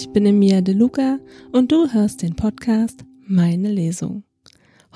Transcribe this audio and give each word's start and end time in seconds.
Ich 0.00 0.12
bin 0.12 0.26
Emilia 0.26 0.60
De 0.60 0.76
Luca 0.76 1.18
und 1.50 1.72
du 1.72 1.92
hörst 1.92 2.22
den 2.22 2.36
Podcast 2.36 3.00
Meine 3.26 3.68
Lesung. 3.68 4.22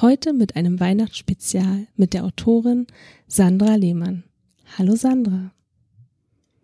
Heute 0.00 0.32
mit 0.32 0.54
einem 0.54 0.78
Weihnachtsspezial 0.78 1.88
mit 1.96 2.14
der 2.14 2.22
Autorin 2.22 2.86
Sandra 3.26 3.74
Lehmann. 3.74 4.22
Hallo 4.78 4.94
Sandra. 4.94 5.52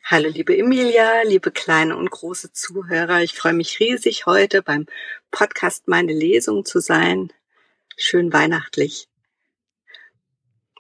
Hallo 0.04 0.28
liebe 0.28 0.56
Emilia, 0.56 1.22
liebe 1.22 1.50
kleine 1.50 1.96
und 1.96 2.12
große 2.12 2.52
Zuhörer. 2.52 3.24
Ich 3.24 3.34
freue 3.34 3.54
mich 3.54 3.80
riesig 3.80 4.26
heute 4.26 4.62
beim 4.62 4.86
Podcast 5.32 5.88
Meine 5.88 6.12
Lesung 6.12 6.64
zu 6.64 6.78
sein. 6.78 7.32
Schön 7.96 8.32
weihnachtlich. 8.32 9.08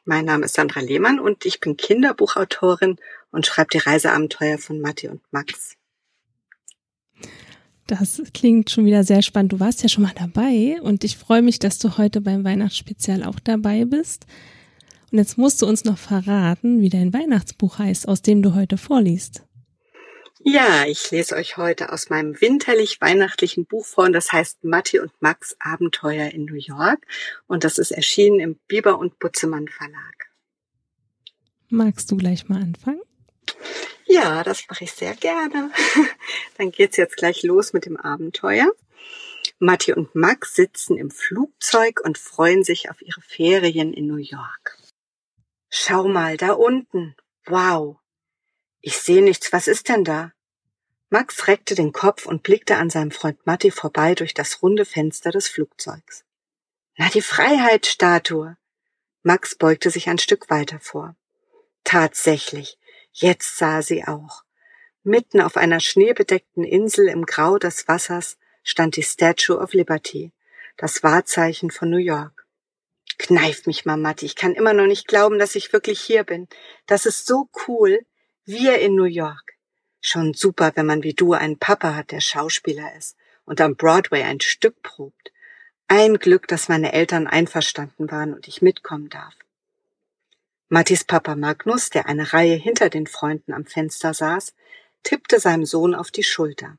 Mein 0.04 0.26
Name 0.26 0.44
ist 0.44 0.54
Sandra 0.54 0.78
Lehmann 0.78 1.18
und 1.18 1.44
ich 1.44 1.58
bin 1.58 1.76
Kinderbuchautorin 1.76 2.98
und 3.32 3.46
schreibe 3.46 3.70
die 3.72 3.78
Reiseabenteuer 3.78 4.58
von 4.58 4.80
Matti 4.80 5.08
und 5.08 5.22
Max. 5.32 5.76
Das 7.88 8.20
klingt 8.34 8.68
schon 8.68 8.84
wieder 8.84 9.02
sehr 9.02 9.22
spannend. 9.22 9.52
Du 9.52 9.60
warst 9.60 9.82
ja 9.82 9.88
schon 9.88 10.04
mal 10.04 10.12
dabei 10.14 10.78
und 10.82 11.04
ich 11.04 11.16
freue 11.16 11.40
mich, 11.40 11.58
dass 11.58 11.78
du 11.78 11.96
heute 11.96 12.20
beim 12.20 12.44
Weihnachtsspezial 12.44 13.24
auch 13.24 13.40
dabei 13.40 13.86
bist. 13.86 14.26
Und 15.10 15.16
jetzt 15.16 15.38
musst 15.38 15.62
du 15.62 15.66
uns 15.66 15.84
noch 15.84 15.96
verraten, 15.96 16.82
wie 16.82 16.90
dein 16.90 17.14
Weihnachtsbuch 17.14 17.78
heißt, 17.78 18.06
aus 18.06 18.20
dem 18.20 18.42
du 18.42 18.54
heute 18.54 18.76
vorliest. 18.76 19.42
Ja, 20.44 20.84
ich 20.86 21.10
lese 21.10 21.34
euch 21.34 21.56
heute 21.56 21.90
aus 21.90 22.10
meinem 22.10 22.38
winterlich-weihnachtlichen 22.38 23.64
Buch 23.64 23.86
vor 23.86 24.04
und 24.04 24.12
das 24.12 24.32
heißt 24.32 24.64
Matti 24.64 25.00
und 25.00 25.10
Max 25.20 25.56
Abenteuer 25.58 26.28
in 26.28 26.44
New 26.44 26.58
York 26.58 27.06
und 27.46 27.64
das 27.64 27.78
ist 27.78 27.90
erschienen 27.90 28.38
im 28.38 28.56
Bieber 28.68 28.98
und 28.98 29.18
Butzemann 29.18 29.66
Verlag. 29.66 30.30
Magst 31.70 32.10
du 32.10 32.18
gleich 32.18 32.50
mal 32.50 32.60
anfangen? 32.60 33.00
Ja, 34.08 34.42
das 34.42 34.64
mache 34.68 34.84
ich 34.84 34.92
sehr 34.92 35.14
gerne. 35.14 35.70
Dann 36.58 36.70
geht's 36.70 36.96
jetzt 36.96 37.16
gleich 37.16 37.42
los 37.42 37.72
mit 37.72 37.84
dem 37.84 37.96
Abenteuer. 37.96 38.72
Matti 39.58 39.92
und 39.92 40.14
Max 40.14 40.54
sitzen 40.54 40.96
im 40.96 41.10
Flugzeug 41.10 42.00
und 42.04 42.18
freuen 42.18 42.64
sich 42.64 42.90
auf 42.90 43.02
ihre 43.02 43.20
Ferien 43.20 43.92
in 43.92 44.06
New 44.06 44.16
York. 44.16 44.78
Schau 45.68 46.08
mal, 46.08 46.36
da 46.36 46.52
unten. 46.52 47.16
Wow, 47.44 47.98
ich 48.80 48.98
sehe 48.98 49.22
nichts, 49.22 49.52
was 49.52 49.68
ist 49.68 49.88
denn 49.88 50.04
da? 50.04 50.32
Max 51.10 51.46
reckte 51.48 51.74
den 51.74 51.92
Kopf 51.92 52.26
und 52.26 52.42
blickte 52.42 52.76
an 52.76 52.90
seinem 52.90 53.10
Freund 53.10 53.44
Matti 53.46 53.70
vorbei 53.70 54.14
durch 54.14 54.34
das 54.34 54.62
runde 54.62 54.84
Fenster 54.84 55.30
des 55.30 55.48
Flugzeugs. 55.48 56.24
Na, 56.96 57.08
die 57.08 57.22
Freiheitsstatue. 57.22 58.56
Max 59.22 59.56
beugte 59.56 59.90
sich 59.90 60.08
ein 60.08 60.18
Stück 60.18 60.48
weiter 60.50 60.80
vor. 60.80 61.16
Tatsächlich, 61.84 62.78
jetzt 63.12 63.58
sah 63.58 63.82
sie 63.82 64.04
auch. 64.04 64.44
Mitten 65.02 65.40
auf 65.40 65.56
einer 65.56 65.80
schneebedeckten 65.80 66.64
Insel 66.64 67.08
im 67.08 67.24
Grau 67.24 67.58
des 67.58 67.88
Wassers 67.88 68.36
stand 68.62 68.96
die 68.96 69.02
Statue 69.02 69.58
of 69.58 69.72
Liberty, 69.72 70.32
das 70.76 71.02
Wahrzeichen 71.02 71.70
von 71.70 71.90
New 71.90 71.96
York. 71.98 72.46
Kneif 73.18 73.66
mich 73.66 73.84
mal, 73.84 73.96
Matti, 73.96 74.26
ich 74.26 74.36
kann 74.36 74.54
immer 74.54 74.72
noch 74.72 74.86
nicht 74.86 75.08
glauben, 75.08 75.38
dass 75.38 75.54
ich 75.54 75.72
wirklich 75.72 76.00
hier 76.00 76.24
bin. 76.24 76.46
Das 76.86 77.06
ist 77.06 77.26
so 77.26 77.48
cool. 77.66 78.00
Wir 78.44 78.78
in 78.78 78.94
New 78.94 79.04
York. 79.04 79.54
Schon 80.00 80.34
super, 80.34 80.72
wenn 80.76 80.86
man 80.86 81.02
wie 81.02 81.14
du 81.14 81.32
einen 81.32 81.58
Papa 81.58 81.94
hat, 81.94 82.12
der 82.12 82.20
Schauspieler 82.20 82.94
ist 82.96 83.16
und 83.44 83.60
am 83.60 83.76
Broadway 83.76 84.22
ein 84.22 84.40
Stück 84.40 84.82
probt. 84.82 85.32
Ein 85.88 86.18
Glück, 86.18 86.46
dass 86.48 86.68
meine 86.68 86.92
Eltern 86.92 87.26
einverstanden 87.26 88.10
waren 88.10 88.34
und 88.34 88.46
ich 88.46 88.62
mitkommen 88.62 89.08
darf. 89.08 89.34
Mattis 90.70 91.04
Papa 91.04 91.34
Magnus, 91.34 91.88
der 91.88 92.06
eine 92.06 92.34
Reihe 92.34 92.54
hinter 92.54 92.90
den 92.90 93.06
Freunden 93.06 93.54
am 93.54 93.64
Fenster 93.64 94.12
saß, 94.12 94.54
tippte 95.02 95.40
seinem 95.40 95.64
Sohn 95.64 95.94
auf 95.94 96.10
die 96.10 96.22
Schulter. 96.22 96.76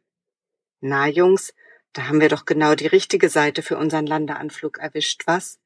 Na, 0.80 1.08
Jungs, 1.08 1.56
da 1.94 2.08
haben 2.08 2.22
wir 2.22 2.30
doch 2.30 2.46
genau 2.46 2.76
die 2.76 2.86
richtige 2.86 3.30
Seite 3.30 3.64
für 3.64 3.78
unseren 3.78 4.06
Landeanflug 4.06 4.78
erwischt, 4.78 5.24
was? 5.26 5.60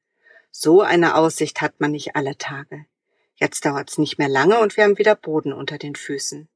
So 0.50 0.80
eine 0.80 1.16
Aussicht 1.16 1.60
hat 1.60 1.80
man 1.80 1.90
nicht 1.90 2.16
alle 2.16 2.38
Tage. 2.38 2.86
Jetzt 3.34 3.66
dauert's 3.66 3.98
nicht 3.98 4.16
mehr 4.16 4.30
lange 4.30 4.58
und 4.58 4.78
wir 4.78 4.84
haben 4.84 4.96
wieder 4.96 5.16
Boden 5.16 5.52
unter 5.52 5.76
den 5.76 5.94
Füßen. 5.94 6.48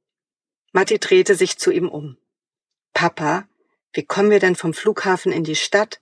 Matti 0.72 0.98
drehte 0.98 1.34
sich 1.34 1.58
zu 1.58 1.70
ihm 1.70 1.90
um. 1.90 2.16
Papa, 2.94 3.46
wie 3.92 4.04
kommen 4.04 4.30
wir 4.30 4.40
denn 4.40 4.56
vom 4.56 4.72
Flughafen 4.72 5.32
in 5.32 5.44
die 5.44 5.56
Stadt? 5.56 6.00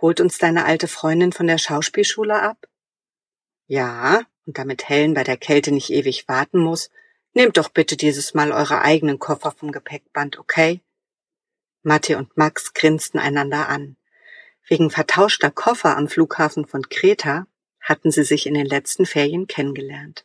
Holt 0.00 0.20
uns 0.20 0.38
deine 0.38 0.64
alte 0.64 0.88
Freundin 0.88 1.32
von 1.32 1.46
der 1.46 1.58
Schauspielschule 1.58 2.40
ab? 2.40 2.66
Ja, 3.66 4.22
und 4.46 4.58
damit 4.58 4.88
Helen 4.88 5.14
bei 5.14 5.24
der 5.24 5.36
Kälte 5.36 5.72
nicht 5.72 5.90
ewig 5.90 6.28
warten 6.28 6.58
muss, 6.58 6.90
nehmt 7.34 7.56
doch 7.56 7.68
bitte 7.68 7.96
dieses 7.96 8.34
Mal 8.34 8.52
eure 8.52 8.82
eigenen 8.82 9.18
Koffer 9.18 9.52
vom 9.52 9.72
Gepäckband, 9.72 10.38
okay? 10.38 10.80
Matti 11.82 12.14
und 12.14 12.36
Max 12.36 12.74
grinsten 12.74 13.18
einander 13.18 13.68
an. 13.68 13.96
Wegen 14.68 14.90
vertauschter 14.90 15.50
Koffer 15.50 15.96
am 15.96 16.08
Flughafen 16.08 16.66
von 16.66 16.88
Kreta 16.88 17.46
hatten 17.80 18.10
sie 18.10 18.24
sich 18.24 18.46
in 18.46 18.54
den 18.54 18.66
letzten 18.66 19.06
Ferien 19.06 19.46
kennengelernt. 19.46 20.24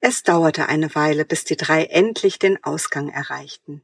Es 0.00 0.22
dauerte 0.22 0.68
eine 0.68 0.94
Weile, 0.94 1.24
bis 1.24 1.44
die 1.44 1.56
drei 1.56 1.84
endlich 1.84 2.38
den 2.38 2.62
Ausgang 2.64 3.10
erreichten. 3.10 3.82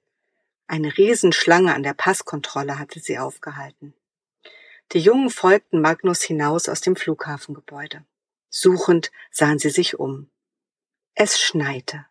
Eine 0.66 0.96
Riesenschlange 0.96 1.74
an 1.74 1.82
der 1.82 1.94
Passkontrolle 1.94 2.78
hatte 2.78 3.00
sie 3.00 3.18
aufgehalten. 3.18 3.94
Die 4.92 5.00
Jungen 5.00 5.30
folgten 5.30 5.80
Magnus 5.80 6.22
hinaus 6.22 6.68
aus 6.68 6.80
dem 6.80 6.94
Flughafengebäude. 6.94 8.04
Suchend 8.48 9.10
sahen 9.30 9.58
sie 9.58 9.70
sich 9.70 9.98
um. 9.98 10.30
Es 11.14 11.40
schneite. 11.40 12.06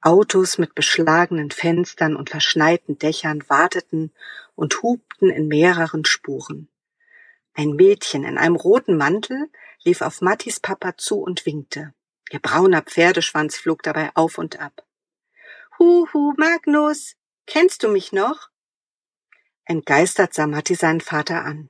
Autos 0.00 0.56
mit 0.56 0.74
beschlagenen 0.74 1.50
Fenstern 1.50 2.16
und 2.16 2.30
verschneiten 2.30 2.98
Dächern 2.98 3.44
warteten 3.48 4.14
und 4.54 4.82
hupten 4.82 5.28
in 5.28 5.46
mehreren 5.46 6.06
Spuren. 6.06 6.68
Ein 7.52 7.72
Mädchen 7.72 8.24
in 8.24 8.38
einem 8.38 8.56
roten 8.56 8.96
Mantel 8.96 9.50
lief 9.84 10.00
auf 10.00 10.22
Mattis 10.22 10.58
Papa 10.58 10.96
zu 10.96 11.20
und 11.20 11.44
winkte. 11.44 11.92
Ihr 12.30 12.40
brauner 12.40 12.80
Pferdeschwanz 12.80 13.56
flog 13.58 13.82
dabei 13.82 14.10
auf 14.14 14.38
und 14.38 14.58
ab. 14.58 14.86
Huhu, 15.78 16.32
Magnus, 16.38 17.16
kennst 17.46 17.82
du 17.82 17.88
mich 17.88 18.12
noch? 18.12 18.48
Entgeistert 19.64 20.32
sah 20.32 20.46
Matti 20.46 20.74
seinen 20.74 21.00
Vater 21.00 21.44
an. 21.44 21.68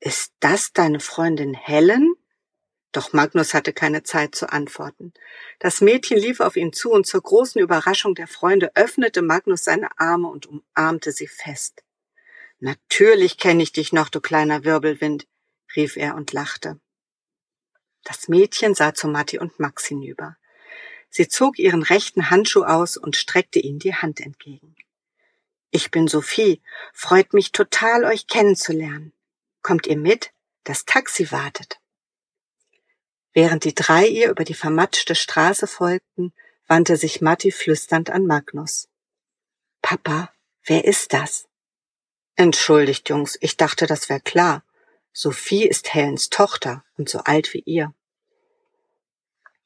Ist 0.00 0.32
das 0.40 0.72
deine 0.72 1.00
Freundin 1.00 1.54
Helen? 1.54 2.14
Doch 2.92 3.12
Magnus 3.12 3.52
hatte 3.54 3.72
keine 3.72 4.02
Zeit 4.02 4.34
zu 4.34 4.50
antworten. 4.50 5.12
Das 5.58 5.80
Mädchen 5.80 6.18
lief 6.18 6.40
auf 6.40 6.56
ihn 6.56 6.72
zu 6.72 6.90
und 6.90 7.06
zur 7.06 7.22
großen 7.22 7.60
Überraschung 7.60 8.14
der 8.14 8.26
Freunde 8.26 8.72
öffnete 8.74 9.22
Magnus 9.22 9.64
seine 9.64 9.98
Arme 9.98 10.28
und 10.28 10.46
umarmte 10.46 11.12
sie 11.12 11.26
fest. 11.26 11.82
Natürlich 12.58 13.36
kenne 13.36 13.62
ich 13.62 13.72
dich 13.72 13.92
noch, 13.92 14.08
du 14.08 14.20
kleiner 14.20 14.64
Wirbelwind, 14.64 15.26
rief 15.74 15.96
er 15.96 16.14
und 16.14 16.32
lachte. 16.32 16.80
Das 18.02 18.28
Mädchen 18.28 18.74
sah 18.74 18.94
zu 18.94 19.08
Matti 19.08 19.38
und 19.38 19.58
Max 19.60 19.84
hinüber. 19.84 20.36
Sie 21.10 21.28
zog 21.28 21.58
ihren 21.58 21.82
rechten 21.82 22.30
Handschuh 22.30 22.64
aus 22.64 22.96
und 22.96 23.16
streckte 23.16 23.58
ihnen 23.58 23.78
die 23.78 23.94
Hand 23.94 24.20
entgegen. 24.20 24.76
Ich 25.70 25.90
bin 25.90 26.08
Sophie, 26.08 26.62
freut 26.94 27.32
mich 27.34 27.52
total, 27.52 28.04
euch 28.04 28.26
kennenzulernen. 28.26 29.12
Kommt 29.66 29.88
ihr 29.88 29.96
mit? 29.96 30.30
Das 30.62 30.84
Taxi 30.84 31.32
wartet. 31.32 31.80
Während 33.32 33.64
die 33.64 33.74
drei 33.74 34.06
ihr 34.06 34.30
über 34.30 34.44
die 34.44 34.54
vermatschte 34.54 35.16
Straße 35.16 35.66
folgten, 35.66 36.32
wandte 36.68 36.96
sich 36.96 37.20
Matti 37.20 37.50
flüsternd 37.50 38.10
an 38.10 38.26
Magnus. 38.26 38.88
Papa, 39.82 40.30
wer 40.62 40.84
ist 40.84 41.12
das? 41.12 41.48
Entschuldigt, 42.36 43.08
Jungs, 43.08 43.36
ich 43.40 43.56
dachte, 43.56 43.88
das 43.88 44.08
wäre 44.08 44.20
klar. 44.20 44.62
Sophie 45.12 45.66
ist 45.66 45.92
Helens 45.92 46.30
Tochter 46.30 46.84
und 46.96 47.08
so 47.08 47.18
alt 47.18 47.52
wie 47.52 47.64
ihr. 47.66 47.92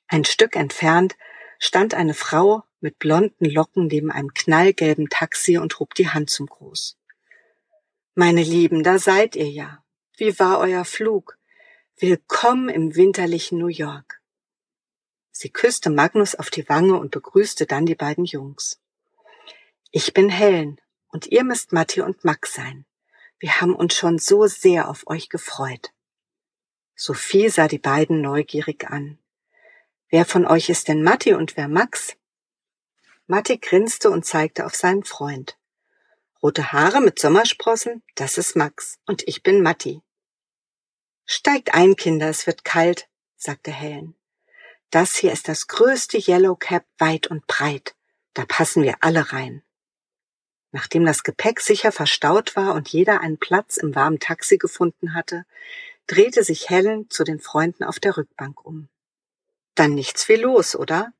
Ein 0.07 0.25
Stück 0.25 0.57
entfernt 0.57 1.15
stand 1.59 1.93
eine 1.93 2.15
Frau 2.15 2.63
mit 2.81 2.99
blonden 2.99 3.45
Locken 3.45 3.89
neben 3.89 4.11
einem 4.11 4.33
knallgelben 4.33 5.11
Taxi 5.11 5.59
und 5.59 5.79
hob 5.79 5.93
die 5.93 6.09
Hand 6.09 6.31
zum 6.31 6.47
Gruß. 6.47 6.97
Meine 8.15 8.43
Lieben, 8.43 8.83
da 8.83 8.99
seid 8.99 9.37
ihr 9.37 9.51
ja. 9.51 9.85
Wie 10.21 10.39
war 10.39 10.59
euer 10.59 10.85
Flug? 10.85 11.39
Willkommen 11.97 12.69
im 12.69 12.95
winterlichen 12.95 13.59
New 13.59 13.69
York. 13.69 14.21
Sie 15.31 15.49
küsste 15.49 15.89
Magnus 15.89 16.35
auf 16.35 16.51
die 16.51 16.69
Wange 16.69 17.01
und 17.01 17.11
begrüßte 17.11 17.65
dann 17.65 17.87
die 17.87 17.95
beiden 17.95 18.27
Jungs. 18.27 18.83
Ich 19.91 20.13
bin 20.13 20.29
Helen 20.29 20.79
und 21.09 21.29
ihr 21.29 21.43
müsst 21.43 21.73
Matti 21.73 22.03
und 22.03 22.23
Max 22.23 22.53
sein. 22.53 22.85
Wir 23.39 23.63
haben 23.63 23.75
uns 23.75 23.95
schon 23.95 24.19
so 24.19 24.47
sehr 24.47 24.91
auf 24.91 25.07
euch 25.07 25.31
gefreut. 25.31 25.91
Sophie 26.95 27.49
sah 27.49 27.67
die 27.67 27.79
beiden 27.79 28.21
neugierig 28.21 28.91
an. 28.91 29.19
Wer 30.11 30.27
von 30.27 30.45
euch 30.45 30.69
ist 30.69 30.89
denn 30.89 31.03
Matti 31.03 31.33
und 31.33 31.57
wer 31.57 31.67
Max? 31.67 32.15
Matti 33.27 33.57
grinste 33.57 34.11
und 34.11 34.27
zeigte 34.27 34.67
auf 34.67 34.75
seinen 34.75 35.05
Freund. 35.05 35.57
Rote 36.43 36.73
Haare 36.73 37.01
mit 37.01 37.19
Sommersprossen, 37.19 38.03
das 38.17 38.37
ist 38.37 38.55
Max 38.55 38.99
und 39.07 39.27
ich 39.27 39.43
bin 39.43 39.63
Matti. 39.63 40.03
Steigt 41.33 41.75
ein, 41.75 41.95
Kinder, 41.95 42.29
es 42.29 42.49
wird 42.49 42.65
kalt, 42.65 43.09
sagte 43.37 43.71
Helen. 43.71 44.17
Das 44.91 45.15
hier 45.15 45.31
ist 45.31 45.47
das 45.47 45.69
größte 45.69 46.19
Yellow 46.19 46.57
Cap 46.57 46.85
weit 46.99 47.29
und 47.29 47.47
breit. 47.47 47.95
Da 48.35 48.45
passen 48.45 48.83
wir 48.83 48.97
alle 48.99 49.33
rein. 49.33 49.63
Nachdem 50.73 51.07
das 51.07 51.23
Gepäck 51.23 51.61
sicher 51.61 51.93
verstaut 51.93 52.57
war 52.57 52.75
und 52.75 52.89
jeder 52.89 53.21
einen 53.21 53.39
Platz 53.39 53.77
im 53.77 53.95
warmen 53.95 54.19
Taxi 54.19 54.59
gefunden 54.59 55.15
hatte, 55.15 55.45
drehte 56.09 56.43
sich 56.43 56.69
Helen 56.69 57.09
zu 57.11 57.23
den 57.23 57.39
Freunden 57.39 57.85
auf 57.85 58.01
der 58.01 58.17
Rückbank 58.17 58.65
um. 58.65 58.89
Dann 59.77 59.95
nichts 59.95 60.29
wie 60.29 60.35
los, 60.35 60.75
oder? 60.75 61.13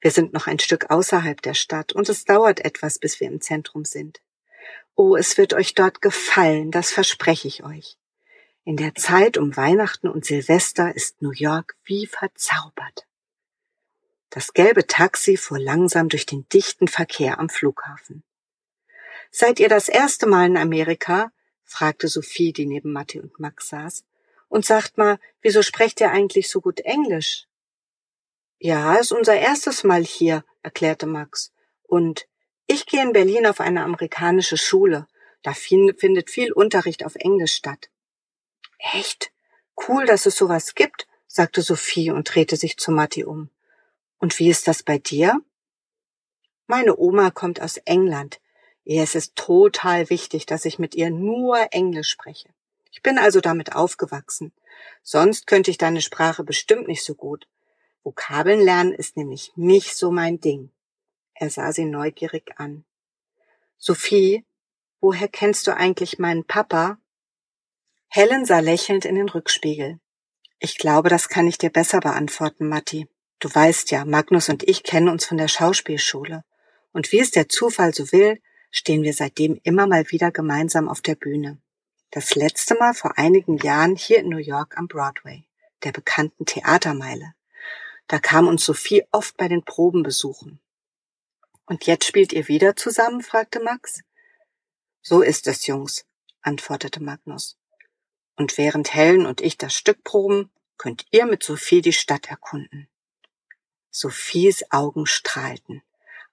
Wir 0.00 0.10
sind 0.10 0.32
noch 0.32 0.46
ein 0.46 0.58
Stück 0.58 0.88
außerhalb 0.88 1.42
der 1.42 1.52
Stadt 1.52 1.92
und 1.92 2.08
es 2.08 2.24
dauert 2.24 2.60
etwas, 2.60 2.98
bis 2.98 3.20
wir 3.20 3.28
im 3.28 3.42
Zentrum 3.42 3.84
sind. 3.84 4.22
Oh, 4.94 5.16
es 5.16 5.36
wird 5.36 5.52
euch 5.52 5.74
dort 5.74 6.00
gefallen, 6.00 6.70
das 6.70 6.90
verspreche 6.90 7.46
ich 7.46 7.62
euch. 7.62 7.98
In 8.64 8.76
der 8.76 8.94
Zeit 8.94 9.38
um 9.38 9.56
Weihnachten 9.56 10.08
und 10.08 10.26
Silvester 10.26 10.94
ist 10.94 11.22
New 11.22 11.32
York 11.32 11.76
wie 11.84 12.06
verzaubert. 12.06 13.06
Das 14.28 14.52
gelbe 14.52 14.86
Taxi 14.86 15.38
fuhr 15.38 15.58
langsam 15.58 16.08
durch 16.08 16.26
den 16.26 16.46
dichten 16.50 16.86
Verkehr 16.86 17.38
am 17.38 17.48
Flughafen. 17.48 18.22
Seid 19.30 19.60
ihr 19.60 19.68
das 19.68 19.88
erste 19.88 20.26
Mal 20.26 20.46
in 20.46 20.56
Amerika? 20.56 21.32
fragte 21.64 22.08
Sophie, 22.08 22.52
die 22.52 22.66
neben 22.66 22.92
Matti 22.92 23.18
und 23.18 23.38
Max 23.40 23.68
saß. 23.68 24.04
Und 24.48 24.66
sagt 24.66 24.98
mal, 24.98 25.18
wieso 25.40 25.62
sprecht 25.62 26.00
ihr 26.00 26.10
eigentlich 26.10 26.50
so 26.50 26.60
gut 26.60 26.80
Englisch? 26.80 27.46
Ja, 28.58 28.96
ist 28.96 29.12
unser 29.12 29.36
erstes 29.36 29.84
Mal 29.84 30.04
hier, 30.04 30.44
erklärte 30.62 31.06
Max. 31.06 31.52
Und 31.84 32.26
ich 32.66 32.86
gehe 32.86 33.02
in 33.02 33.12
Berlin 33.12 33.46
auf 33.46 33.60
eine 33.60 33.84
amerikanische 33.84 34.58
Schule. 34.58 35.06
Da 35.42 35.54
findet 35.54 36.30
viel 36.30 36.52
Unterricht 36.52 37.06
auf 37.06 37.14
Englisch 37.14 37.54
statt. 37.54 37.88
Echt? 38.92 39.32
Cool, 39.88 40.06
dass 40.06 40.26
es 40.26 40.36
sowas 40.36 40.74
gibt, 40.74 41.06
sagte 41.26 41.62
Sophie 41.62 42.10
und 42.10 42.34
drehte 42.34 42.56
sich 42.56 42.76
zu 42.76 42.90
Matti 42.90 43.24
um. 43.24 43.50
Und 44.18 44.38
wie 44.38 44.50
ist 44.50 44.68
das 44.68 44.82
bei 44.82 44.98
dir? 44.98 45.40
Meine 46.66 46.96
Oma 46.96 47.30
kommt 47.30 47.60
aus 47.60 47.78
England. 47.78 48.40
Es 48.84 49.14
ist 49.14 49.36
total 49.36 50.10
wichtig, 50.10 50.46
dass 50.46 50.64
ich 50.64 50.78
mit 50.78 50.94
ihr 50.94 51.10
nur 51.10 51.72
Englisch 51.72 52.10
spreche. 52.10 52.48
Ich 52.90 53.02
bin 53.02 53.18
also 53.18 53.40
damit 53.40 53.74
aufgewachsen. 53.74 54.52
Sonst 55.02 55.46
könnte 55.46 55.70
ich 55.70 55.78
deine 55.78 56.00
Sprache 56.00 56.44
bestimmt 56.44 56.88
nicht 56.88 57.04
so 57.04 57.14
gut. 57.14 57.46
Vokabeln 58.02 58.60
lernen 58.60 58.92
ist 58.92 59.16
nämlich 59.16 59.52
nicht 59.56 59.96
so 59.96 60.10
mein 60.10 60.40
Ding. 60.40 60.70
Er 61.34 61.50
sah 61.50 61.72
sie 61.72 61.84
neugierig 61.84 62.52
an. 62.56 62.84
Sophie, 63.78 64.44
woher 65.00 65.28
kennst 65.28 65.66
du 65.66 65.76
eigentlich 65.76 66.18
meinen 66.18 66.44
Papa? 66.44 66.98
Helen 68.12 68.44
sah 68.44 68.58
lächelnd 68.58 69.04
in 69.04 69.14
den 69.14 69.28
Rückspiegel. 69.28 70.00
Ich 70.58 70.78
glaube, 70.78 71.08
das 71.08 71.28
kann 71.28 71.46
ich 71.46 71.58
dir 71.58 71.70
besser 71.70 72.00
beantworten, 72.00 72.68
Matti. 72.68 73.06
Du 73.38 73.48
weißt 73.48 73.92
ja, 73.92 74.04
Magnus 74.04 74.48
und 74.48 74.64
ich 74.68 74.82
kennen 74.82 75.08
uns 75.08 75.26
von 75.26 75.36
der 75.36 75.46
Schauspielschule. 75.46 76.42
Und 76.90 77.12
wie 77.12 77.20
es 77.20 77.30
der 77.30 77.48
Zufall 77.48 77.94
so 77.94 78.10
will, 78.10 78.42
stehen 78.72 79.04
wir 79.04 79.14
seitdem 79.14 79.60
immer 79.62 79.86
mal 79.86 80.10
wieder 80.10 80.32
gemeinsam 80.32 80.88
auf 80.88 81.00
der 81.02 81.14
Bühne. 81.14 81.62
Das 82.10 82.34
letzte 82.34 82.74
Mal 82.74 82.94
vor 82.94 83.16
einigen 83.16 83.58
Jahren 83.58 83.94
hier 83.94 84.18
in 84.18 84.28
New 84.28 84.38
York 84.38 84.76
am 84.76 84.88
Broadway, 84.88 85.44
der 85.84 85.92
bekannten 85.92 86.46
Theatermeile. 86.46 87.34
Da 88.08 88.18
kam 88.18 88.48
uns 88.48 88.64
Sophie 88.64 89.04
oft 89.12 89.36
bei 89.36 89.46
den 89.46 89.64
Proben 89.64 90.02
besuchen. 90.02 90.58
Und 91.64 91.86
jetzt 91.86 92.06
spielt 92.06 92.32
ihr 92.32 92.48
wieder 92.48 92.74
zusammen? 92.74 93.22
fragte 93.22 93.60
Max. 93.60 94.00
So 95.00 95.22
ist 95.22 95.46
es, 95.46 95.68
Jungs, 95.68 96.04
antwortete 96.42 97.00
Magnus. 97.00 97.59
Und 98.40 98.56
während 98.56 98.94
Helen 98.94 99.26
und 99.26 99.42
ich 99.42 99.58
das 99.58 99.74
Stück 99.74 100.02
proben, 100.02 100.50
könnt 100.78 101.04
ihr 101.10 101.26
mit 101.26 101.42
Sophie 101.42 101.82
die 101.82 101.92
Stadt 101.92 102.30
erkunden. 102.30 102.88
Sophies 103.90 104.64
Augen 104.70 105.04
strahlten. 105.04 105.82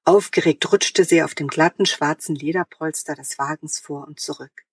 Aufgeregt 0.06 0.72
rutschte 0.72 1.04
sie 1.04 1.22
auf 1.22 1.36
dem 1.36 1.50
glatten 1.50 1.86
schwarzen 1.86 2.34
Lederpolster 2.34 3.14
des 3.14 3.38
Wagens 3.38 3.80
vor 3.80 4.08
und 4.08 4.22
zurück. 4.22 4.64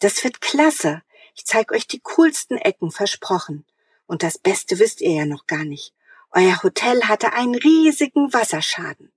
Das 0.00 0.22
wird 0.22 0.42
klasse. 0.42 1.02
Ich 1.34 1.46
zeig 1.46 1.72
euch 1.72 1.86
die 1.86 2.00
coolsten 2.00 2.58
Ecken, 2.58 2.90
versprochen. 2.90 3.64
Und 4.04 4.22
das 4.22 4.36
Beste 4.36 4.78
wisst 4.78 5.00
ihr 5.00 5.12
ja 5.12 5.24
noch 5.24 5.46
gar 5.46 5.64
nicht. 5.64 5.94
Euer 6.30 6.62
Hotel 6.62 7.04
hatte 7.04 7.32
einen 7.32 7.54
riesigen 7.54 8.34
Wasserschaden. 8.34 9.10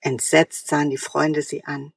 Entsetzt 0.00 0.68
sahen 0.68 0.88
die 0.88 0.96
Freunde 0.96 1.42
sie 1.42 1.64
an. 1.64 1.92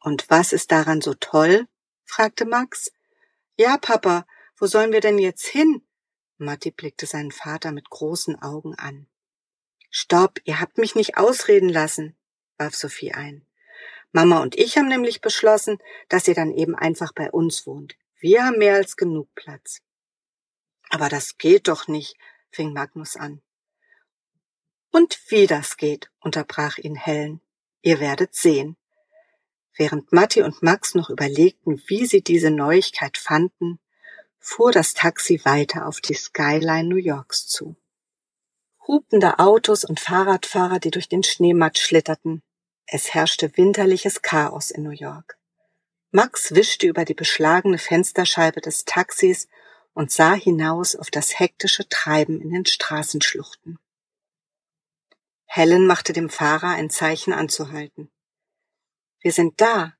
Und 0.00 0.28
was 0.28 0.52
ist 0.52 0.70
daran 0.70 1.00
so 1.00 1.14
toll? 1.14 1.66
fragte 2.04 2.44
Max. 2.44 2.92
Ja, 3.56 3.76
Papa, 3.76 4.26
wo 4.56 4.66
sollen 4.66 4.92
wir 4.92 5.00
denn 5.00 5.18
jetzt 5.18 5.46
hin? 5.46 5.86
Matti 6.38 6.70
blickte 6.70 7.06
seinen 7.06 7.32
Vater 7.32 7.72
mit 7.72 7.90
großen 7.90 8.40
Augen 8.40 8.74
an. 8.74 9.06
Stopp, 9.90 10.40
ihr 10.44 10.58
habt 10.60 10.78
mich 10.78 10.94
nicht 10.94 11.16
ausreden 11.16 11.68
lassen, 11.68 12.16
warf 12.56 12.74
Sophie 12.74 13.12
ein. 13.12 13.46
Mama 14.10 14.40
und 14.40 14.56
ich 14.56 14.76
haben 14.76 14.88
nämlich 14.88 15.20
beschlossen, 15.20 15.78
dass 16.08 16.28
ihr 16.28 16.34
dann 16.34 16.52
eben 16.52 16.74
einfach 16.74 17.12
bei 17.12 17.30
uns 17.30 17.66
wohnt. 17.66 17.96
Wir 18.18 18.44
haben 18.44 18.58
mehr 18.58 18.74
als 18.74 18.96
genug 18.96 19.34
Platz. 19.34 19.80
Aber 20.90 21.08
das 21.08 21.38
geht 21.38 21.68
doch 21.68 21.88
nicht, 21.88 22.16
fing 22.50 22.72
Magnus 22.72 23.16
an. 23.16 23.42
Und 24.90 25.18
wie 25.28 25.46
das 25.46 25.76
geht, 25.76 26.10
unterbrach 26.20 26.78
ihn 26.78 26.94
Helen. 26.94 27.40
Ihr 27.80 27.98
werdet 27.98 28.34
sehen. 28.34 28.76
Während 29.76 30.12
Matti 30.12 30.42
und 30.42 30.62
Max 30.62 30.94
noch 30.94 31.08
überlegten, 31.08 31.82
wie 31.86 32.06
sie 32.06 32.22
diese 32.22 32.50
Neuigkeit 32.50 33.16
fanden, 33.16 33.78
fuhr 34.38 34.72
das 34.72 34.92
Taxi 34.92 35.40
weiter 35.44 35.86
auf 35.86 36.00
die 36.00 36.14
Skyline 36.14 36.88
New 36.88 36.96
Yorks 36.96 37.46
zu. 37.46 37.76
Hupende 38.86 39.38
Autos 39.38 39.84
und 39.84 40.00
Fahrradfahrer, 40.00 40.80
die 40.80 40.90
durch 40.90 41.08
den 41.08 41.22
Schneematt 41.22 41.78
schlitterten. 41.78 42.42
Es 42.86 43.14
herrschte 43.14 43.56
winterliches 43.56 44.22
Chaos 44.22 44.70
in 44.70 44.82
New 44.82 44.90
York. 44.90 45.38
Max 46.10 46.54
wischte 46.54 46.86
über 46.86 47.04
die 47.06 47.14
beschlagene 47.14 47.78
Fensterscheibe 47.78 48.60
des 48.60 48.84
Taxis 48.84 49.48
und 49.94 50.10
sah 50.10 50.34
hinaus 50.34 50.96
auf 50.96 51.10
das 51.10 51.38
hektische 51.38 51.88
Treiben 51.88 52.40
in 52.40 52.50
den 52.50 52.66
Straßenschluchten. 52.66 53.78
Helen 55.46 55.86
machte 55.86 56.12
dem 56.12 56.28
Fahrer 56.28 56.70
ein 56.70 56.90
Zeichen 56.90 57.32
anzuhalten. 57.32 58.10
Wir 59.22 59.32
sind 59.32 59.60
da. 59.60 59.94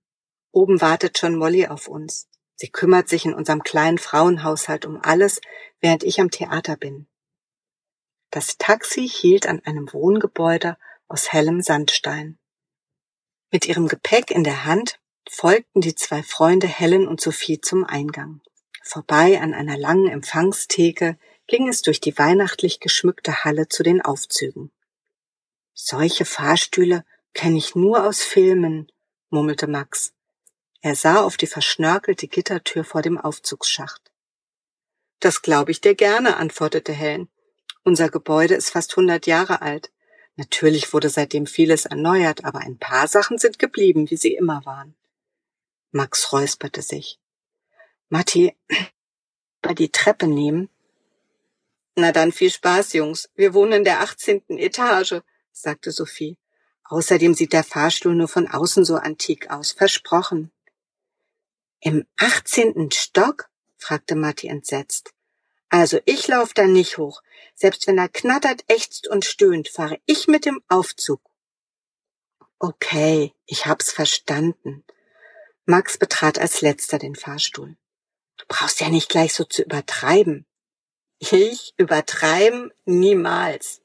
Oben 0.50 0.80
wartet 0.80 1.18
schon 1.18 1.36
Molly 1.36 1.66
auf 1.68 1.88
uns. 1.88 2.28
Sie 2.56 2.68
kümmert 2.68 3.08
sich 3.08 3.24
in 3.24 3.34
unserem 3.34 3.62
kleinen 3.62 3.98
Frauenhaushalt 3.98 4.84
um 4.84 5.00
alles, 5.02 5.40
während 5.80 6.02
ich 6.02 6.20
am 6.20 6.30
Theater 6.30 6.76
bin. 6.76 7.06
Das 8.30 8.58
Taxi 8.58 9.08
hielt 9.08 9.46
an 9.46 9.60
einem 9.64 9.92
Wohngebäude 9.92 10.76
aus 11.08 11.32
hellem 11.32 11.62
Sandstein. 11.62 12.38
Mit 13.50 13.66
ihrem 13.66 13.88
Gepäck 13.88 14.30
in 14.30 14.44
der 14.44 14.64
Hand 14.64 15.00
folgten 15.28 15.80
die 15.80 15.94
zwei 15.94 16.22
Freunde 16.22 16.66
Helen 16.66 17.06
und 17.06 17.20
Sophie 17.20 17.60
zum 17.60 17.84
Eingang. 17.84 18.40
Vorbei 18.82 19.40
an 19.40 19.54
einer 19.54 19.78
langen 19.78 20.08
Empfangstheke 20.08 21.18
ging 21.46 21.68
es 21.68 21.82
durch 21.82 22.00
die 22.00 22.16
weihnachtlich 22.18 22.80
geschmückte 22.80 23.44
Halle 23.44 23.68
zu 23.68 23.82
den 23.82 24.00
Aufzügen. 24.00 24.72
Solche 25.74 26.24
Fahrstühle 26.24 27.04
kenne 27.34 27.58
ich 27.58 27.74
nur 27.74 28.04
aus 28.06 28.22
Filmen, 28.22 28.90
murmelte 29.32 29.66
Max. 29.66 30.12
Er 30.80 30.94
sah 30.94 31.22
auf 31.22 31.36
die 31.36 31.46
verschnörkelte 31.46 32.28
Gittertür 32.28 32.84
vor 32.84 33.02
dem 33.02 33.18
Aufzugsschacht. 33.18 34.12
Das 35.20 35.42
glaube 35.42 35.70
ich 35.70 35.80
dir 35.80 35.94
gerne, 35.94 36.36
antwortete 36.36 36.92
Helen. 36.92 37.28
Unser 37.84 38.08
Gebäude 38.08 38.54
ist 38.54 38.70
fast 38.70 38.96
hundert 38.96 39.26
Jahre 39.26 39.62
alt. 39.62 39.90
Natürlich 40.36 40.92
wurde 40.92 41.08
seitdem 41.08 41.46
vieles 41.46 41.84
erneuert, 41.84 42.44
aber 42.44 42.60
ein 42.60 42.78
paar 42.78 43.08
Sachen 43.08 43.38
sind 43.38 43.58
geblieben, 43.58 44.10
wie 44.10 44.16
sie 44.16 44.34
immer 44.34 44.64
waren. 44.64 44.94
Max 45.90 46.32
räusperte 46.32 46.82
sich. 46.82 47.20
Matti, 48.08 48.56
bei 49.62 49.74
die 49.74 49.90
Treppe 49.90 50.26
nehmen? 50.26 50.68
Na 51.94 52.12
dann 52.12 52.32
viel 52.32 52.50
Spaß, 52.50 52.94
Jungs. 52.94 53.30
Wir 53.34 53.54
wohnen 53.54 53.72
in 53.72 53.84
der 53.84 54.00
achtzehnten 54.00 54.58
Etage 54.58 55.20
sagte 55.52 55.92
Sophie. 55.92 56.38
Außerdem 56.92 57.32
sieht 57.32 57.54
der 57.54 57.64
Fahrstuhl 57.64 58.14
nur 58.14 58.28
von 58.28 58.46
außen 58.46 58.84
so 58.84 58.96
antik 58.96 59.50
aus. 59.50 59.72
Versprochen. 59.72 60.52
Im 61.80 62.06
achtzehnten 62.18 62.90
Stock? 62.90 63.48
fragte 63.78 64.14
Matti 64.14 64.48
entsetzt. 64.48 65.14
Also 65.70 66.00
ich 66.04 66.28
lauf 66.28 66.52
da 66.52 66.66
nicht 66.66 66.98
hoch. 66.98 67.22
Selbst 67.54 67.86
wenn 67.86 67.96
er 67.96 68.10
knattert, 68.10 68.64
ächzt 68.68 69.08
und 69.08 69.24
stöhnt, 69.24 69.70
fahre 69.70 70.00
ich 70.04 70.28
mit 70.28 70.44
dem 70.44 70.60
Aufzug. 70.68 71.22
Okay, 72.58 73.32
ich 73.46 73.64
hab's 73.64 73.90
verstanden. 73.90 74.84
Max 75.64 75.96
betrat 75.96 76.38
als 76.38 76.60
letzter 76.60 76.98
den 76.98 77.14
Fahrstuhl. 77.14 77.78
Du 78.36 78.44
brauchst 78.48 78.82
ja 78.82 78.90
nicht 78.90 79.08
gleich 79.08 79.32
so 79.32 79.44
zu 79.44 79.62
übertreiben. 79.62 80.44
Ich 81.18 81.72
übertreiben 81.78 82.70
niemals. 82.84 83.80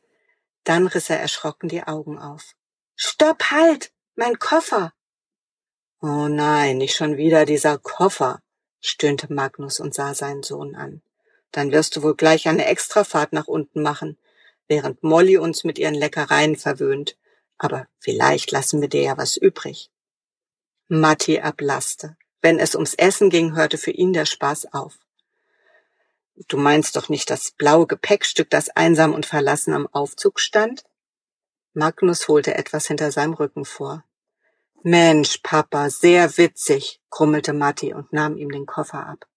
Dann 0.66 0.88
riss 0.88 1.10
er 1.10 1.22
erschrocken 1.22 1.70
die 1.70 1.84
Augen 1.84 2.20
auf. 2.20 2.57
Stopp, 3.00 3.52
halt! 3.52 3.92
Mein 4.16 4.40
Koffer! 4.40 4.92
Oh 6.02 6.28
nein, 6.28 6.80
nicht 6.80 6.96
schon 6.96 7.16
wieder 7.16 7.46
dieser 7.46 7.78
Koffer, 7.78 8.42
stöhnte 8.82 9.32
Magnus 9.32 9.80
und 9.80 9.94
sah 9.94 10.16
seinen 10.16 10.42
Sohn 10.42 10.76
an. 10.76 11.04
Dann 11.52 11.72
wirst 11.72 11.96
du 11.96 12.02
wohl 12.02 12.16
gleich 12.16 12.48
eine 12.48 12.66
Extrafahrt 12.66 13.34
nach 13.34 13.46
unten 13.46 13.84
machen, 13.84 14.18
während 14.68 15.04
Molly 15.04 15.38
uns 15.38 15.64
mit 15.64 15.78
ihren 15.78 15.94
Leckereien 15.94 16.56
verwöhnt. 16.56 17.18
Aber 17.60 17.88
vielleicht 18.00 18.50
lassen 18.50 18.82
wir 18.82 18.90
dir 18.90 19.04
ja 19.04 19.16
was 19.16 19.38
übrig. 19.38 19.92
Matti 20.88 21.36
erblasste. 21.36 22.18
Wenn 22.42 22.58
es 22.58 22.74
ums 22.74 22.96
Essen 22.96 23.30
ging, 23.30 23.56
hörte 23.56 23.78
für 23.78 23.92
ihn 23.92 24.12
der 24.12 24.26
Spaß 24.26 24.74
auf. 24.74 24.98
Du 26.48 26.58
meinst 26.58 26.96
doch 26.96 27.10
nicht 27.10 27.30
das 27.30 27.52
blaue 27.52 27.86
Gepäckstück, 27.86 28.50
das 28.50 28.70
einsam 28.70 29.14
und 29.14 29.28
verlassen 29.28 29.76
am 29.76 29.86
Aufzug 29.86 30.40
stand? 30.40 30.84
Magnus 31.78 32.28
holte 32.28 32.56
etwas 32.56 32.88
hinter 32.88 33.12
seinem 33.12 33.34
Rücken 33.34 33.64
vor. 33.64 34.04
Mensch, 34.82 35.38
Papa, 35.44 35.92
sehr 35.92 36.36
witzig, 36.40 37.00
grummelte 37.12 37.54
Matti 37.54 37.94
und 37.94 38.12
nahm 38.12 38.36
ihm 38.36 38.50
den 38.50 38.66
Koffer 38.66 39.06
ab. 39.06 39.28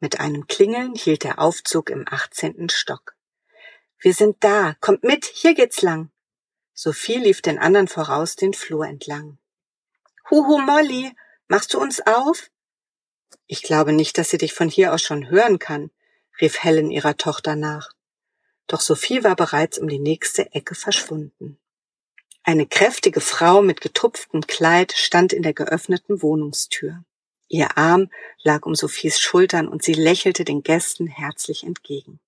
Mit 0.00 0.20
einem 0.20 0.46
Klingeln 0.48 0.94
hielt 0.94 1.24
der 1.24 1.38
Aufzug 1.38 1.88
im 1.88 2.04
achtzehnten 2.06 2.68
Stock. 2.68 3.16
Wir 4.00 4.12
sind 4.12 4.44
da, 4.44 4.76
kommt 4.80 5.02
mit, 5.02 5.24
hier 5.24 5.54
geht's 5.54 5.80
lang. 5.80 6.10
Sophie 6.74 7.16
lief 7.16 7.40
den 7.40 7.58
anderen 7.58 7.88
voraus 7.88 8.36
den 8.36 8.52
Flur 8.52 8.84
entlang. 8.84 9.38
Huhu, 10.28 10.58
Molly, 10.58 11.10
machst 11.48 11.72
du 11.72 11.80
uns 11.80 12.06
auf? 12.06 12.50
Ich 13.46 13.62
glaube 13.62 13.94
nicht, 13.94 14.18
dass 14.18 14.28
sie 14.28 14.38
dich 14.38 14.52
von 14.52 14.68
hier 14.68 14.92
aus 14.92 15.00
schon 15.00 15.30
hören 15.30 15.58
kann, 15.58 15.90
rief 16.38 16.62
Helen 16.62 16.90
ihrer 16.90 17.16
Tochter 17.16 17.56
nach. 17.56 17.92
Doch 18.66 18.80
Sophie 18.80 19.24
war 19.24 19.36
bereits 19.36 19.78
um 19.78 19.88
die 19.88 19.98
nächste 19.98 20.52
Ecke 20.52 20.74
verschwunden. 20.74 21.58
Eine 22.44 22.66
kräftige 22.66 23.20
Frau 23.20 23.62
mit 23.62 23.80
getupftem 23.80 24.40
Kleid 24.42 24.92
stand 24.92 25.32
in 25.32 25.42
der 25.42 25.54
geöffneten 25.54 26.22
Wohnungstür. 26.22 27.04
Ihr 27.48 27.76
Arm 27.76 28.10
lag 28.42 28.66
um 28.66 28.74
Sophies 28.74 29.20
Schultern 29.20 29.68
und 29.68 29.82
sie 29.82 29.94
lächelte 29.94 30.44
den 30.44 30.62
Gästen 30.62 31.06
herzlich 31.06 31.64
entgegen. 31.64 32.18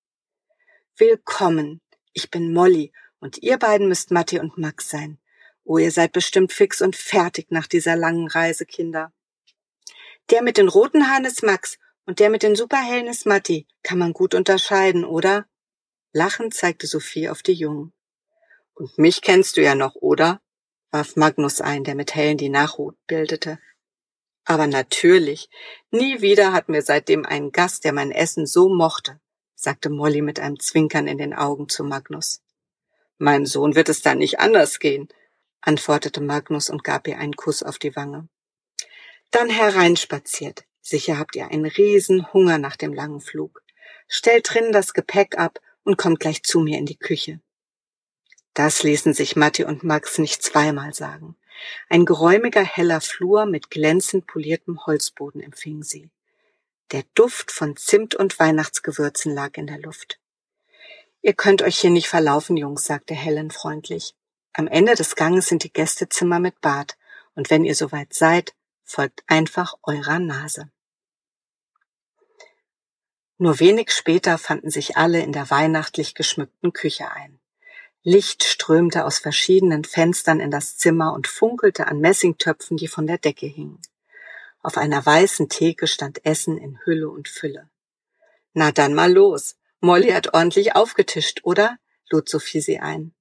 Willkommen, 0.97 1.81
ich 2.13 2.31
bin 2.31 2.53
Molly 2.53 2.93
und 3.19 3.39
ihr 3.39 3.57
beiden 3.57 3.89
müsst 3.89 4.11
Matti 4.11 4.39
und 4.39 4.57
Max 4.57 4.89
sein. 4.89 5.17
Oh, 5.65 5.79
ihr 5.79 5.91
seid 5.91 6.13
bestimmt 6.13 6.53
fix 6.53 6.81
und 6.81 6.95
fertig 6.95 7.47
nach 7.49 7.67
dieser 7.67 7.95
langen 7.95 8.27
Reise, 8.27 8.65
Kinder. 8.65 9.11
Der 10.29 10.43
mit 10.43 10.57
den 10.57 10.69
roten 10.69 11.09
Haaren 11.09 11.25
ist 11.25 11.43
Max 11.43 11.77
und 12.05 12.19
der 12.19 12.29
mit 12.29 12.43
den 12.43 12.55
superhellen 12.55 13.07
ist 13.07 13.25
Matti. 13.25 13.67
Kann 13.83 13.97
man 13.97 14.13
gut 14.13 14.35
unterscheiden, 14.35 15.03
oder? 15.03 15.45
Lachend 16.17 16.53
zeigte 16.53 16.87
Sophie 16.87 17.27
auf 17.27 17.43
die 17.43 17.51
Jungen. 17.51 17.91
Und 18.73 18.97
mich 18.97 19.21
kennst 19.21 19.57
du 19.57 19.61
ja 19.61 19.75
noch, 19.75 19.95
oder? 19.95 20.39
warf 20.89 21.17
Magnus 21.17 21.59
ein, 21.59 21.83
der 21.83 21.93
mit 21.93 22.15
Helen 22.15 22.37
die 22.37 22.47
Nachhut 22.47 22.95
bildete. 23.05 23.59
Aber 24.45 24.65
natürlich, 24.65 25.49
nie 25.91 26.21
wieder 26.21 26.53
hatten 26.53 26.71
wir 26.71 26.83
seitdem 26.83 27.25
einen 27.25 27.51
Gast, 27.51 27.83
der 27.83 27.91
mein 27.91 28.13
Essen 28.13 28.45
so 28.45 28.69
mochte, 28.69 29.19
sagte 29.55 29.89
Molly 29.89 30.21
mit 30.21 30.39
einem 30.39 30.57
Zwinkern 30.57 31.09
in 31.09 31.17
den 31.17 31.33
Augen 31.33 31.67
zu 31.67 31.83
Magnus. 31.83 32.41
Meinem 33.17 33.45
Sohn 33.45 33.75
wird 33.75 33.89
es 33.89 34.01
da 34.01 34.15
nicht 34.15 34.39
anders 34.39 34.79
gehen, 34.79 35.09
antwortete 35.59 36.21
Magnus 36.21 36.69
und 36.69 36.85
gab 36.85 37.09
ihr 37.09 37.17
einen 37.17 37.35
Kuss 37.35 37.61
auf 37.61 37.77
die 37.77 37.93
Wange. 37.97 38.29
Dann 39.31 39.49
hereinspaziert. 39.49 40.63
Sicher 40.79 41.19
habt 41.19 41.35
ihr 41.35 41.51
einen 41.51 41.65
riesen 41.65 42.31
Hunger 42.31 42.57
nach 42.57 42.77
dem 42.77 42.93
langen 42.93 43.19
Flug. 43.19 43.63
Stellt 44.07 44.49
drinnen 44.49 44.71
das 44.71 44.93
Gepäck 44.93 45.37
ab 45.37 45.59
und 45.85 45.97
kommt 45.97 46.19
gleich 46.19 46.43
zu 46.43 46.59
mir 46.59 46.77
in 46.77 46.85
die 46.85 46.97
Küche. 46.97 47.39
Das 48.53 48.83
ließen 48.83 49.13
sich 49.13 49.35
Matti 49.35 49.63
und 49.63 49.83
Max 49.83 50.17
nicht 50.17 50.43
zweimal 50.43 50.93
sagen. 50.93 51.37
Ein 51.89 52.05
geräumiger 52.05 52.63
heller 52.63 52.99
Flur 52.99 53.45
mit 53.45 53.69
glänzend 53.69 54.27
poliertem 54.27 54.85
Holzboden 54.85 55.41
empfing 55.41 55.83
sie. 55.83 56.09
Der 56.91 57.03
Duft 57.13 57.51
von 57.51 57.77
Zimt 57.77 58.15
und 58.15 58.37
Weihnachtsgewürzen 58.39 59.33
lag 59.33 59.57
in 59.57 59.67
der 59.67 59.79
Luft. 59.79 60.19
Ihr 61.21 61.33
könnt 61.33 61.61
euch 61.61 61.79
hier 61.79 61.89
nicht 61.89 62.07
verlaufen, 62.07 62.55
Jungs, 62.55 62.85
sagte 62.85 63.13
Helen 63.13 63.49
freundlich. 63.51 64.13
Am 64.53 64.67
Ende 64.67 64.95
des 64.95 65.15
Ganges 65.15 65.47
sind 65.47 65.63
die 65.63 65.73
Gästezimmer 65.73 66.39
mit 66.39 66.61
Bad, 66.61 66.97
und 67.33 67.49
wenn 67.49 67.65
ihr 67.65 67.75
soweit 67.75 68.13
seid, 68.13 68.53
folgt 68.83 69.23
einfach 69.27 69.75
eurer 69.83 70.19
Nase. 70.19 70.69
Nur 73.37 73.59
wenig 73.59 73.91
später 73.91 74.37
fanden 74.37 74.69
sich 74.69 74.95
alle 74.95 75.21
in 75.21 75.33
der 75.33 75.49
weihnachtlich 75.49 76.15
geschmückten 76.15 76.71
Küche 76.71 77.11
ein. 77.11 77.39
Licht 78.03 78.43
strömte 78.43 79.03
aus 79.03 79.17
verschiedenen 79.17 79.83
Fenstern 79.83 80.39
in 80.39 80.51
das 80.51 80.77
Zimmer 80.77 81.13
und 81.13 81.27
funkelte 81.27 81.87
an 81.87 81.99
Messingtöpfen, 81.99 82.77
die 82.77 82.87
von 82.87 83.07
der 83.07 83.17
Decke 83.17 83.47
hingen. 83.47 83.81
Auf 84.61 84.77
einer 84.77 85.05
weißen 85.05 85.49
Theke 85.49 85.87
stand 85.87 86.25
Essen 86.25 86.57
in 86.57 86.79
Hülle 86.85 87.09
und 87.09 87.27
Fülle. 87.27 87.69
Na 88.53 88.71
dann 88.71 88.93
mal 88.93 89.11
los, 89.11 89.57
Molly 89.81 90.11
hat 90.11 90.33
ordentlich 90.33 90.75
aufgetischt, 90.75 91.41
oder? 91.43 91.77
lud 92.09 92.29
Sophie 92.29 92.61
sie 92.61 92.79
ein. 92.79 93.13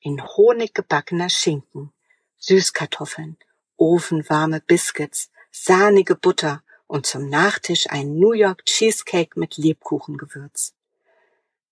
In 0.00 0.22
Honig 0.22 0.74
gebackener 0.74 1.28
Schinken, 1.28 1.92
Süßkartoffeln, 2.38 3.36
ofenwarme 3.76 4.60
Biscuits, 4.60 5.30
sahnige 5.50 6.16
Butter 6.16 6.62
und 6.92 7.06
zum 7.06 7.30
Nachtisch 7.30 7.88
ein 7.88 8.18
New 8.18 8.32
York 8.32 8.66
Cheesecake 8.66 9.40
mit 9.40 9.56
Lebkuchengewürz. 9.56 10.74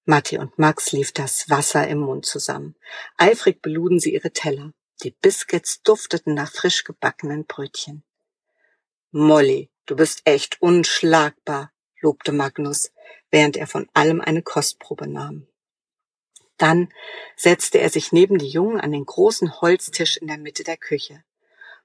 Matti 0.07 0.39
und 0.39 0.59
Max 0.59 0.93
lief 0.93 1.13
das 1.13 1.51
Wasser 1.51 1.87
im 1.89 1.99
Mund 1.99 2.25
zusammen. 2.25 2.75
Eifrig 3.19 3.61
beluden 3.61 4.01
sie 4.01 4.15
ihre 4.15 4.31
Teller. 4.31 4.73
Die 5.03 5.11
Biscuits 5.11 5.83
dufteten 5.83 6.33
nach 6.33 6.51
frisch 6.51 6.85
gebackenen 6.85 7.45
Brötchen. 7.45 8.03
Molly, 9.11 9.69
du 9.85 9.95
bist 9.95 10.23
echt 10.25 10.63
unschlagbar, 10.63 11.71
lobte 12.01 12.33
Magnus, 12.33 12.91
während 13.31 13.59
er 13.59 13.67
von 13.67 13.91
allem 13.93 14.23
eine 14.23 14.41
Kostprobe 14.41 15.07
nahm. 15.07 15.47
Dann 16.57 16.89
setzte 17.37 17.79
er 17.79 17.91
sich 17.91 18.11
neben 18.11 18.39
die 18.39 18.49
Jungen 18.49 18.81
an 18.81 18.91
den 18.91 19.05
großen 19.05 19.61
Holztisch 19.61 20.17
in 20.17 20.29
der 20.29 20.39
Mitte 20.39 20.65
der 20.65 20.79
Küche. 20.79 21.23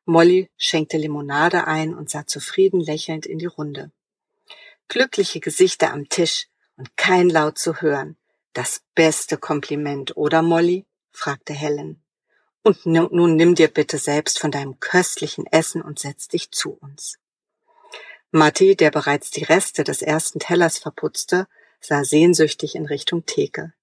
Molly 0.06 0.50
schenkte 0.58 0.98
Limonade 0.98 1.66
ein 1.66 1.96
und 1.96 2.10
sah 2.10 2.28
zufrieden 2.28 2.80
lächelnd 2.80 3.26
in 3.26 3.40
die 3.40 3.48
Runde. 3.48 3.92
Glückliche 4.88 5.40
Gesichter 5.40 5.92
am 5.92 6.10
Tisch 6.10 6.48
und 6.78 6.96
kein 6.96 7.30
Laut 7.30 7.58
zu 7.58 7.82
hören. 7.82 8.18
Das 8.54 8.82
beste 8.94 9.38
Kompliment, 9.38 10.16
oder 10.16 10.42
Molly? 10.42 10.86
fragte 11.12 11.54
Helen. 11.54 12.02
Und 12.62 12.86
nun 12.86 13.36
nimm 13.36 13.56
dir 13.56 13.68
bitte 13.68 13.98
selbst 13.98 14.40
von 14.40 14.52
deinem 14.52 14.80
köstlichen 14.80 15.46
Essen 15.48 15.82
und 15.82 16.00
setz 16.00 16.28
dich 16.28 16.52
zu 16.52 16.74
uns. 16.74 17.20
Matti, 18.32 18.76
der 18.76 18.92
bereits 18.92 19.32
die 19.32 19.44
Reste 19.44 19.84
des 19.84 20.02
ersten 20.02 20.40
Tellers 20.40 20.78
verputzte, 20.78 21.48
sah 21.80 22.04
sehnsüchtig 22.04 22.76
in 22.76 22.86
Richtung 22.86 23.26
Theke. 23.26 23.74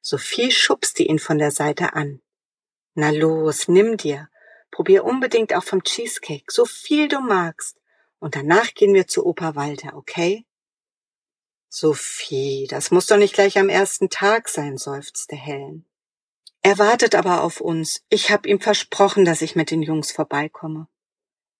Sophie 0.00 0.50
schubste 0.50 1.02
ihn 1.02 1.18
von 1.18 1.38
der 1.38 1.50
Seite 1.50 1.94
an. 1.94 2.20
Na 2.94 3.10
los, 3.10 3.68
nimm 3.68 3.96
dir. 3.96 4.28
Probier 4.76 5.06
unbedingt 5.06 5.54
auch 5.54 5.64
vom 5.64 5.82
Cheesecake, 5.82 6.52
so 6.52 6.66
viel 6.66 7.08
du 7.08 7.20
magst. 7.20 7.80
Und 8.18 8.36
danach 8.36 8.74
gehen 8.74 8.92
wir 8.92 9.06
zu 9.06 9.24
Opa 9.24 9.54
Walter, 9.54 9.96
okay? 9.96 10.44
Sophie, 11.70 12.66
das 12.68 12.90
muss 12.90 13.06
doch 13.06 13.16
nicht 13.16 13.32
gleich 13.32 13.56
am 13.56 13.70
ersten 13.70 14.10
Tag 14.10 14.50
sein, 14.50 14.76
seufzte 14.76 15.34
Helen. 15.34 15.86
Er 16.60 16.76
wartet 16.76 17.14
aber 17.14 17.42
auf 17.42 17.62
uns. 17.62 18.02
Ich 18.10 18.30
hab 18.30 18.44
ihm 18.44 18.60
versprochen, 18.60 19.24
dass 19.24 19.40
ich 19.40 19.56
mit 19.56 19.70
den 19.70 19.80
Jungs 19.80 20.12
vorbeikomme. 20.12 20.88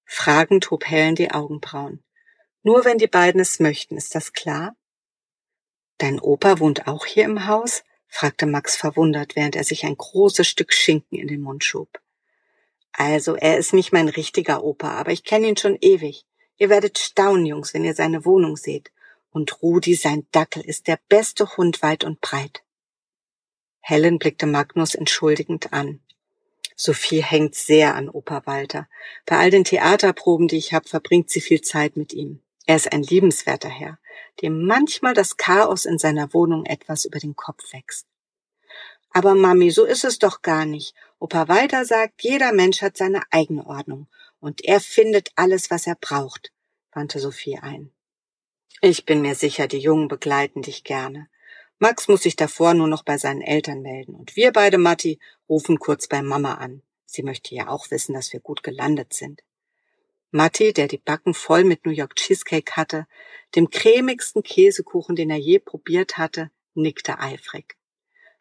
Fragend 0.04 0.70
hob 0.70 0.84
Helen 0.84 1.14
die 1.14 1.30
Augenbrauen. 1.30 2.04
Nur 2.62 2.84
wenn 2.84 2.98
die 2.98 3.06
beiden 3.06 3.40
es 3.40 3.60
möchten, 3.60 3.96
ist 3.96 4.14
das 4.14 4.34
klar? 4.34 4.76
Dein 5.96 6.20
Opa 6.20 6.58
wohnt 6.58 6.86
auch 6.86 7.06
hier 7.06 7.24
im 7.24 7.46
Haus? 7.46 7.82
fragte 8.08 8.44
Max 8.44 8.76
verwundert, 8.76 9.36
während 9.36 9.56
er 9.56 9.64
sich 9.64 9.86
ein 9.86 9.96
großes 9.96 10.46
Stück 10.46 10.74
Schinken 10.74 11.16
in 11.18 11.28
den 11.28 11.40
Mund 11.40 11.64
schob. 11.64 11.98
Also, 12.98 13.36
er 13.36 13.58
ist 13.58 13.74
nicht 13.74 13.92
mein 13.92 14.08
richtiger 14.08 14.64
Opa, 14.64 14.88
aber 14.92 15.12
ich 15.12 15.22
kenne 15.22 15.48
ihn 15.48 15.56
schon 15.58 15.76
ewig. 15.82 16.24
Ihr 16.56 16.70
werdet 16.70 16.98
staunen, 16.98 17.44
Jungs, 17.44 17.74
wenn 17.74 17.84
ihr 17.84 17.94
seine 17.94 18.24
Wohnung 18.24 18.56
seht. 18.56 18.90
Und 19.30 19.60
Rudi, 19.60 19.94
sein 19.94 20.26
Dackel, 20.32 20.64
ist 20.64 20.86
der 20.86 20.98
beste 21.10 21.58
Hund 21.58 21.82
weit 21.82 22.04
und 22.04 22.22
breit. 22.22 22.62
Helen 23.80 24.18
blickte 24.18 24.46
Magnus 24.46 24.94
entschuldigend 24.94 25.74
an. 25.74 26.00
Sophie 26.74 27.22
hängt 27.22 27.54
sehr 27.54 27.94
an 27.94 28.08
Opa 28.08 28.46
Walter. 28.46 28.88
Bei 29.26 29.36
all 29.36 29.50
den 29.50 29.64
Theaterproben, 29.64 30.48
die 30.48 30.56
ich 30.56 30.72
habe, 30.72 30.88
verbringt 30.88 31.28
sie 31.28 31.42
viel 31.42 31.60
Zeit 31.60 31.98
mit 31.98 32.14
ihm. 32.14 32.40
Er 32.64 32.76
ist 32.76 32.90
ein 32.90 33.02
liebenswerter 33.02 33.68
Herr, 33.68 33.98
dem 34.40 34.64
manchmal 34.66 35.12
das 35.12 35.36
Chaos 35.36 35.84
in 35.84 35.98
seiner 35.98 36.32
Wohnung 36.32 36.64
etwas 36.64 37.04
über 37.04 37.18
den 37.18 37.36
Kopf 37.36 37.74
wächst. 37.74 38.06
Aber 39.10 39.34
Mami, 39.34 39.70
so 39.70 39.84
ist 39.84 40.04
es 40.04 40.18
doch 40.18 40.42
gar 40.42 40.64
nicht. 40.66 40.94
Opa 41.18 41.48
Walter 41.48 41.84
sagt, 41.84 42.22
jeder 42.22 42.52
Mensch 42.52 42.82
hat 42.82 42.96
seine 42.96 43.22
eigene 43.30 43.66
Ordnung 43.66 44.06
und 44.40 44.64
er 44.64 44.80
findet 44.80 45.30
alles, 45.34 45.70
was 45.70 45.86
er 45.86 45.96
braucht, 45.96 46.52
wandte 46.92 47.20
Sophie 47.20 47.58
ein. 47.58 47.90
Ich 48.82 49.06
bin 49.06 49.22
mir 49.22 49.34
sicher, 49.34 49.66
die 49.66 49.78
Jungen 49.78 50.08
begleiten 50.08 50.60
dich 50.62 50.84
gerne. 50.84 51.28
Max 51.78 52.08
muss 52.08 52.22
sich 52.22 52.36
davor 52.36 52.74
nur 52.74 52.88
noch 52.88 53.02
bei 53.02 53.16
seinen 53.16 53.40
Eltern 53.40 53.80
melden 53.82 54.14
und 54.14 54.36
wir 54.36 54.52
beide, 54.52 54.78
Matti, 54.78 55.18
rufen 55.48 55.78
kurz 55.78 56.06
bei 56.08 56.22
Mama 56.22 56.54
an. 56.54 56.82
Sie 57.06 57.22
möchte 57.22 57.54
ja 57.54 57.68
auch 57.68 57.90
wissen, 57.90 58.12
dass 58.12 58.32
wir 58.32 58.40
gut 58.40 58.62
gelandet 58.62 59.14
sind. 59.14 59.42
Matti, 60.30 60.72
der 60.72 60.88
die 60.88 60.98
Backen 60.98 61.32
voll 61.32 61.64
mit 61.64 61.86
New 61.86 61.92
York 61.92 62.16
Cheesecake 62.16 62.72
hatte, 62.72 63.06
dem 63.54 63.70
cremigsten 63.70 64.42
Käsekuchen, 64.42 65.16
den 65.16 65.30
er 65.30 65.38
je 65.38 65.58
probiert 65.58 66.18
hatte, 66.18 66.50
nickte 66.74 67.18
eifrig. 67.18 67.76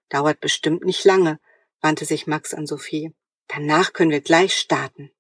Dauert 0.10 0.42
bestimmt 0.42 0.84
nicht 0.84 1.06
lange, 1.06 1.40
wandte 1.86 2.06
sich 2.06 2.26
Max 2.26 2.56
an 2.56 2.66
Sophie. 2.66 3.14
Danach 3.48 3.94
können 3.94 4.10
wir 4.10 4.22
gleich 4.22 4.58
starten. 4.58 5.12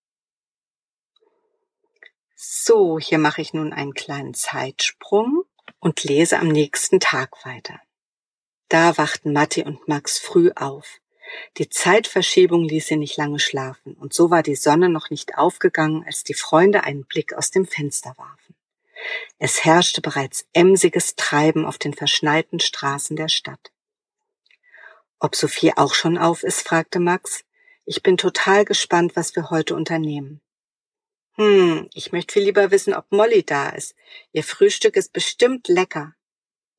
So, 2.35 2.97
hier 2.97 3.19
mache 3.19 3.39
ich 3.39 3.53
nun 3.53 3.71
einen 3.71 3.93
kleinen 3.93 4.33
Zeitsprung 4.33 5.43
und 5.79 6.03
lese 6.03 6.39
am 6.39 6.47
nächsten 6.47 6.99
Tag 6.99 7.45
weiter. 7.45 7.79
Da 8.67 8.97
wachten 8.97 9.31
Matti 9.31 9.61
und 9.63 9.87
Max 9.87 10.17
früh 10.17 10.49
auf. 10.55 10.99
Die 11.57 11.69
Zeitverschiebung 11.69 12.63
ließ 12.63 12.87
sie 12.87 12.97
nicht 12.97 13.15
lange 13.15 13.37
schlafen, 13.37 13.93
und 13.93 14.15
so 14.15 14.31
war 14.31 14.41
die 14.41 14.55
Sonne 14.55 14.89
noch 14.89 15.11
nicht 15.11 15.37
aufgegangen, 15.37 16.03
als 16.03 16.23
die 16.23 16.33
Freunde 16.33 16.83
einen 16.83 17.05
Blick 17.05 17.35
aus 17.35 17.51
dem 17.51 17.67
Fenster 17.67 18.15
warfen. 18.17 18.55
Es 19.37 19.65
herrschte 19.65 20.01
bereits 20.01 20.47
emsiges 20.53 21.15
Treiben 21.15 21.63
auf 21.63 21.77
den 21.77 21.93
verschneiten 21.93 22.59
Straßen 22.59 23.15
der 23.15 23.29
Stadt. 23.29 23.71
Ob 25.19 25.35
Sophie 25.35 25.73
auch 25.75 25.93
schon 25.93 26.17
auf 26.17 26.43
ist, 26.43 26.67
fragte 26.67 26.99
Max. 26.99 27.43
Ich 27.85 28.03
bin 28.03 28.17
total 28.17 28.65
gespannt, 28.65 29.15
was 29.15 29.35
wir 29.35 29.49
heute 29.49 29.75
unternehmen. 29.75 30.41
Hm, 31.35 31.89
ich 31.93 32.11
möchte 32.11 32.33
viel 32.33 32.43
lieber 32.43 32.71
wissen, 32.71 32.93
ob 32.93 33.11
Molly 33.11 33.43
da 33.43 33.69
ist. 33.69 33.95
Ihr 34.31 34.43
Frühstück 34.43 34.95
ist 34.95 35.13
bestimmt 35.13 35.67
lecker. 35.67 36.15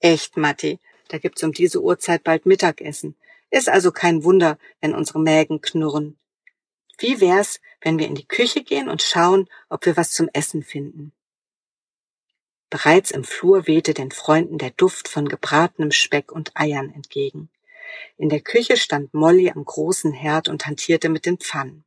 Echt, 0.00 0.36
Matti, 0.36 0.80
da 1.08 1.18
gibt's 1.18 1.42
um 1.42 1.52
diese 1.52 1.82
Uhrzeit 1.82 2.24
bald 2.24 2.46
Mittagessen. 2.46 3.16
Ist 3.50 3.68
also 3.68 3.92
kein 3.92 4.24
Wunder, 4.24 4.58
wenn 4.80 4.94
unsere 4.94 5.20
Mägen 5.20 5.60
knurren. 5.60 6.18
Wie 6.98 7.20
wär's, 7.20 7.60
wenn 7.80 7.98
wir 7.98 8.06
in 8.06 8.14
die 8.14 8.26
Küche 8.26 8.62
gehen 8.62 8.88
und 8.88 9.02
schauen, 9.02 9.48
ob 9.68 9.86
wir 9.86 9.96
was 9.96 10.10
zum 10.12 10.28
Essen 10.32 10.62
finden? 10.62 11.12
Bereits 12.70 13.10
im 13.10 13.24
Flur 13.24 13.66
wehte 13.66 13.94
den 13.94 14.10
Freunden 14.10 14.58
der 14.58 14.70
Duft 14.70 15.08
von 15.08 15.28
gebratenem 15.28 15.92
Speck 15.92 16.32
und 16.32 16.50
Eiern 16.54 16.90
entgegen. 16.92 17.50
In 18.16 18.28
der 18.28 18.40
Küche 18.40 18.76
stand 18.76 19.14
Molly 19.14 19.50
am 19.50 19.64
großen 19.64 20.12
Herd 20.12 20.48
und 20.48 20.66
hantierte 20.66 21.08
mit 21.08 21.26
den 21.26 21.38
Pfannen. 21.38 21.84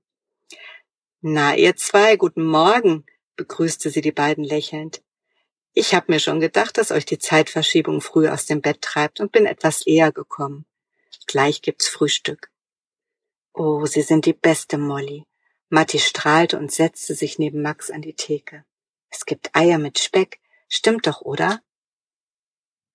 Na, 1.22 1.56
ihr 1.56 1.76
zwei, 1.76 2.16
guten 2.16 2.44
Morgen, 2.44 3.06
begrüßte 3.36 3.90
sie 3.90 4.02
die 4.02 4.12
beiden 4.12 4.44
lächelnd. 4.44 5.02
Ich 5.74 5.94
hab 5.94 6.10
mir 6.10 6.20
schon 6.20 6.40
gedacht, 6.40 6.78
dass 6.78 6.92
euch 6.92 7.06
die 7.06 7.20
Zeitverschiebung 7.20 8.02
früh 8.02 8.28
aus 8.28 8.46
dem 8.46 8.62
Bett 8.62 8.82
treibt 8.82 9.20
und 9.20 9.32
bin 9.32 9.46
etwas 9.46 9.86
eher 9.86 10.12
gekommen. 10.12 10.66
Gleich 11.28 11.62
gibt's 11.62 11.88
Frühstück. 11.88 12.52
Oh, 13.54 13.86
Sie 13.86 14.02
sind 14.02 14.26
die 14.26 14.34
beste 14.34 14.78
Molly. 14.78 15.26
Matti 15.70 16.00
strahlte 16.00 16.58
und 16.58 16.72
setzte 16.72 17.14
sich 17.14 17.38
neben 17.38 17.62
Max 17.62 17.92
an 17.92 18.02
die 18.02 18.16
Theke. 18.16 18.66
Es 19.10 19.26
gibt 19.26 19.56
Eier 19.56 19.78
mit 19.78 20.00
Speck. 20.00 20.40
Stimmt 20.68 21.06
doch, 21.06 21.22
oder? 21.22 21.62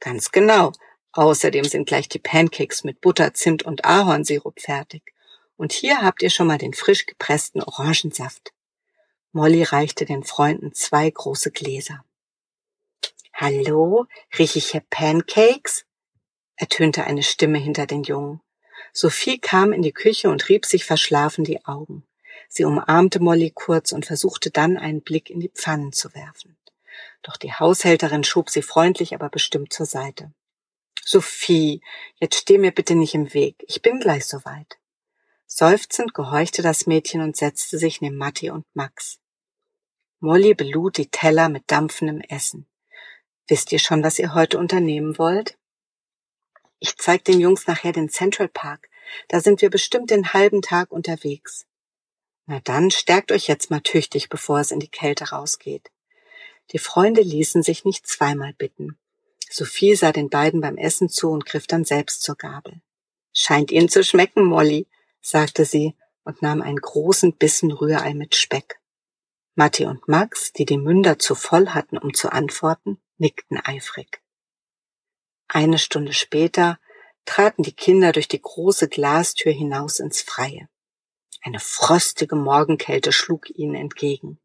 Ganz 0.01 0.33
genau. 0.33 0.73
Außerdem 1.17 1.65
sind 1.65 1.87
gleich 1.87 2.09
die 2.09 2.19
Pancakes 2.19 2.83
mit 2.83 3.01
Butter, 3.01 3.35
Zimt 3.35 3.63
und 3.63 3.85
Ahornsirup 3.85 4.61
fertig. 4.61 5.15
Und 5.57 5.73
hier 5.73 6.03
habt 6.03 6.23
ihr 6.23 6.31
schon 6.31 6.49
mal 6.49 6.59
den 6.59 6.75
frisch 6.75 7.07
gepressten 7.07 7.63
Orangensaft. 7.63 8.53
Molly 9.31 9.63
reichte 9.63 10.05
den 10.07 10.25
Freunden 10.25 10.75
zwei 10.75 11.09
große 11.09 11.53
Gläser. 11.53 12.05
Hallo, 13.33 14.07
riech 14.39 14.57
ich 14.57 14.73
hier 14.73 14.83
Pancakes? 14.91 15.87
ertönte 16.57 17.05
eine 17.05 17.23
Stimme 17.23 17.59
hinter 17.59 17.87
den 17.87 18.03
Jungen. 18.03 18.41
Sophie 18.93 19.39
kam 19.39 19.73
in 19.73 19.83
die 19.83 19.93
Küche 19.93 20.31
und 20.31 20.49
rieb 20.49 20.67
sich 20.67 20.85
verschlafen 20.85 21.45
die 21.45 21.65
Augen. 21.65 22.05
Sie 22.49 22.65
umarmte 22.65 23.21
Molly 23.21 23.51
kurz 23.55 23.93
und 23.93 24.07
versuchte 24.07 24.51
dann 24.51 24.77
einen 24.77 25.03
Blick 25.03 25.31
in 25.31 25.41
die 25.41 25.49
Pfannen 25.49 25.93
zu 25.93 26.13
werfen. 26.15 26.57
Doch 27.23 27.37
die 27.37 27.53
Haushälterin 27.53 28.25
schob 28.25 28.51
sie 28.51 28.63
freundlich, 28.63 29.15
aber 29.15 29.29
bestimmt 29.29 29.73
zur 29.73 29.87
Seite. 29.87 30.33
Sophie, 31.07 31.83
jetzt 32.17 32.37
steh 32.37 32.57
mir 32.57 32.73
bitte 32.73 32.95
nicht 32.95 33.15
im 33.15 33.35
Weg. 33.35 33.63
Ich 33.69 33.83
bin 33.83 34.01
gleich 34.01 34.25
soweit. 34.25 34.79
Seufzend 35.47 36.15
gehorchte 36.15 36.63
das 36.63 36.87
Mädchen 36.87 37.21
und 37.21 37.37
setzte 37.37 37.79
sich 37.79 38.01
neben 38.01 38.17
Matti 38.17 38.51
und 38.51 38.65
Max. 38.73 39.21
Molly 40.19 40.55
belud 40.55 40.97
die 40.97 41.11
Teller 41.11 41.51
mit 41.51 41.65
dampfendem 41.67 42.23
Essen. 42.23 42.67
Wisst 43.47 43.71
ihr 43.73 43.79
schon, 43.79 44.03
was 44.03 44.19
ihr 44.19 44.35
heute 44.35 44.59
unternehmen 44.59 45.19
wollt? 45.19 45.59
Ich 46.79 46.97
zeig 46.97 47.25
den 47.25 47.39
Jungs 47.39 47.67
nachher 47.67 47.93
den 47.93 48.09
Central 48.09 48.49
Park. 48.49 48.89
Da 49.29 49.41
sind 49.41 49.61
wir 49.61 49.69
bestimmt 49.69 50.11
den 50.11 50.33
halben 50.33 50.63
Tag 50.63 50.91
unterwegs. 50.91 51.67
Na 52.47 52.61
dann 52.61 52.91
stärkt 52.91 53.31
euch 53.31 53.47
jetzt 53.47 53.71
mal 53.71 53.81
tüchtig, 53.81 54.31
bevor 54.31 54.61
es 54.61 54.71
in 54.71 54.81
die 54.81 54.89
Kälte 54.89 55.31
rausgeht. 55.31 55.91
Die 56.73 56.79
Freunde 56.79 57.21
ließen 57.21 57.63
sich 57.63 57.85
nicht 57.85 58.07
zweimal 58.07 58.55
bitten. 58.55 58.99
Sophie 59.51 59.95
sah 59.95 60.13
den 60.13 60.31
beiden 60.31 60.61
beim 60.61 60.77
Essen 60.77 61.09
zu 61.09 61.31
und 61.31 61.47
griff 61.47 61.67
dann 61.67 61.85
selbst 61.85 62.23
zur 62.23 62.37
Gabel. 62.37 62.81
Scheint 63.33 63.71
Ihnen 63.73 63.89
zu 63.89 64.03
schmecken, 64.05 64.45
Molly, 64.45 64.87
sagte 65.21 65.65
sie 65.65 65.97
und 66.25 66.43
nahm 66.43 66.63
einen 66.63 66.81
großen 66.81 67.37
Bissen 67.37 67.73
Rührei 67.73 68.15
mit 68.15 68.37
Speck. 68.37 68.81
Matti 69.57 69.85
und 69.87 70.09
Max, 70.09 70.53
die 70.53 70.65
die 70.65 70.79
Münder 70.79 71.19
zu 71.19 71.35
voll 71.35 71.69
hatten, 71.69 71.99
um 71.99 72.15
zu 72.15 72.33
antworten, 72.33 73.01
nickten 73.19 73.59
eifrig. 73.63 74.21
Eine 75.49 75.79
Stunde 75.79 76.13
später 76.13 76.79
traten 77.25 77.63
die 77.63 77.75
Kinder 77.75 78.13
durch 78.13 78.29
die 78.29 78.41
große 78.41 78.89
Glastür 78.89 79.53
hinaus 79.53 80.01
ins 80.01 80.23
Freie. 80.23 80.69
Eine 81.43 81.61
frostige 81.61 82.37
Morgenkälte 82.37 83.13
schlug 83.13 83.51
ihnen 83.51 83.75
entgegen. 83.75 84.41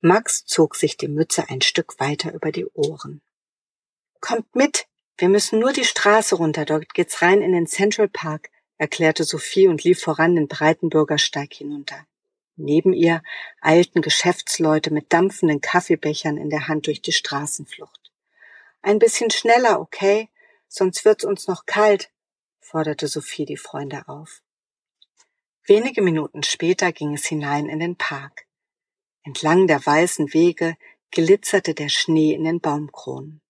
Max 0.00 0.44
zog 0.44 0.76
sich 0.76 0.96
die 0.96 1.08
Mütze 1.08 1.48
ein 1.48 1.60
Stück 1.60 1.98
weiter 1.98 2.32
über 2.32 2.52
die 2.52 2.66
Ohren. 2.66 3.22
Kommt 4.20 4.54
mit, 4.54 4.86
wir 5.16 5.28
müssen 5.28 5.58
nur 5.58 5.72
die 5.72 5.84
Straße 5.84 6.36
runter, 6.36 6.64
dort 6.64 6.94
geht's 6.94 7.22
rein 7.22 7.42
in 7.42 7.52
den 7.52 7.66
Central 7.66 8.08
Park, 8.08 8.50
erklärte 8.76 9.24
Sophie 9.24 9.68
und 9.68 9.84
lief 9.84 10.00
voran 10.00 10.34
den 10.34 10.48
breiten 10.48 10.88
Bürgersteig 10.88 11.52
hinunter. 11.52 12.06
Neben 12.56 12.92
ihr 12.92 13.22
eilten 13.60 14.02
Geschäftsleute 14.02 14.92
mit 14.92 15.12
dampfenden 15.12 15.60
Kaffeebechern 15.60 16.36
in 16.36 16.50
der 16.50 16.66
Hand 16.66 16.86
durch 16.86 17.00
die 17.00 17.12
Straßenflucht. 17.12 18.12
Ein 18.82 18.98
bisschen 18.98 19.30
schneller, 19.30 19.80
okay? 19.80 20.28
Sonst 20.66 21.04
wird's 21.04 21.24
uns 21.24 21.46
noch 21.46 21.66
kalt, 21.66 22.10
forderte 22.60 23.06
Sophie 23.06 23.46
die 23.46 23.56
Freunde 23.56 24.08
auf. 24.08 24.42
Wenige 25.64 26.02
Minuten 26.02 26.42
später 26.42 26.92
ging 26.92 27.14
es 27.14 27.26
hinein 27.26 27.68
in 27.68 27.78
den 27.78 27.96
Park. 27.96 28.46
Entlang 29.22 29.66
der 29.66 29.84
weißen 29.84 30.32
Wege 30.32 30.76
glitzerte 31.10 31.74
der 31.74 31.88
Schnee 31.88 32.32
in 32.32 32.44
den 32.44 32.60
Baumkronen. 32.60 33.40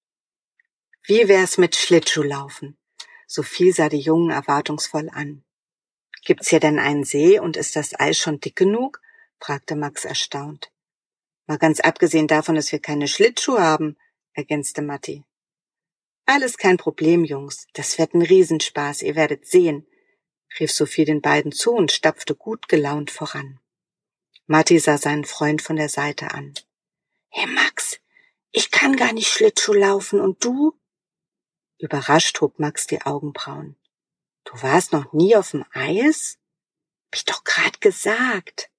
Wie 1.08 1.26
wär's 1.26 1.56
mit 1.56 1.74
Schlittschuhlaufen? 1.74 2.76
Sophie 3.26 3.72
sah 3.72 3.88
die 3.88 3.98
Jungen 3.98 4.28
erwartungsvoll 4.28 5.08
an. 5.08 5.42
Gibt's 6.22 6.50
hier 6.50 6.60
denn 6.60 6.78
einen 6.78 7.04
See 7.04 7.40
und 7.40 7.56
ist 7.56 7.76
das 7.76 7.98
Eis 7.98 8.18
schon 8.18 8.40
dick 8.40 8.56
genug? 8.56 9.00
fragte 9.40 9.74
Max 9.74 10.04
erstaunt. 10.04 10.70
Mal 11.46 11.56
ganz 11.56 11.80
abgesehen 11.80 12.26
davon, 12.26 12.56
dass 12.56 12.72
wir 12.72 12.78
keine 12.78 13.08
Schlittschuhe 13.08 13.58
haben, 13.58 13.96
ergänzte 14.34 14.82
Matti. 14.82 15.24
Alles 16.26 16.58
kein 16.58 16.76
Problem, 16.76 17.24
Jungs. 17.24 17.68
Das 17.72 17.96
wird 17.96 18.12
ein 18.12 18.20
Riesenspaß, 18.20 19.00
ihr 19.00 19.16
werdet 19.16 19.46
sehen, 19.46 19.86
rief 20.60 20.70
Sophie 20.70 21.06
den 21.06 21.22
beiden 21.22 21.52
zu 21.52 21.72
und 21.72 21.90
stapfte 21.90 22.34
gut 22.34 22.68
gelaunt 22.68 23.10
voran. 23.10 23.60
Matti 24.46 24.78
sah 24.78 24.98
seinen 24.98 25.24
Freund 25.24 25.62
von 25.62 25.76
der 25.76 25.88
Seite 25.88 26.32
an. 26.32 26.52
Hey 27.30 27.46
Max, 27.46 27.98
ich 28.50 28.70
kann 28.70 28.94
gar 28.94 29.14
nicht 29.14 29.28
Schlittschuh 29.28 29.72
laufen 29.72 30.20
und 30.20 30.44
du? 30.44 30.77
Überrascht 31.78 32.40
hob 32.40 32.58
Max 32.58 32.86
die 32.86 33.02
Augenbrauen. 33.02 33.76
Du 34.44 34.52
warst 34.62 34.92
noch 34.92 35.12
nie 35.12 35.36
auf 35.36 35.52
dem 35.52 35.64
Eis? 35.72 36.38
Hab 37.06 37.14
ich 37.14 37.24
doch 37.24 37.44
grad 37.44 37.80
gesagt. 37.80 38.70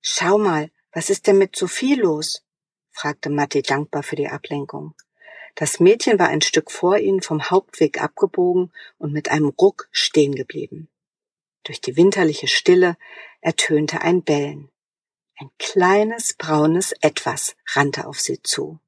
Schau 0.00 0.38
mal, 0.38 0.70
was 0.92 1.10
ist 1.10 1.26
denn 1.26 1.38
mit 1.38 1.56
Sophie 1.56 1.94
los? 1.94 2.44
fragte 2.92 3.30
Matti 3.30 3.62
dankbar 3.62 4.04
für 4.04 4.14
die 4.14 4.28
Ablenkung. 4.28 4.94
Das 5.56 5.80
Mädchen 5.80 6.18
war 6.18 6.28
ein 6.28 6.40
Stück 6.40 6.70
vor 6.70 6.98
ihnen 6.98 7.20
vom 7.20 7.50
Hauptweg 7.50 8.00
abgebogen 8.00 8.72
und 8.98 9.12
mit 9.12 9.30
einem 9.30 9.48
Ruck 9.48 9.88
stehen 9.90 10.34
geblieben. 10.34 10.88
Durch 11.64 11.80
die 11.80 11.96
winterliche 11.96 12.46
Stille 12.46 12.96
ertönte 13.40 14.02
ein 14.02 14.22
Bellen. 14.22 14.70
Ein 15.36 15.50
kleines 15.58 16.34
braunes 16.34 16.92
Etwas 17.00 17.56
rannte 17.72 18.06
auf 18.06 18.20
sie 18.20 18.40
zu. 18.42 18.78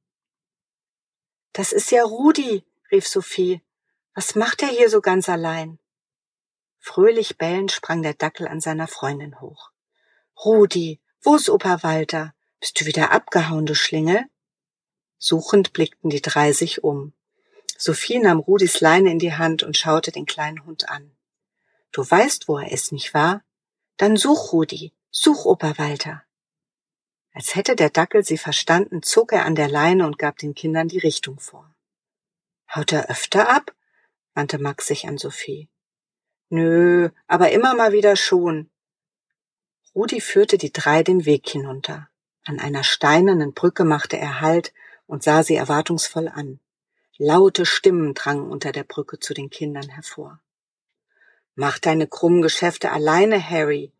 Das 1.52 1.72
ist 1.72 1.90
ja 1.90 2.04
Rudi, 2.04 2.64
rief 2.90 3.06
Sophie. 3.06 3.62
Was 4.14 4.34
macht 4.34 4.62
er 4.62 4.68
hier 4.68 4.88
so 4.88 5.00
ganz 5.00 5.28
allein? 5.28 5.78
Fröhlich 6.78 7.36
bellend 7.36 7.72
sprang 7.72 8.02
der 8.02 8.14
Dackel 8.14 8.46
an 8.46 8.60
seiner 8.60 8.86
Freundin 8.86 9.40
hoch. 9.40 9.70
Rudi, 10.44 11.00
wo 11.22 11.36
ist 11.36 11.50
Opa 11.50 11.82
Walter? 11.82 12.34
Bist 12.60 12.80
du 12.80 12.86
wieder 12.86 13.10
abgehauen, 13.10 13.66
du 13.66 13.74
Schlingel? 13.74 14.24
Suchend 15.18 15.72
blickten 15.72 16.10
die 16.10 16.22
drei 16.22 16.52
sich 16.52 16.84
um. 16.84 17.12
Sophie 17.78 18.18
nahm 18.18 18.38
Rudis 18.38 18.80
Leine 18.80 19.10
in 19.10 19.18
die 19.18 19.34
Hand 19.34 19.62
und 19.62 19.76
schaute 19.76 20.12
den 20.12 20.26
kleinen 20.26 20.64
Hund 20.64 20.88
an. 20.88 21.14
Du 21.92 22.08
weißt, 22.08 22.48
wo 22.48 22.58
er 22.58 22.70
ist, 22.70 22.92
nicht 22.92 23.12
wahr? 23.14 23.42
Dann 23.96 24.16
such 24.16 24.52
Rudi, 24.52 24.94
such 25.10 25.44
Opa 25.44 25.78
Walter. 25.78 26.22
Als 27.32 27.54
hätte 27.54 27.76
der 27.76 27.90
Dackel 27.90 28.24
sie 28.24 28.38
verstanden, 28.38 29.02
zog 29.02 29.32
er 29.32 29.44
an 29.44 29.54
der 29.54 29.68
Leine 29.68 30.06
und 30.06 30.18
gab 30.18 30.38
den 30.38 30.54
Kindern 30.54 30.88
die 30.88 30.98
Richtung 30.98 31.38
vor. 31.38 31.75
Haut 32.74 32.92
er 32.92 33.10
öfter 33.10 33.48
ab? 33.48 33.74
wandte 34.34 34.58
Max 34.58 34.86
sich 34.86 35.06
an 35.08 35.18
Sophie. 35.18 35.68
Nö, 36.48 37.10
aber 37.26 37.50
immer 37.50 37.74
mal 37.74 37.92
wieder 37.92 38.16
schon. 38.16 38.70
Rudi 39.94 40.20
führte 40.20 40.58
die 40.58 40.72
drei 40.72 41.02
den 41.02 41.24
Weg 41.24 41.48
hinunter. 41.48 42.08
An 42.44 42.60
einer 42.60 42.84
steinernen 42.84 43.54
Brücke 43.54 43.84
machte 43.84 44.18
er 44.18 44.40
Halt 44.40 44.72
und 45.06 45.22
sah 45.22 45.42
sie 45.42 45.56
erwartungsvoll 45.56 46.28
an. 46.28 46.60
Laute 47.18 47.64
Stimmen 47.64 48.14
drangen 48.14 48.50
unter 48.50 48.72
der 48.72 48.84
Brücke 48.84 49.18
zu 49.18 49.32
den 49.32 49.48
Kindern 49.48 49.88
hervor. 49.88 50.38
Mach 51.54 51.78
deine 51.78 52.06
krummen 52.06 52.42
Geschäfte 52.42 52.92
alleine, 52.92 53.42
Harry. 53.42 53.92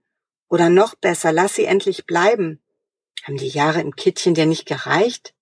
Oder 0.49 0.69
noch 0.69 0.95
besser, 0.95 1.33
lass 1.33 1.55
sie 1.55 1.65
endlich 1.65 2.05
bleiben. 2.05 2.61
Haben 3.25 3.39
die 3.39 3.49
Jahre 3.49 3.81
im 3.81 3.97
Kittchen 3.97 4.35
dir 4.35 4.47
nicht 4.47 4.67
gereicht? 4.67 5.35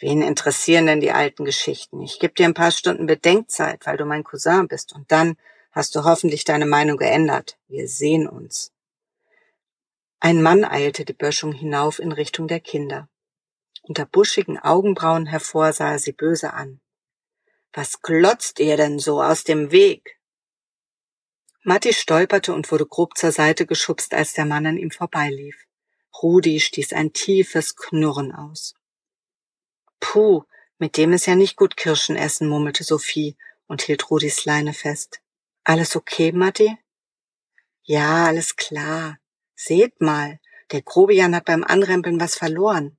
Wen 0.00 0.22
interessieren 0.22 0.86
denn 0.86 1.00
die 1.00 1.10
alten 1.10 1.44
Geschichten? 1.44 2.00
Ich 2.02 2.20
gebe 2.20 2.34
dir 2.34 2.46
ein 2.46 2.54
paar 2.54 2.70
Stunden 2.70 3.06
Bedenkzeit, 3.06 3.84
weil 3.84 3.96
du 3.96 4.04
mein 4.04 4.22
Cousin 4.22 4.68
bist, 4.68 4.92
und 4.92 5.10
dann 5.10 5.36
hast 5.72 5.94
du 5.96 6.04
hoffentlich 6.04 6.44
deine 6.44 6.66
Meinung 6.66 6.96
geändert. 6.96 7.58
Wir 7.66 7.88
sehen 7.88 8.28
uns. 8.28 8.72
Ein 10.20 10.40
Mann 10.42 10.64
eilte 10.64 11.04
die 11.04 11.12
Böschung 11.12 11.52
hinauf 11.52 11.98
in 11.98 12.12
Richtung 12.12 12.46
der 12.46 12.60
Kinder. 12.60 13.08
Unter 13.82 14.06
buschigen 14.06 14.58
Augenbrauen 14.58 15.26
hervor 15.26 15.72
sah 15.72 15.92
er 15.92 15.98
sie 15.98 16.12
böse 16.12 16.52
an. 16.52 16.80
Was 17.72 18.00
glotzt 18.00 18.60
ihr 18.60 18.76
denn 18.76 18.98
so 18.98 19.22
aus 19.22 19.44
dem 19.44 19.72
Weg? 19.72 20.18
Matti 21.62 21.92
stolperte 21.92 22.54
und 22.54 22.70
wurde 22.70 22.86
grob 22.86 23.16
zur 23.16 23.32
Seite 23.32 23.66
geschubst, 23.66 24.14
als 24.14 24.32
der 24.32 24.46
Mann 24.46 24.66
an 24.66 24.76
ihm 24.76 24.90
vorbeilief. 24.90 25.66
Rudi 26.22 26.60
stieß 26.60 26.92
ein 26.92 27.12
tiefes 27.12 27.76
Knurren 27.76 28.32
aus. 28.32 28.74
Puh, 30.00 30.44
mit 30.78 30.96
dem 30.96 31.12
ist 31.12 31.26
ja 31.26 31.34
nicht 31.34 31.56
gut 31.56 31.76
Kirschen 31.76 32.16
essen, 32.16 32.48
murmelte 32.48 32.84
Sophie 32.84 33.36
und 33.66 33.82
hielt 33.82 34.10
Rudis 34.10 34.44
Leine 34.44 34.72
fest. 34.72 35.20
Alles 35.64 35.96
okay, 35.96 36.32
Matti? 36.32 36.76
Ja, 37.82 38.26
alles 38.26 38.56
klar. 38.56 39.18
Seht 39.54 40.00
mal, 40.00 40.40
der 40.70 40.82
Grobian 40.82 41.34
hat 41.34 41.46
beim 41.46 41.64
Anrempeln 41.64 42.20
was 42.20 42.36
verloren. 42.36 42.96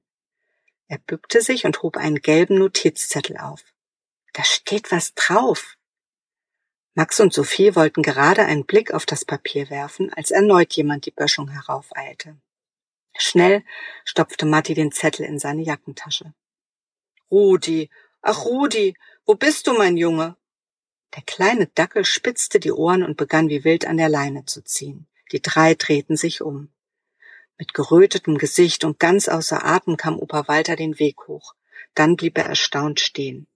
Er 0.88 0.98
bückte 0.98 1.42
sich 1.42 1.66
und 1.66 1.82
hob 1.84 1.98
einen 1.98 2.22
gelben 2.22 2.58
Notizzettel 2.58 3.38
auf. 3.38 3.64
Da 4.34 4.44
steht 4.44 4.92
was 4.92 5.14
drauf. 5.14 5.76
Max 6.96 7.20
und 7.20 7.34
Sophie 7.34 7.76
wollten 7.76 8.02
gerade 8.02 8.44
einen 8.46 8.66
Blick 8.66 8.94
auf 8.94 9.06
das 9.06 9.24
Papier 9.24 9.70
werfen, 9.70 10.12
als 10.14 10.32
erneut 10.32 10.74
jemand 10.74 11.06
die 11.06 11.12
Böschung 11.12 11.50
heraufeilte. 11.50 12.38
Schnell 13.18 13.64
stopfte 14.06 14.46
Matti 14.46 14.74
den 14.74 14.92
Zettel 14.92 15.26
in 15.26 15.40
seine 15.40 15.62
Jackentasche. 15.62 16.34
Rudi, 17.32 17.90
ach 18.22 18.46
Rudi, 18.46 18.96
wo 19.26 19.36
bist 19.36 19.68
du, 19.68 19.74
mein 19.74 19.98
Junge? 19.98 20.36
Der 21.16 21.24
kleine 21.24 21.68
Dackel 21.68 22.06
spitzte 22.06 22.60
die 22.60 22.72
Ohren 22.72 23.04
und 23.04 23.18
begann 23.18 23.50
wie 23.50 23.64
wild 23.64 23.86
an 23.86 23.98
der 23.98 24.10
Leine 24.10 24.46
zu 24.46 24.64
ziehen. 24.64 25.08
Die 25.32 25.42
drei 25.42 25.76
drehten 25.76 26.18
sich 26.18 26.42
um. 26.42 26.70
Mit 27.58 27.74
gerötetem 27.74 28.38
Gesicht 28.38 28.84
und 28.84 29.00
ganz 29.00 29.28
außer 29.28 29.66
Atem 29.66 29.98
kam 29.98 30.18
Opa 30.18 30.48
Walter 30.48 30.76
den 30.76 30.98
Weg 30.98 31.28
hoch. 31.28 31.56
Dann 31.94 32.16
blieb 32.16 32.38
er 32.38 32.46
erstaunt 32.46 33.00
stehen. 33.00 33.48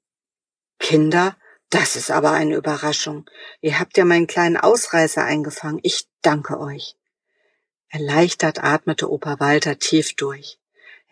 Kinder, 0.80 1.38
das 1.70 1.96
ist 1.96 2.12
aber 2.12 2.32
eine 2.32 2.56
Überraschung. 2.56 3.30
Ihr 3.62 3.80
habt 3.80 3.98
ja 3.98 4.06
meinen 4.06 4.28
kleinen 4.28 4.58
Ausreißer 4.58 5.24
eingefangen. 5.24 5.80
Ich 5.84 6.08
danke 6.22 6.60
euch. 6.60 6.98
Erleichtert 7.88 8.64
atmete 8.64 9.10
Opa 9.10 9.40
Walter 9.40 9.80
tief 9.80 10.16
durch. 10.16 10.60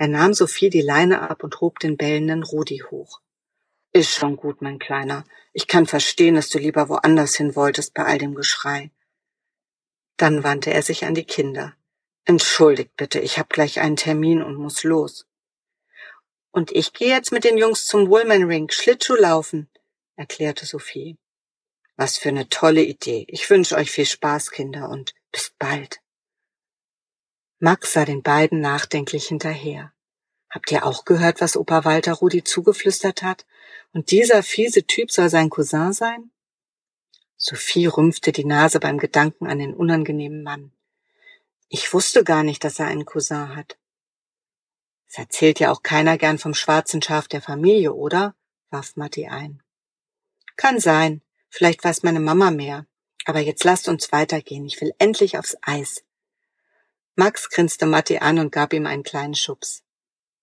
Er 0.01 0.07
nahm 0.07 0.33
Sophie 0.33 0.71
die 0.71 0.81
Leine 0.81 1.29
ab 1.29 1.43
und 1.43 1.61
hob 1.61 1.77
den 1.77 1.95
bellenden 1.95 2.41
Rudi 2.41 2.79
hoch. 2.89 3.21
Ist 3.93 4.15
schon 4.15 4.35
gut, 4.35 4.63
mein 4.63 4.79
Kleiner. 4.79 5.25
Ich 5.53 5.67
kann 5.67 5.85
verstehen, 5.85 6.33
dass 6.33 6.49
du 6.49 6.57
lieber 6.57 6.89
woanders 6.89 7.35
hin 7.35 7.55
wolltest 7.55 7.93
bei 7.93 8.05
all 8.05 8.17
dem 8.17 8.33
Geschrei. 8.33 8.89
Dann 10.17 10.43
wandte 10.43 10.73
er 10.73 10.81
sich 10.81 11.05
an 11.05 11.13
die 11.13 11.23
Kinder. 11.23 11.75
Entschuldigt 12.25 12.95
bitte, 12.97 13.19
ich 13.19 13.37
habe 13.37 13.49
gleich 13.49 13.79
einen 13.79 13.95
Termin 13.95 14.41
und 14.41 14.55
muss 14.55 14.83
los. 14.83 15.27
Und 16.49 16.71
ich 16.71 16.93
gehe 16.93 17.09
jetzt 17.09 17.31
mit 17.31 17.43
den 17.43 17.59
Jungs 17.59 17.85
zum 17.85 18.09
Woolman 18.09 18.45
Ring 18.45 18.71
Schlittschuh 18.71 19.13
laufen, 19.13 19.69
erklärte 20.15 20.65
Sophie. 20.65 21.19
Was 21.95 22.17
für 22.17 22.29
eine 22.29 22.49
tolle 22.49 22.81
Idee. 22.81 23.25
Ich 23.27 23.47
wünsche 23.51 23.75
euch 23.75 23.91
viel 23.91 24.07
Spaß, 24.07 24.49
Kinder, 24.49 24.89
und 24.89 25.13
bis 25.31 25.51
bald. 25.59 26.01
Max 27.63 27.93
sah 27.93 28.05
den 28.05 28.23
beiden 28.23 28.59
nachdenklich 28.59 29.27
hinterher. 29.27 29.93
Habt 30.49 30.71
ihr 30.71 30.83
auch 30.83 31.05
gehört, 31.05 31.41
was 31.41 31.55
Opa 31.55 31.85
Walter 31.85 32.13
Rudi 32.13 32.43
zugeflüstert 32.43 33.21
hat? 33.21 33.45
Und 33.93 34.09
dieser 34.09 34.41
fiese 34.41 34.83
Typ 34.83 35.11
soll 35.11 35.29
sein 35.29 35.51
Cousin 35.51 35.93
sein? 35.93 36.31
Sophie 37.37 37.85
rümpfte 37.85 38.31
die 38.31 38.45
Nase 38.45 38.79
beim 38.79 38.97
Gedanken 38.97 39.45
an 39.45 39.59
den 39.59 39.75
unangenehmen 39.75 40.41
Mann. 40.41 40.71
Ich 41.69 41.93
wusste 41.93 42.23
gar 42.23 42.41
nicht, 42.41 42.63
dass 42.63 42.79
er 42.79 42.87
einen 42.87 43.05
Cousin 43.05 43.55
hat. 43.55 43.77
Es 45.07 45.19
erzählt 45.19 45.59
ja 45.59 45.71
auch 45.71 45.83
keiner 45.83 46.17
gern 46.17 46.39
vom 46.39 46.55
schwarzen 46.55 47.03
Schaf 47.03 47.27
der 47.27 47.43
Familie, 47.43 47.93
oder? 47.93 48.33
warf 48.71 48.95
Matti 48.95 49.27
ein. 49.27 49.61
Kann 50.55 50.79
sein. 50.79 51.21
Vielleicht 51.47 51.83
weiß 51.83 52.01
meine 52.01 52.21
Mama 52.21 52.49
mehr. 52.49 52.87
Aber 53.25 53.39
jetzt 53.39 53.63
lasst 53.65 53.87
uns 53.87 54.11
weitergehen. 54.11 54.65
Ich 54.65 54.81
will 54.81 54.95
endlich 54.97 55.37
aufs 55.37 55.55
Eis. 55.61 56.03
Max 57.15 57.49
grinste 57.49 57.85
Matti 57.85 58.17
an 58.17 58.39
und 58.39 58.51
gab 58.51 58.73
ihm 58.73 58.85
einen 58.85 59.03
kleinen 59.03 59.35
Schubs. 59.35 59.83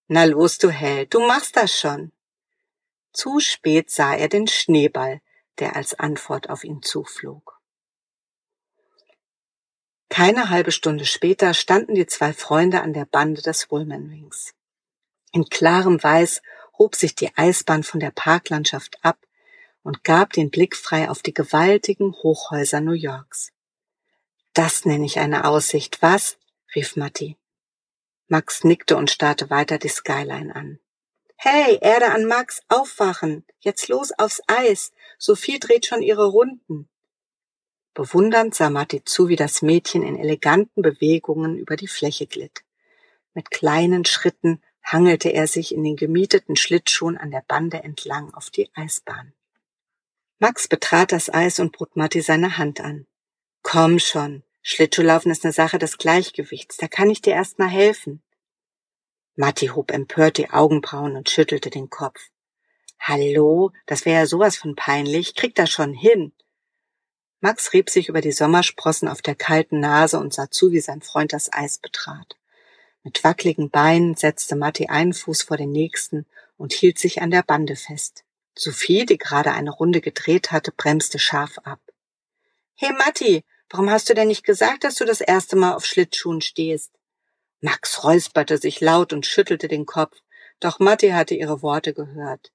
Na 0.07 0.25
los, 0.25 0.59
du 0.59 0.71
Held, 0.71 1.15
du 1.15 1.21
machst 1.21 1.57
das 1.57 1.79
schon. 1.79 2.13
Zu 3.13 3.41
spät 3.41 3.91
sah 3.91 4.15
er 4.15 4.29
den 4.29 4.47
Schneeball, 4.47 5.21
der 5.59 5.77
als 5.77 5.99
Antwort 5.99 6.51
auf 6.51 6.65
ihn 6.65 6.83
zuflog. 6.83 7.59
Keine 10.09 10.51
halbe 10.51 10.73
Stunde 10.73 11.05
später 11.05 11.55
standen 11.55 11.95
die 11.95 12.07
zwei 12.07 12.33
Freunde 12.33 12.81
an 12.81 12.93
der 12.93 13.05
Bande 13.05 13.43
des 13.43 13.71
Woolman 13.71 14.09
Rings. 14.09 14.55
In 15.33 15.45
klarem 15.45 16.03
Weiß 16.03 16.43
hob 16.79 16.95
sich 16.95 17.15
die 17.15 17.37
Eisbahn 17.37 17.83
von 17.83 18.01
der 18.01 18.11
Parklandschaft 18.11 19.05
ab 19.05 19.19
und 19.83 20.05
gab 20.05 20.33
den 20.33 20.51
Blick 20.51 20.77
frei 20.77 21.11
auf 21.11 21.23
die 21.23 21.35
gewaltigen 21.35 22.13
Hochhäuser 22.13 22.81
New 22.81 22.93
Yorks. 22.93 23.53
Das 24.55 24.85
nenne 24.85 25.05
ich 25.05 25.19
eine 25.19 25.45
Aussicht, 25.45 26.03
was? 26.03 26.39
Rief 26.79 26.95
Matti. 26.95 27.37
Max 28.29 28.63
nickte 28.63 28.97
und 28.97 29.11
starrte 29.11 29.51
weiter 29.51 29.79
die 29.79 29.89
Skyline 29.89 30.55
an. 30.55 30.79
Hey, 31.35 31.79
Erde 31.81 32.13
an 32.13 32.25
Max, 32.25 32.63
aufwachen! 32.69 33.45
Jetzt 33.59 33.89
los 33.89 34.13
aufs 34.13 34.41
Eis! 34.47 34.93
Sophie 35.19 35.59
dreht 35.59 35.87
schon 35.87 36.03
ihre 36.03 36.27
Runden. 36.27 36.89
Bewundernd 37.95 38.55
sah 38.55 38.71
Matti 38.71 39.03
zu, 39.05 39.27
wie 39.29 39.35
das 39.35 39.61
Mädchen 39.61 40.05
in 40.05 40.17
eleganten 40.17 40.83
Bewegungen 40.83 41.59
über 41.59 41.75
die 41.75 41.89
Fläche 41.89 42.29
glitt. 42.29 42.63
Mit 43.35 43.51
kleinen 43.51 44.05
Schritten 44.05 44.63
hangelte 44.85 45.31
er 45.31 45.49
sich 45.49 45.75
in 45.75 45.83
den 45.83 45.97
gemieteten 45.97 46.55
Schlittschuhen 46.55 47.19
an 47.19 47.33
der 47.33 47.43
Bande 47.49 47.83
entlang 47.83 48.33
auf 48.35 48.51
die 48.51 48.71
Eisbahn. 48.75 49.33
Max 50.39 50.69
betrat 50.69 51.11
das 51.11 51.29
Eis 51.29 51.59
und 51.59 51.77
bot 51.77 51.97
Matti 51.97 52.21
seine 52.21 52.57
Hand 52.57 52.81
an. 52.81 53.09
Komm 53.63 53.99
schon, 53.99 54.45
Schlittschuhlaufen 54.71 55.33
ist 55.33 55.47
eine 55.47 55.55
Sache 55.55 55.79
des 55.79 55.97
Gleichgewichts, 55.97 56.77
da 56.77 56.89
kann 56.89 57.09
ich 57.09 57.23
dir 57.23 57.33
erst 57.33 57.59
mal 57.59 57.71
helfen. 57.71 58.23
Matti 59.35 59.69
hob 59.69 59.91
empört 59.91 60.37
die 60.37 60.51
Augenbrauen 60.51 61.17
und 61.17 61.31
schüttelte 61.31 61.71
den 61.71 61.89
Kopf. 61.89 62.21
Hallo, 63.01 63.73
das 63.87 64.05
wäre 64.05 64.21
ja 64.21 64.27
sowas 64.27 64.59
von 64.59 64.77
peinlich, 64.77 65.35
krieg 65.35 65.55
das 65.55 65.71
schon 65.71 65.95
hin. 65.95 66.33
Max 67.41 67.73
rieb 67.73 67.89
sich 67.89 68.11
über 68.11 68.21
die 68.21 68.31
Sommersprossen 68.31 69.09
auf 69.09 69.23
der 69.23 69.35
kalten 69.35 69.81
Nase 69.81 70.19
und 70.19 70.35
sah 70.35 70.51
zu, 70.51 70.71
wie 70.71 70.81
sein 70.81 71.01
Freund 71.01 71.33
das 71.33 71.51
Eis 71.51 71.79
betrat. 71.79 72.37
Mit 73.03 73.25
wackligen 73.25 73.71
Beinen 73.71 74.17
setzte 74.17 74.55
Matti 74.55 74.89
einen 74.89 75.15
Fuß 75.15 75.45
vor 75.45 75.57
den 75.57 75.73
nächsten 75.73 76.27
und 76.59 76.75
hielt 76.75 76.99
sich 76.99 77.23
an 77.23 77.31
der 77.31 77.43
Bande 77.43 77.75
fest. 77.75 78.23
Sophie, 78.55 79.07
die 79.07 79.17
gerade 79.17 79.53
eine 79.53 79.71
Runde 79.71 80.03
gedreht 80.03 80.53
hatte, 80.53 80.73
bremste 80.73 81.19
scharf 81.19 81.57
ab. 81.65 81.81
Hey 82.75 82.93
Matti, 82.93 83.45
warum 83.71 83.91
hast 83.91 84.09
du 84.09 84.15
denn 84.15 84.29
nicht 84.29 84.45
gesagt, 84.45 84.85
dass 84.85 84.97
du 84.97 85.05
das 85.05 85.21
erste 85.21 85.57
Mal 85.57 85.75
auf 85.75 85.85
Schlittschuhen 85.85 86.41
stehst? 86.41 86.93
Max 87.61 88.05
räusperte 88.05 88.59
sich 88.59 88.81
laut 88.81 89.13
und 89.13 89.27
schüttelte 89.27 89.69
den 89.69 89.87
Kopf, 89.87 90.17
doch 90.61 90.79
Matti 90.79 91.11
hatte 91.11 91.35
ihre 91.35 91.63
Worte 91.63 91.95
gehört. 91.95 92.53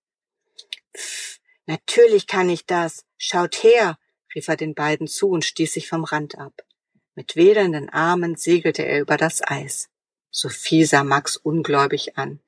Pff, 0.95 1.39
natürlich 1.65 2.27
kann 2.27 2.49
ich 2.49 2.65
das. 2.65 3.05
Schaut 3.17 3.63
her, 3.63 3.97
rief 4.33 4.47
er 4.47 4.57
den 4.57 4.75
beiden 4.75 5.07
zu 5.07 5.29
und 5.29 5.45
stieß 5.45 5.73
sich 5.73 5.87
vom 5.87 6.03
Rand 6.03 6.37
ab. 6.37 6.53
Mit 7.15 7.35
wedelnden 7.35 7.89
Armen 7.89 8.35
segelte 8.35 8.83
er 8.83 9.01
über 9.01 9.17
das 9.17 9.41
Eis. 9.43 9.89
Sophie 10.31 10.83
sah 10.83 11.03
Max 11.03 11.37
ungläubig 11.37 12.17
an. 12.17 12.39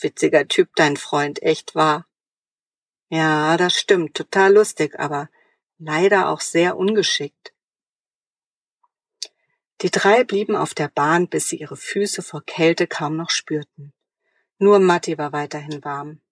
Witziger 0.00 0.46
Typ, 0.46 0.68
dein 0.76 0.96
Freund, 0.96 1.42
echt 1.42 1.74
wahr. 1.74 2.06
Ja, 3.08 3.56
das 3.56 3.74
stimmt, 3.74 4.14
total 4.14 4.52
lustig, 4.52 4.98
aber 4.98 5.30
leider 5.78 6.28
auch 6.28 6.40
sehr 6.40 6.76
ungeschickt. 6.76 7.53
Die 9.84 9.90
drei 9.90 10.24
blieben 10.24 10.56
auf 10.56 10.72
der 10.72 10.88
Bahn, 10.88 11.28
bis 11.28 11.50
sie 11.50 11.56
ihre 11.56 11.76
Füße 11.76 12.22
vor 12.22 12.42
Kälte 12.42 12.86
kaum 12.86 13.18
noch 13.18 13.28
spürten. 13.28 13.92
Nur 14.56 14.78
Matti 14.78 15.18
war 15.18 15.34
weiterhin 15.34 15.84
warm. 15.84 16.22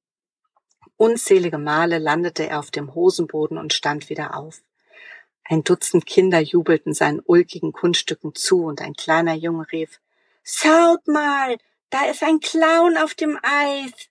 Unzählige 0.96 1.58
Male 1.58 1.98
landete 1.98 2.48
er 2.48 2.60
auf 2.60 2.70
dem 2.70 2.94
Hosenboden 2.94 3.58
und 3.58 3.74
stand 3.74 4.08
wieder 4.08 4.38
auf. 4.38 4.62
Ein 5.44 5.64
Dutzend 5.64 6.06
Kinder 6.06 6.40
jubelten 6.40 6.94
seinen 6.94 7.20
ulkigen 7.22 7.72
Kunststücken 7.72 8.34
zu 8.34 8.64
und 8.64 8.80
ein 8.80 8.94
kleiner 8.94 9.34
Junge 9.34 9.70
rief, 9.70 10.00
Schaut 10.42 11.06
mal, 11.06 11.58
da 11.90 12.06
ist 12.06 12.22
ein 12.22 12.40
Clown 12.40 12.96
auf 12.96 13.12
dem 13.12 13.38
Eis. 13.42 14.08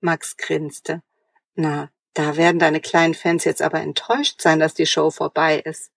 Max 0.00 0.38
grinste. 0.38 1.02
Na, 1.54 1.90
da 2.14 2.38
werden 2.38 2.58
deine 2.58 2.80
kleinen 2.80 3.12
Fans 3.12 3.44
jetzt 3.44 3.60
aber 3.60 3.82
enttäuscht 3.82 4.40
sein, 4.40 4.58
dass 4.58 4.72
die 4.72 4.86
Show 4.86 5.10
vorbei 5.10 5.58
ist. 5.58 5.92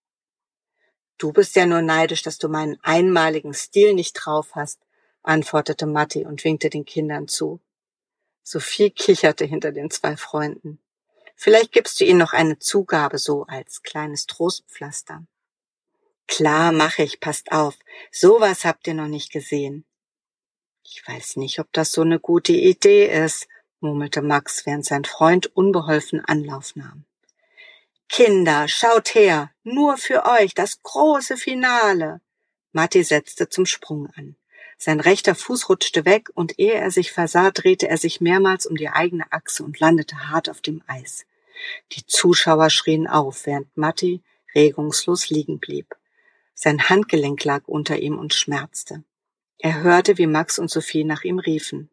Du 1.17 1.31
bist 1.31 1.55
ja 1.55 1.65
nur 1.65 1.81
neidisch, 1.81 2.23
dass 2.23 2.37
du 2.37 2.49
meinen 2.49 2.77
einmaligen 2.81 3.53
Stil 3.53 3.93
nicht 3.93 4.13
drauf 4.13 4.49
hast, 4.53 4.79
antwortete 5.23 5.85
Matti 5.85 6.25
und 6.25 6.43
winkte 6.43 6.69
den 6.69 6.85
Kindern 6.85 7.27
zu. 7.27 7.59
Sophie 8.43 8.91
kicherte 8.91 9.45
hinter 9.45 9.71
den 9.71 9.89
zwei 9.89 10.17
Freunden. 10.17 10.79
Vielleicht 11.35 11.71
gibst 11.71 11.99
du 11.99 12.05
ihnen 12.05 12.19
noch 12.19 12.33
eine 12.33 12.59
Zugabe 12.59 13.17
so 13.17 13.43
als 13.47 13.81
kleines 13.81 14.25
Trostpflaster. 14.25 15.25
Klar, 16.27 16.71
mache 16.71 17.03
ich, 17.03 17.19
passt 17.19 17.51
auf. 17.51 17.75
Sowas 18.11 18.65
habt 18.65 18.87
ihr 18.87 18.93
noch 18.93 19.07
nicht 19.07 19.31
gesehen. 19.31 19.85
Ich 20.83 21.03
weiß 21.07 21.37
nicht, 21.37 21.59
ob 21.59 21.71
das 21.71 21.91
so 21.91 22.01
eine 22.01 22.19
gute 22.19 22.53
Idee 22.53 23.07
ist, 23.07 23.47
murmelte 23.79 24.21
Max, 24.21 24.65
während 24.65 24.85
sein 24.85 25.05
Freund 25.05 25.47
unbeholfen 25.47 26.23
Anlauf 26.23 26.75
nahm. 26.75 27.05
Kinder, 28.09 28.67
schaut 28.67 29.15
her, 29.15 29.51
nur 29.63 29.97
für 29.97 30.25
euch 30.25 30.53
das 30.53 30.81
große 30.83 31.37
Finale. 31.37 32.21
Matti 32.71 33.03
setzte 33.03 33.49
zum 33.49 33.65
Sprung 33.65 34.09
an. 34.15 34.35
Sein 34.77 34.99
rechter 34.99 35.35
Fuß 35.35 35.69
rutschte 35.69 36.05
weg 36.05 36.29
und 36.33 36.59
ehe 36.59 36.73
er 36.73 36.91
sich 36.91 37.11
versah, 37.11 37.51
drehte 37.51 37.87
er 37.87 37.97
sich 37.97 38.21
mehrmals 38.21 38.65
um 38.65 38.75
die 38.75 38.89
eigene 38.89 39.31
Achse 39.31 39.63
und 39.63 39.79
landete 39.79 40.29
hart 40.29 40.49
auf 40.49 40.61
dem 40.61 40.83
Eis. 40.87 41.25
Die 41.93 42.05
Zuschauer 42.05 42.69
schrien 42.69 43.07
auf, 43.07 43.45
während 43.45 43.75
Matti 43.77 44.21
regungslos 44.53 45.29
liegen 45.29 45.59
blieb. 45.59 45.95
Sein 46.53 46.89
Handgelenk 46.89 47.43
lag 47.43 47.63
unter 47.67 47.97
ihm 47.97 48.17
und 48.17 48.33
schmerzte. 48.33 49.03
Er 49.57 49.81
hörte, 49.81 50.17
wie 50.17 50.27
Max 50.27 50.59
und 50.59 50.69
Sophie 50.69 51.03
nach 51.03 51.23
ihm 51.23 51.39
riefen. 51.39 51.89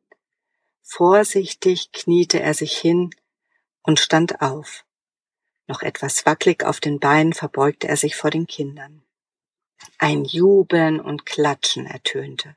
Vorsichtig 0.82 1.92
kniete 1.92 2.40
er 2.40 2.54
sich 2.54 2.76
hin 2.76 3.10
und 3.82 4.00
stand 4.00 4.40
auf. 4.40 4.84
Noch 5.66 5.82
etwas 5.82 6.26
wackelig 6.26 6.64
auf 6.64 6.80
den 6.80 6.98
Beinen 6.98 7.32
verbeugte 7.32 7.88
er 7.88 7.96
sich 7.96 8.16
vor 8.16 8.30
den 8.30 8.46
Kindern. 8.46 9.02
Ein 9.98 10.24
Jubeln 10.24 11.00
und 11.00 11.26
Klatschen 11.26 11.86
ertönte. 11.86 12.56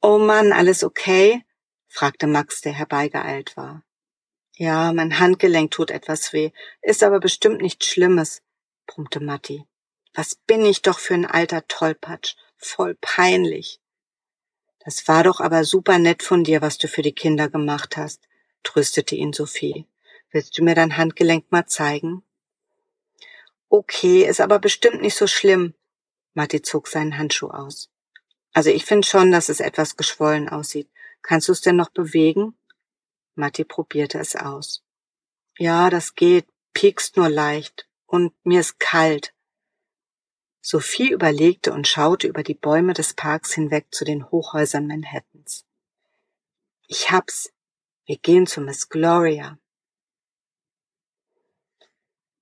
Oh 0.00 0.18
Mann, 0.18 0.52
alles 0.52 0.84
okay? 0.84 1.44
fragte 1.88 2.26
Max, 2.26 2.60
der 2.60 2.72
herbeigeeilt 2.72 3.56
war. 3.56 3.82
Ja, 4.56 4.92
mein 4.92 5.18
Handgelenk 5.18 5.70
tut 5.70 5.90
etwas 5.90 6.32
weh, 6.32 6.50
ist 6.82 7.02
aber 7.02 7.20
bestimmt 7.20 7.60
nichts 7.60 7.86
Schlimmes, 7.86 8.42
brummte 8.86 9.20
Matti. 9.20 9.64
Was 10.14 10.34
bin 10.34 10.64
ich 10.64 10.82
doch 10.82 10.98
für 10.98 11.14
ein 11.14 11.26
alter 11.26 11.66
Tollpatsch, 11.68 12.34
voll 12.56 12.96
peinlich. 13.00 13.80
Das 14.80 15.06
war 15.06 15.22
doch 15.22 15.40
aber 15.40 15.64
super 15.64 15.98
nett 15.98 16.22
von 16.22 16.44
dir, 16.44 16.60
was 16.60 16.78
du 16.78 16.88
für 16.88 17.02
die 17.02 17.14
Kinder 17.14 17.48
gemacht 17.48 17.96
hast, 17.96 18.28
tröstete 18.62 19.14
ihn 19.14 19.32
Sophie. 19.32 19.86
Willst 20.30 20.58
du 20.58 20.64
mir 20.64 20.74
dein 20.74 20.96
Handgelenk 20.96 21.50
mal 21.50 21.66
zeigen? 21.66 22.22
Okay, 23.68 24.24
ist 24.24 24.40
aber 24.40 24.58
bestimmt 24.58 25.02
nicht 25.02 25.16
so 25.16 25.26
schlimm. 25.26 25.74
Matti 26.34 26.62
zog 26.62 26.88
seinen 26.88 27.18
Handschuh 27.18 27.48
aus. 27.50 27.90
Also 28.52 28.70
ich 28.70 28.84
finde 28.84 29.06
schon, 29.06 29.32
dass 29.32 29.48
es 29.48 29.60
etwas 29.60 29.96
geschwollen 29.96 30.48
aussieht. 30.48 30.90
Kannst 31.22 31.48
du 31.48 31.52
es 31.52 31.60
denn 31.60 31.76
noch 31.76 31.90
bewegen? 31.90 32.56
Matti 33.34 33.64
probierte 33.64 34.18
es 34.18 34.36
aus. 34.36 34.84
Ja, 35.58 35.90
das 35.90 36.14
geht, 36.14 36.46
piekst 36.72 37.16
nur 37.16 37.28
leicht. 37.28 37.88
Und 38.06 38.32
mir 38.44 38.60
ist 38.60 38.78
kalt. 38.80 39.34
Sophie 40.60 41.12
überlegte 41.12 41.72
und 41.72 41.88
schaute 41.88 42.26
über 42.26 42.42
die 42.42 42.54
Bäume 42.54 42.92
des 42.92 43.14
Parks 43.14 43.54
hinweg 43.54 43.86
zu 43.90 44.04
den 44.04 44.30
Hochhäusern 44.30 44.86
Manhattans. 44.86 45.66
Ich 46.86 47.10
hab's. 47.10 47.52
Wir 48.06 48.16
gehen 48.16 48.46
zu 48.46 48.60
Miss 48.60 48.88
Gloria. 48.88 49.58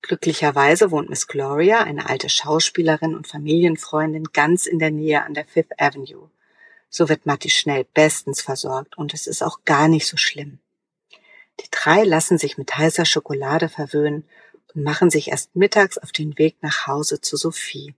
Glücklicherweise 0.07 0.93
wohnt 0.93 1.11
Miss 1.11 1.27
Gloria, 1.27 1.81
eine 1.81 2.09
alte 2.09 2.29
Schauspielerin 2.29 3.17
und 3.17 3.27
Familienfreundin, 3.27 4.23
ganz 4.33 4.67
in 4.67 4.79
der 4.79 4.93
Nähe 4.93 5.25
an 5.25 5.35
der 5.35 5.45
Fifth 5.45 5.81
Avenue. 5.81 6.31
So 6.89 7.09
wird 7.09 7.27
Matti 7.27 7.51
schnell 7.51 7.85
bestens 7.93 8.41
versorgt 8.41 8.97
und 8.97 9.15
es 9.15 9.27
ist 9.27 9.43
auch 9.43 9.65
gar 9.65 9.89
nicht 9.89 10.07
so 10.07 10.17
schlimm. 10.17 10.61
Die 11.59 11.67
drei 11.73 12.05
lassen 12.05 12.39
sich 12.39 12.57
mit 12.57 12.77
heißer 12.77 13.05
Schokolade 13.05 13.69
verwöhnen 13.69 14.29
und 14.73 14.85
machen 14.85 15.11
sich 15.11 15.27
erst 15.27 15.57
mittags 15.57 15.99
auf 15.99 16.13
den 16.13 16.39
Weg 16.39 16.63
nach 16.63 16.87
Hause 16.87 17.21
zu 17.21 17.37
Sophie. 17.37 17.97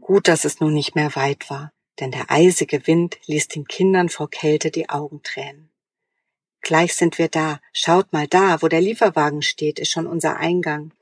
Gut, 0.00 0.28
dass 0.28 0.46
es 0.46 0.60
nun 0.60 0.72
nicht 0.72 0.94
mehr 0.94 1.14
weit 1.14 1.50
war, 1.50 1.72
denn 2.00 2.10
der 2.10 2.30
eisige 2.30 2.86
Wind 2.86 3.18
ließ 3.26 3.48
den 3.48 3.66
Kindern 3.66 4.08
vor 4.08 4.30
Kälte 4.30 4.70
die 4.70 4.88
Augen 4.88 5.22
tränen. 5.22 5.68
Gleich 6.62 6.94
sind 6.94 7.18
wir 7.18 7.28
da. 7.28 7.60
Schaut 7.74 8.14
mal 8.14 8.28
da, 8.28 8.62
wo 8.62 8.68
der 8.68 8.80
Lieferwagen 8.80 9.42
steht, 9.42 9.78
ist 9.78 9.90
schon 9.90 10.06
unser 10.06 10.38
Eingang. 10.38 10.94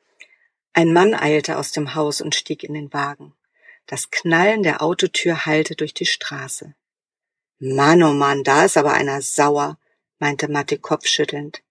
Ein 0.73 0.93
Mann 0.93 1.15
eilte 1.15 1.59
aus 1.59 1.73
dem 1.73 1.95
Haus 1.95 2.21
und 2.21 2.35
stieg 2.35 2.63
in 2.63 2.75
den 2.75 2.93
Wagen. 2.93 3.35
Das 3.87 4.11
Knallen 4.11 4.63
der 4.63 4.83
Autotür 4.83 5.47
hallte 5.47 5.75
durch 5.75 5.95
die 5.95 6.07
Straße. 6.07 6.75
Mann, 7.59 8.03
oh 8.03 8.13
Mann, 8.13 8.45
da 8.45 8.65
ist 8.65 8.77
aber 8.77 8.93
einer 8.93 9.21
sauer, 9.21 9.79
meinte 10.19 10.49
Matti 10.49 10.79
kopfschüttelnd. 10.79 11.63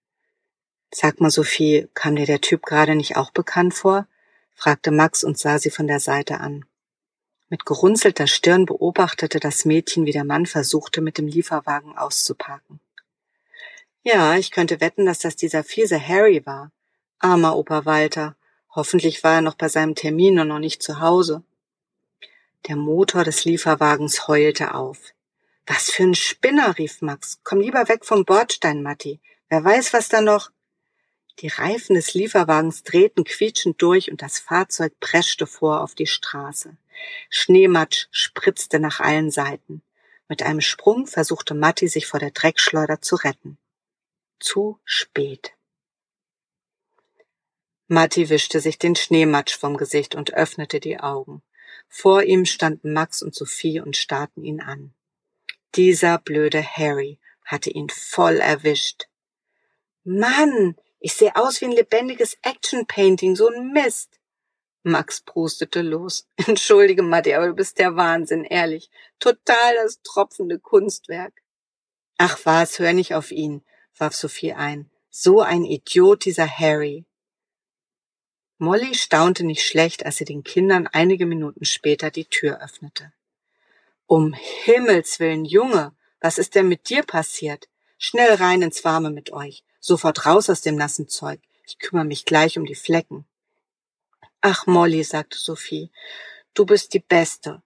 Sag 0.92 1.20
mal, 1.20 1.30
Sophie, 1.30 1.88
kam 1.94 2.16
dir 2.16 2.26
der 2.26 2.40
Typ 2.40 2.66
gerade 2.66 2.94
nicht 2.94 3.16
auch 3.16 3.30
bekannt 3.30 3.74
vor? 3.74 4.06
fragte 4.54 4.90
Max 4.90 5.24
und 5.24 5.38
sah 5.38 5.58
sie 5.58 5.70
von 5.70 5.86
der 5.86 6.00
Seite 6.00 6.38
an. 6.40 6.66
Mit 7.48 7.64
gerunzelter 7.64 8.26
Stirn 8.26 8.66
beobachtete 8.66 9.40
das 9.40 9.64
Mädchen, 9.64 10.04
wie 10.04 10.12
der 10.12 10.24
Mann 10.24 10.46
versuchte, 10.46 11.00
mit 11.00 11.16
dem 11.16 11.26
Lieferwagen 11.26 11.96
auszuparken. 11.96 12.80
Ja, 14.02 14.36
ich 14.36 14.50
könnte 14.50 14.80
wetten, 14.80 15.06
dass 15.06 15.18
das 15.18 15.36
dieser 15.36 15.64
fiese 15.64 16.00
Harry 16.00 16.44
war. 16.44 16.70
Armer 17.18 17.56
Opa 17.56 17.84
Walter. 17.84 18.36
Hoffentlich 18.72 19.24
war 19.24 19.34
er 19.34 19.40
noch 19.40 19.54
bei 19.54 19.68
seinem 19.68 19.94
Termin 19.94 20.38
und 20.38 20.48
noch 20.48 20.58
nicht 20.58 20.82
zu 20.82 21.00
Hause. 21.00 21.42
Der 22.68 22.76
Motor 22.76 23.24
des 23.24 23.44
Lieferwagens 23.44 24.28
heulte 24.28 24.74
auf. 24.74 24.98
Was 25.66 25.90
für 25.90 26.04
ein 26.04 26.14
Spinner, 26.14 26.78
rief 26.78 27.00
Max. 27.00 27.40
Komm 27.42 27.60
lieber 27.60 27.88
weg 27.88 28.04
vom 28.04 28.24
Bordstein, 28.24 28.82
Matti. 28.82 29.20
Wer 29.48 29.64
weiß, 29.64 29.92
was 29.92 30.08
da 30.08 30.20
noch. 30.20 30.50
Die 31.40 31.48
Reifen 31.48 31.94
des 31.94 32.14
Lieferwagens 32.14 32.82
drehten 32.82 33.24
quietschend 33.24 33.80
durch 33.80 34.10
und 34.10 34.20
das 34.20 34.38
Fahrzeug 34.38 34.92
preschte 35.00 35.46
vor 35.46 35.80
auf 35.80 35.94
die 35.94 36.06
Straße. 36.06 36.76
Schneematsch 37.30 38.08
spritzte 38.10 38.78
nach 38.78 39.00
allen 39.00 39.30
Seiten. 39.30 39.82
Mit 40.28 40.42
einem 40.42 40.60
Sprung 40.60 41.06
versuchte 41.06 41.54
Matti, 41.54 41.88
sich 41.88 42.06
vor 42.06 42.20
der 42.20 42.30
Dreckschleuder 42.30 43.00
zu 43.00 43.16
retten. 43.16 43.58
Zu 44.38 44.78
spät. 44.84 45.52
Matti 47.92 48.28
wischte 48.28 48.60
sich 48.60 48.78
den 48.78 48.94
Schneematsch 48.94 49.58
vom 49.58 49.76
Gesicht 49.76 50.14
und 50.14 50.32
öffnete 50.32 50.78
die 50.78 51.00
Augen. 51.00 51.42
Vor 51.88 52.22
ihm 52.22 52.44
standen 52.44 52.92
Max 52.92 53.20
und 53.20 53.34
Sophie 53.34 53.80
und 53.80 53.96
starrten 53.96 54.44
ihn 54.44 54.60
an. 54.60 54.94
Dieser 55.74 56.18
blöde 56.18 56.62
Harry 56.62 57.18
hatte 57.44 57.68
ihn 57.68 57.88
voll 57.88 58.36
erwischt. 58.36 59.08
Mann, 60.04 60.76
ich 61.00 61.14
sehe 61.14 61.34
aus 61.34 61.60
wie 61.60 61.64
ein 61.64 61.72
lebendiges 61.72 62.38
Action-Painting, 62.42 63.34
so 63.34 63.48
ein 63.48 63.72
Mist. 63.72 64.20
Max 64.84 65.20
prustete 65.20 65.82
los. 65.82 66.28
Entschuldige, 66.46 67.02
Matti, 67.02 67.34
aber 67.34 67.48
du 67.48 67.54
bist 67.54 67.80
der 67.80 67.96
Wahnsinn, 67.96 68.44
ehrlich. 68.44 68.88
Total 69.18 69.74
das 69.82 70.00
tropfende 70.02 70.60
Kunstwerk. 70.60 71.42
Ach 72.18 72.38
was, 72.44 72.78
hör 72.78 72.92
nicht 72.92 73.14
auf 73.14 73.32
ihn, 73.32 73.64
warf 73.96 74.14
Sophie 74.14 74.52
ein. 74.52 74.88
So 75.10 75.40
ein 75.40 75.64
Idiot, 75.64 76.24
dieser 76.24 76.46
Harry. 76.46 77.04
Molly 78.60 78.94
staunte 78.94 79.42
nicht 79.42 79.66
schlecht, 79.66 80.04
als 80.04 80.16
sie 80.16 80.26
den 80.26 80.44
Kindern 80.44 80.86
einige 80.86 81.24
Minuten 81.24 81.64
später 81.64 82.10
die 82.10 82.26
Tür 82.26 82.62
öffnete. 82.62 83.10
Um 84.06 84.34
Himmels 84.34 85.18
willen, 85.18 85.46
Junge, 85.46 85.92
was 86.20 86.36
ist 86.36 86.54
denn 86.54 86.68
mit 86.68 86.90
dir 86.90 87.02
passiert? 87.02 87.68
Schnell 87.96 88.34
rein 88.34 88.60
ins 88.60 88.84
Warme 88.84 89.10
mit 89.10 89.32
euch. 89.32 89.64
Sofort 89.80 90.26
raus 90.26 90.50
aus 90.50 90.60
dem 90.60 90.76
nassen 90.76 91.08
Zeug. 91.08 91.40
Ich 91.66 91.78
kümmere 91.78 92.04
mich 92.04 92.26
gleich 92.26 92.58
um 92.58 92.66
die 92.66 92.74
Flecken. 92.74 93.24
Ach, 94.42 94.66
Molly, 94.66 95.04
sagte 95.04 95.38
Sophie, 95.38 95.90
du 96.52 96.66
bist 96.66 96.92
die 96.92 97.00
Beste. 97.00 97.62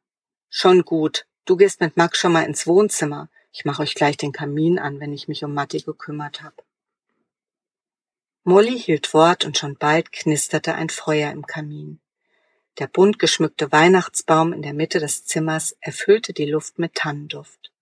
Schon 0.48 0.84
gut. 0.84 1.26
Du 1.44 1.56
gehst 1.56 1.80
mit 1.80 1.96
Max 1.96 2.18
schon 2.18 2.32
mal 2.32 2.44
ins 2.44 2.68
Wohnzimmer. 2.68 3.28
Ich 3.52 3.64
mache 3.64 3.82
euch 3.82 3.96
gleich 3.96 4.16
den 4.16 4.30
Kamin 4.30 4.78
an, 4.78 5.00
wenn 5.00 5.12
ich 5.12 5.26
mich 5.26 5.42
um 5.42 5.54
Matti 5.54 5.80
gekümmert 5.80 6.42
habe. 6.42 6.54
Molly 8.46 8.78
hielt 8.78 9.14
Wort 9.14 9.46
und 9.46 9.56
schon 9.56 9.76
bald 9.76 10.12
knisterte 10.12 10.74
ein 10.74 10.90
Feuer 10.90 11.32
im 11.32 11.46
Kamin. 11.46 12.00
Der 12.78 12.88
bunt 12.88 13.18
geschmückte 13.18 13.72
Weihnachtsbaum 13.72 14.52
in 14.52 14.60
der 14.60 14.74
Mitte 14.74 15.00
des 15.00 15.24
Zimmers 15.24 15.74
erfüllte 15.80 16.34
die 16.34 16.44
Luft 16.44 16.78
mit 16.78 16.94
Tannenduft. 16.94 17.72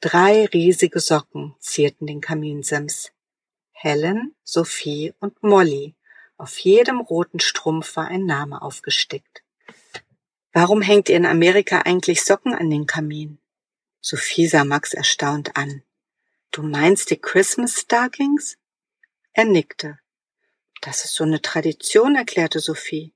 Drei 0.00 0.46
riesige 0.46 0.98
Socken 0.98 1.54
zierten 1.60 2.08
den 2.08 2.20
Kaminsims. 2.20 3.12
Helen, 3.70 4.34
Sophie 4.42 5.14
und 5.20 5.40
Molly 5.44 5.94
Auf 6.36 6.58
jedem 6.58 7.00
roten 7.00 7.38
Strumpf 7.38 7.94
war 7.94 8.08
ein 8.08 8.26
Name 8.26 8.62
aufgestickt. 8.62 9.44
Warum 10.52 10.82
hängt 10.82 11.08
ihr 11.08 11.16
in 11.16 11.26
Amerika 11.26 11.82
eigentlich 11.82 12.24
Socken 12.24 12.52
an 12.52 12.68
den 12.68 12.86
Kamin? 12.86 13.38
Sophie 14.00 14.48
sah 14.48 14.64
Max 14.64 14.92
erstaunt 14.92 15.56
an. 15.56 15.84
Du 16.50 16.62
meinst 16.62 17.10
die 17.10 17.16
Christmas 17.16 17.80
Stockings? 17.80 18.56
Er 19.34 19.44
nickte. 19.44 19.98
Das 20.80 21.04
ist 21.04 21.14
so 21.14 21.24
eine 21.24 21.42
Tradition, 21.42 22.14
erklärte 22.14 22.60
Sophie. 22.60 23.12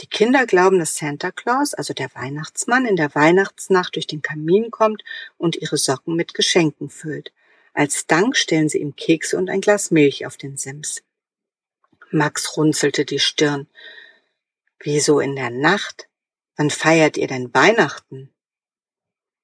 Die 0.00 0.06
Kinder 0.06 0.46
glauben, 0.46 0.78
dass 0.78 0.96
Santa 0.96 1.32
Claus, 1.32 1.74
also 1.74 1.92
der 1.92 2.14
Weihnachtsmann, 2.14 2.86
in 2.86 2.94
der 2.94 3.14
Weihnachtsnacht 3.16 3.96
durch 3.96 4.06
den 4.06 4.22
Kamin 4.22 4.70
kommt 4.70 5.02
und 5.38 5.56
ihre 5.56 5.76
Socken 5.76 6.14
mit 6.14 6.34
Geschenken 6.34 6.88
füllt. 6.88 7.32
Als 7.74 8.06
Dank 8.06 8.36
stellen 8.36 8.68
sie 8.68 8.78
ihm 8.78 8.94
Kekse 8.94 9.36
und 9.36 9.50
ein 9.50 9.60
Glas 9.60 9.90
Milch 9.90 10.24
auf 10.24 10.36
den 10.36 10.56
Sims. 10.56 11.02
Max 12.10 12.56
runzelte 12.56 13.04
die 13.04 13.18
Stirn. 13.18 13.66
Wieso 14.78 15.18
in 15.18 15.34
der 15.34 15.50
Nacht? 15.50 16.08
Wann 16.56 16.70
feiert 16.70 17.16
ihr 17.16 17.26
denn 17.26 17.52
Weihnachten? 17.52 18.32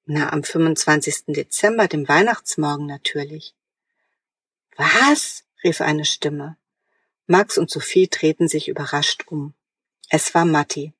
Na, 0.05 0.31
am 0.31 0.43
25. 0.43 1.25
Dezember, 1.27 1.89
dem 1.89 2.07
Weihnachtsmorgen 2.07 2.85
natürlich. 2.85 3.53
Was? 4.77 5.43
Rief 5.63 5.81
eine 5.81 6.05
Stimme. 6.05 6.57
Max 7.25 7.57
und 7.57 7.69
Sophie 7.69 8.07
drehten 8.09 8.47
sich 8.47 8.67
überrascht 8.67 9.25
um. 9.27 9.53
Es 10.09 10.33
war 10.33 10.45
Matti. 10.45 10.93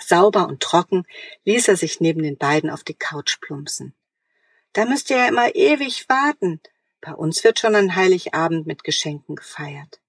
Sauber 0.00 0.46
und 0.46 0.62
trocken 0.62 1.06
ließ 1.44 1.68
er 1.68 1.76
sich 1.76 2.00
neben 2.00 2.22
den 2.22 2.36
beiden 2.36 2.70
auf 2.70 2.84
die 2.84 2.94
Couch 2.94 3.40
plumpsen. 3.40 3.94
Da 4.72 4.84
müsst 4.84 5.10
ihr 5.10 5.16
ja 5.16 5.28
immer 5.28 5.54
ewig 5.54 6.08
warten. 6.08 6.60
Bei 7.00 7.14
uns 7.14 7.42
wird 7.44 7.58
schon 7.58 7.74
an 7.74 7.96
Heiligabend 7.96 8.66
mit 8.66 8.84
Geschenken 8.84 9.36
gefeiert. 9.36 10.00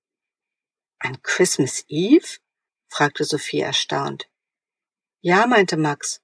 An 1.00 1.22
Christmas 1.24 1.86
Eve? 1.88 2.39
fragte 2.88 3.24
Sophie 3.24 3.62
erstaunt. 3.62 4.28
Ja, 5.22 5.48
meinte 5.48 5.78
Max. 5.78 6.22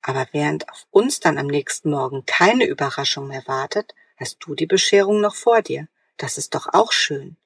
Aber 0.00 0.26
während 0.32 0.68
auf 0.68 0.86
uns 0.90 1.20
dann 1.20 1.38
am 1.38 1.46
nächsten 1.46 1.90
Morgen 1.90 2.24
keine 2.26 2.66
Überraschung 2.66 3.28
mehr 3.28 3.46
wartet, 3.46 3.94
hast 4.16 4.38
du 4.40 4.54
die 4.54 4.66
Bescherung 4.66 5.20
noch 5.20 5.36
vor 5.36 5.62
dir. 5.62 5.88
Das 6.16 6.38
ist 6.38 6.54
doch 6.54 6.68
auch 6.72 6.92
schön. 6.92 7.36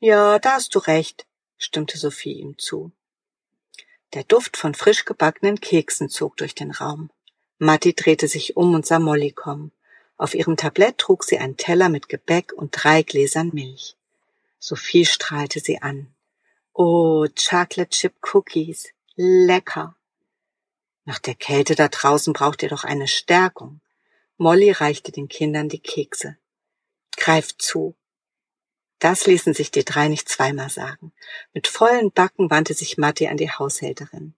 Ja, 0.00 0.38
da 0.38 0.54
hast 0.54 0.74
du 0.74 0.78
recht, 0.80 1.26
stimmte 1.58 1.96
Sophie 1.96 2.32
ihm 2.32 2.58
zu. 2.58 2.92
Der 4.14 4.24
Duft 4.24 4.56
von 4.56 4.74
frisch 4.74 5.04
gebackenen 5.04 5.60
Keksen 5.60 6.08
zog 6.08 6.36
durch 6.36 6.54
den 6.54 6.70
Raum. 6.70 7.10
Matti 7.58 7.94
drehte 7.94 8.28
sich 8.28 8.56
um 8.56 8.74
und 8.74 8.84
sah 8.84 8.98
Molly 8.98 9.30
kommen. 9.30 9.72
Auf 10.16 10.34
ihrem 10.34 10.56
Tablett 10.56 10.98
trug 10.98 11.24
sie 11.24 11.38
einen 11.38 11.56
Teller 11.56 11.88
mit 11.88 12.08
Gebäck 12.08 12.52
und 12.52 12.72
drei 12.72 13.02
Gläsern 13.02 13.50
Milch. 13.52 13.96
Sophie 14.58 15.06
strahlte 15.06 15.60
sie 15.60 15.80
an. 15.80 16.12
Oh, 16.74 17.26
Chocolate 17.28 17.90
Chip 17.90 18.14
Cookies. 18.32 18.88
Lecker. 19.14 19.94
Nach 21.04 21.18
der 21.18 21.34
Kälte 21.34 21.74
da 21.74 21.88
draußen 21.88 22.32
braucht 22.32 22.62
ihr 22.62 22.68
doch 22.68 22.84
eine 22.84 23.08
Stärkung. 23.08 23.80
Molly 24.36 24.70
reichte 24.70 25.12
den 25.12 25.28
Kindern 25.28 25.68
die 25.68 25.80
Kekse. 25.80 26.36
Greift 27.16 27.62
zu. 27.62 27.94
Das 28.98 29.26
ließen 29.26 29.52
sich 29.54 29.70
die 29.70 29.84
drei 29.84 30.08
nicht 30.08 30.28
zweimal 30.28 30.70
sagen. 30.70 31.12
Mit 31.52 31.66
vollen 31.66 32.12
Backen 32.12 32.50
wandte 32.50 32.74
sich 32.74 32.98
Matti 32.98 33.26
an 33.26 33.36
die 33.36 33.50
Haushälterin. 33.50 34.34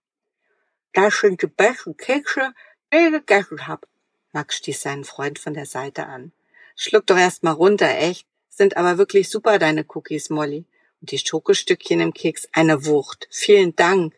Das 0.95 1.19
sind 1.21 1.43
die 1.43 1.49
besten 1.49 1.97
Kekse, 1.97 2.55
die 2.93 2.99
ich 2.99 3.13
gegessen 3.13 3.67
hab. 3.67 3.87
Max 4.33 4.57
stieß 4.57 4.81
seinen 4.81 5.05
Freund 5.05 5.39
von 5.39 5.55
der 5.55 5.67
Seite 5.67 6.07
an. 6.07 6.33
Schluck 6.77 7.07
doch 7.07 7.19
erst 7.19 7.43
mal 7.43 7.53
runter, 7.53 7.89
echt. 7.99 8.27
Sind 8.49 8.77
aber 8.77 8.97
wirklich 8.97 9.29
super, 9.29 9.59
deine 9.59 9.85
Cookies, 9.87 10.31
Molly. 10.31 10.65
Und 11.01 11.11
die 11.11 11.19
Schokostückchen 11.19 12.01
im 12.01 12.15
Keks, 12.15 12.49
eine 12.53 12.87
Wucht. 12.87 13.29
Vielen 13.31 13.77
Dank. 13.77 14.15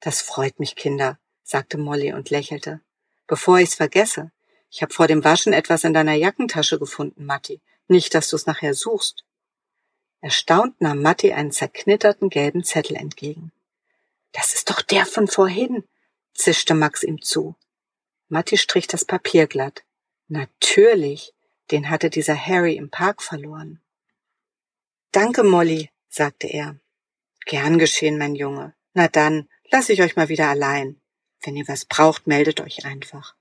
Das 0.00 0.22
freut 0.22 0.60
mich, 0.60 0.76
Kinder, 0.76 1.18
sagte 1.42 1.76
Molly 1.76 2.12
und 2.12 2.30
lächelte. 2.30 2.80
Bevor 3.26 3.58
ich's 3.58 3.74
vergesse, 3.74 4.30
ich 4.70 4.82
habe 4.82 4.94
vor 4.94 5.08
dem 5.08 5.24
Waschen 5.24 5.52
etwas 5.52 5.84
in 5.84 5.92
deiner 5.92 6.14
Jackentasche 6.14 6.78
gefunden, 6.78 7.26
Matti. 7.26 7.60
Nicht, 7.88 8.14
dass 8.14 8.30
du's 8.30 8.46
nachher 8.46 8.72
suchst. 8.72 9.24
Erstaunt 10.20 10.80
nahm 10.80 11.02
Matti 11.02 11.32
einen 11.32 11.50
zerknitterten 11.50 12.30
gelben 12.30 12.62
Zettel 12.62 12.96
entgegen. 12.96 13.52
Das 14.32 14.54
ist 14.54 14.70
doch 14.70 14.80
der 14.80 15.06
von 15.06 15.26
vorhin, 15.26 15.82
zischte 16.34 16.74
Max 16.74 17.02
ihm 17.02 17.20
zu. 17.20 17.56
Matti 18.28 18.56
strich 18.56 18.86
das 18.86 19.04
Papier 19.04 19.48
glatt. 19.48 19.82
Natürlich, 20.28 21.32
den 21.72 21.90
hatte 21.90 22.08
dieser 22.08 22.36
Harry 22.36 22.76
im 22.76 22.90
Park 22.90 23.22
verloren. 23.22 23.80
Danke, 25.10 25.42
Molly, 25.42 25.90
sagte 26.08 26.46
er. 26.46 26.76
Gern 27.46 27.78
geschehen, 27.78 28.18
mein 28.18 28.36
Junge. 28.36 28.74
Na 28.94 29.08
dann, 29.08 29.48
lass 29.72 29.88
ich 29.88 30.00
euch 30.02 30.14
mal 30.14 30.28
wieder 30.28 30.48
allein. 30.48 31.00
Wenn 31.42 31.56
ihr 31.56 31.66
was 31.66 31.86
braucht, 31.86 32.28
meldet 32.28 32.60
euch 32.60 32.84
einfach. 32.84 33.34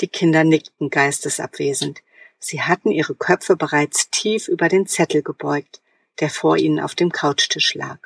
Die 0.00 0.08
Kinder 0.08 0.44
nickten 0.44 0.90
geistesabwesend. 0.90 2.02
Sie 2.38 2.62
hatten 2.62 2.90
ihre 2.90 3.14
Köpfe 3.14 3.56
bereits 3.56 4.10
tief 4.10 4.48
über 4.48 4.68
den 4.68 4.86
Zettel 4.86 5.22
gebeugt, 5.22 5.80
der 6.20 6.30
vor 6.30 6.56
ihnen 6.56 6.80
auf 6.80 6.94
dem 6.94 7.10
Couchtisch 7.10 7.74
lag. 7.74 7.98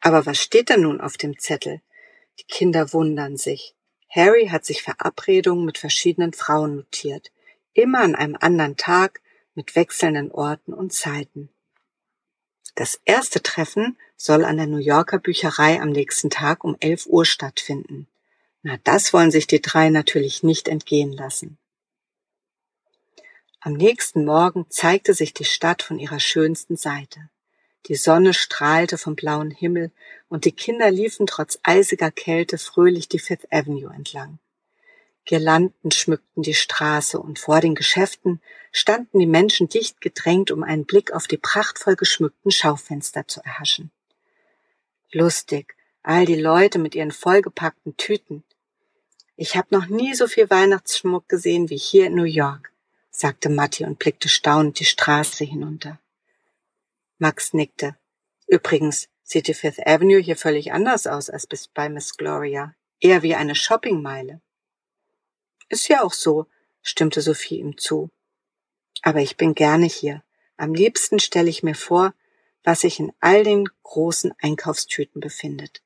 Aber 0.00 0.26
was 0.26 0.38
steht 0.38 0.70
da 0.70 0.76
nun 0.76 1.00
auf 1.00 1.16
dem 1.16 1.38
Zettel? 1.38 1.80
Die 2.38 2.44
Kinder 2.44 2.92
wundern 2.92 3.36
sich. 3.36 3.74
Harry 4.08 4.48
hat 4.48 4.64
sich 4.64 4.82
Verabredungen 4.82 5.64
mit 5.64 5.78
verschiedenen 5.78 6.32
Frauen 6.32 6.76
notiert, 6.76 7.32
immer 7.72 8.00
an 8.00 8.14
einem 8.14 8.36
anderen 8.38 8.76
Tag, 8.76 9.20
mit 9.54 9.74
wechselnden 9.76 10.30
Orten 10.30 10.72
und 10.72 10.92
Zeiten. 10.92 11.48
Das 12.74 13.00
erste 13.04 13.42
Treffen 13.42 13.96
soll 14.16 14.44
an 14.44 14.56
der 14.56 14.66
New 14.66 14.78
Yorker 14.78 15.18
Bücherei 15.18 15.80
am 15.80 15.90
nächsten 15.90 16.28
Tag 16.30 16.64
um 16.64 16.76
11 16.80 17.06
Uhr 17.06 17.24
stattfinden. 17.24 18.08
Na, 18.66 18.78
das 18.82 19.12
wollen 19.12 19.30
sich 19.30 19.46
die 19.46 19.60
drei 19.60 19.90
natürlich 19.90 20.42
nicht 20.42 20.68
entgehen 20.68 21.12
lassen. 21.12 21.58
Am 23.60 23.74
nächsten 23.74 24.24
Morgen 24.24 24.64
zeigte 24.70 25.12
sich 25.12 25.34
die 25.34 25.44
Stadt 25.44 25.82
von 25.82 25.98
ihrer 25.98 26.18
schönsten 26.18 26.76
Seite. 26.76 27.28
Die 27.88 27.94
Sonne 27.94 28.32
strahlte 28.32 28.96
vom 28.96 29.16
blauen 29.16 29.50
Himmel 29.50 29.92
und 30.30 30.46
die 30.46 30.52
Kinder 30.52 30.90
liefen 30.90 31.26
trotz 31.26 31.58
eisiger 31.62 32.10
Kälte 32.10 32.56
fröhlich 32.56 33.06
die 33.06 33.18
Fifth 33.18 33.52
Avenue 33.52 33.92
entlang. 33.92 34.38
Girlanden 35.26 35.90
schmückten 35.90 36.42
die 36.42 36.54
Straße 36.54 37.18
und 37.18 37.38
vor 37.38 37.60
den 37.60 37.74
Geschäften 37.74 38.40
standen 38.72 39.18
die 39.18 39.26
Menschen 39.26 39.68
dicht 39.68 40.00
gedrängt, 40.00 40.50
um 40.50 40.62
einen 40.62 40.86
Blick 40.86 41.12
auf 41.12 41.26
die 41.26 41.36
prachtvoll 41.36 41.96
geschmückten 41.96 42.50
Schaufenster 42.50 43.28
zu 43.28 43.42
erhaschen. 43.44 43.90
Lustig, 45.12 45.76
all 46.02 46.24
die 46.24 46.40
Leute 46.40 46.78
mit 46.78 46.94
ihren 46.94 47.12
vollgepackten 47.12 47.98
Tüten. 47.98 48.42
Ich 49.36 49.56
habe 49.56 49.68
noch 49.70 49.86
nie 49.86 50.14
so 50.14 50.28
viel 50.28 50.48
Weihnachtsschmuck 50.48 51.28
gesehen 51.28 51.68
wie 51.68 51.76
hier 51.76 52.06
in 52.06 52.14
New 52.14 52.24
York, 52.24 52.72
sagte 53.10 53.48
Matti 53.48 53.84
und 53.84 53.98
blickte 53.98 54.28
staunend 54.28 54.78
die 54.78 54.84
Straße 54.84 55.44
hinunter. 55.44 55.98
Max 57.18 57.52
nickte. 57.52 57.96
Übrigens 58.46 59.08
sieht 59.24 59.48
die 59.48 59.54
Fifth 59.54 59.86
Avenue 59.86 60.20
hier 60.20 60.36
völlig 60.36 60.72
anders 60.72 61.06
aus 61.08 61.30
als 61.30 61.46
bis 61.48 61.66
bei 61.66 61.88
Miss 61.88 62.16
Gloria. 62.16 62.74
Eher 63.00 63.22
wie 63.22 63.34
eine 63.34 63.54
Shoppingmeile. 63.54 64.40
Ist 65.68 65.88
ja 65.88 66.02
auch 66.02 66.12
so, 66.12 66.46
stimmte 66.82 67.20
Sophie 67.20 67.58
ihm 67.58 67.76
zu. 67.76 68.10
Aber 69.02 69.20
ich 69.20 69.36
bin 69.36 69.54
gerne 69.54 69.86
hier. 69.86 70.22
Am 70.56 70.74
liebsten 70.74 71.18
stelle 71.18 71.50
ich 71.50 71.62
mir 71.62 71.74
vor, 71.74 72.14
was 72.62 72.82
sich 72.82 73.00
in 73.00 73.12
all 73.20 73.42
den 73.42 73.68
großen 73.82 74.32
Einkaufstüten 74.40 75.20
befindet. 75.20 75.82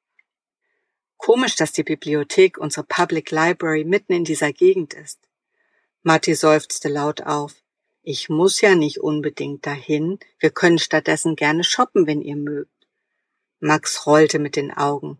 Komisch, 1.19 1.57
dass 1.57 1.73
die 1.73 1.83
Bibliothek, 1.83 2.57
unsere 2.59 2.85
Public 2.85 3.31
Library, 3.31 3.85
mitten 3.85 4.13
in 4.13 4.25
dieser 4.25 4.53
Gegend 4.53 4.95
ist. 4.95 5.19
Matti 6.03 6.35
seufzte 6.35 6.89
laut 6.89 7.23
auf. 7.23 7.55
Ich 8.03 8.31
muss 8.31 8.61
ja 8.63 8.75
nicht 8.75 9.01
unbedingt 9.01 9.67
dahin. 9.67 10.19
Wir 10.39 10.51
können 10.51 10.79
stattdessen 10.79 11.37
gerne 11.37 11.65
shoppen, 11.65 12.07
wenn 12.07 12.23
ihr 12.23 12.37
mögt. 12.37 12.71
Max 13.61 14.07
rollte 14.07 14.39
mit 14.39 14.57
den 14.57 14.73
Augen. 14.73 15.19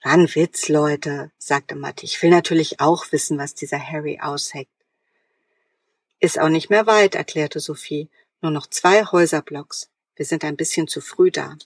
Ein 0.00 0.32
Witz, 0.34 0.68
Leute, 0.68 1.30
sagte 1.36 1.74
Matti. 1.74 2.06
Ich 2.06 2.22
will 2.22 2.30
natürlich 2.30 2.80
auch 2.80 3.12
wissen, 3.12 3.36
was 3.36 3.54
dieser 3.54 3.78
Harry 3.78 4.20
ausheckt. 4.22 4.70
Ist 6.20 6.38
auch 6.38 6.48
nicht 6.48 6.70
mehr 6.70 6.86
weit, 6.86 7.16
erklärte 7.16 7.60
Sophie. 7.60 8.08
Nur 8.40 8.52
noch 8.52 8.68
zwei 8.68 9.04
Häuserblocks. 9.04 9.90
Wir 10.14 10.24
sind 10.24 10.44
ein 10.44 10.56
bisschen 10.56 10.88
zu 10.88 11.00
früh 11.00 11.30
da. 11.30 11.56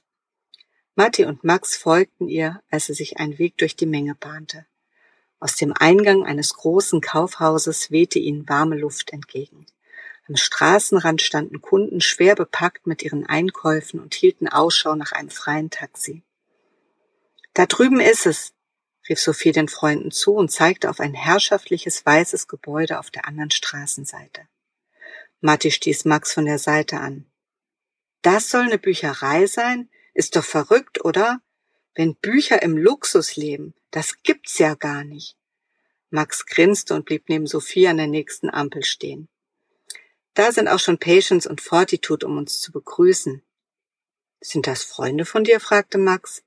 Matti 0.99 1.27
und 1.27 1.45
Max 1.45 1.77
folgten 1.77 2.27
ihr, 2.27 2.63
als 2.71 2.87
sie 2.87 2.95
sich 2.95 3.19
einen 3.19 3.39
Weg 3.39 3.59
durch 3.59 3.77
die 3.77 3.85
Menge 3.85 4.15
bahnte. 4.15 4.65
Aus 5.39 5.55
dem 5.57 5.75
Eingang 5.75 6.25
eines 6.25 6.55
großen 6.55 7.03
Kaufhauses 7.03 7.91
wehte 7.91 8.19
ihnen 8.19 8.49
warme 8.49 8.77
Luft 8.77 9.13
entgegen. 9.13 9.67
Am 10.27 10.37
Straßenrand 10.37 11.21
standen 11.21 11.61
Kunden 11.61 12.01
schwer 12.01 12.35
bepackt 12.35 12.87
mit 12.87 13.03
ihren 13.03 13.27
Einkäufen 13.27 14.01
und 14.01 14.15
hielten 14.15 14.49
Ausschau 14.49 14.95
nach 14.97 15.13
einem 15.13 15.29
freien 15.29 15.69
Taxi. 15.69 16.23
Da 17.53 17.67
drüben 17.67 18.01
ist 18.01 18.25
es, 18.25 18.55
rief 19.07 19.21
Sophie 19.21 19.53
den 19.53 19.69
Freunden 19.69 20.11
zu 20.11 20.35
und 20.35 20.51
zeigte 20.51 20.89
auf 20.89 20.99
ein 20.99 21.13
herrschaftliches 21.13 22.07
weißes 22.07 22.49
Gebäude 22.49 22.99
auf 22.99 23.11
der 23.11 23.27
anderen 23.29 23.51
Straßenseite. 23.51 24.49
Matti 25.43 25.71
stieß 25.71 26.07
Max 26.07 26.33
von 26.33 26.47
der 26.47 26.59
Seite 26.59 26.99
an. 27.01 27.27
das 28.23 28.49
soll 28.51 28.63
eine 28.63 28.79
Bücherei 28.79 29.47
sein? 29.47 29.91
Ist 30.17 30.35
doch 30.35 30.45
verrückt, 30.45 31.05
oder? 31.05 31.43
Wenn 31.95 32.15
Bücher 32.15 32.63
im 32.63 32.79
Luxus 32.79 33.37
leben, 33.37 33.75
das 33.91 34.23
gibt's 34.23 34.57
ja 34.57 34.75
gar 34.75 35.05
nicht. 35.05 35.37
Max 36.09 36.47
grinste 36.47 36.95
und 36.95 37.05
blieb 37.05 37.29
neben 37.29 37.47
Sophie 37.47 37.87
an 37.87 37.99
der 37.99 38.07
nächsten 38.07 38.49
Ampel 38.49 38.83
stehen. 38.83 39.29
Da 40.33 40.53
sind 40.53 40.69
auch 40.69 40.79
schon 40.79 40.97
Patience 40.97 41.47
und 41.47 41.61
Fortitude, 41.61 42.27
um 42.27 42.39
uns 42.39 42.63
zu 42.63 42.73
begrüßen. 42.73 43.43
Sind 44.41 44.67
das 44.67 44.85
Freunde 44.85 45.27
von 45.27 45.45
dir? 45.45 45.61
fragte 45.61 45.99
Max. 45.99 46.43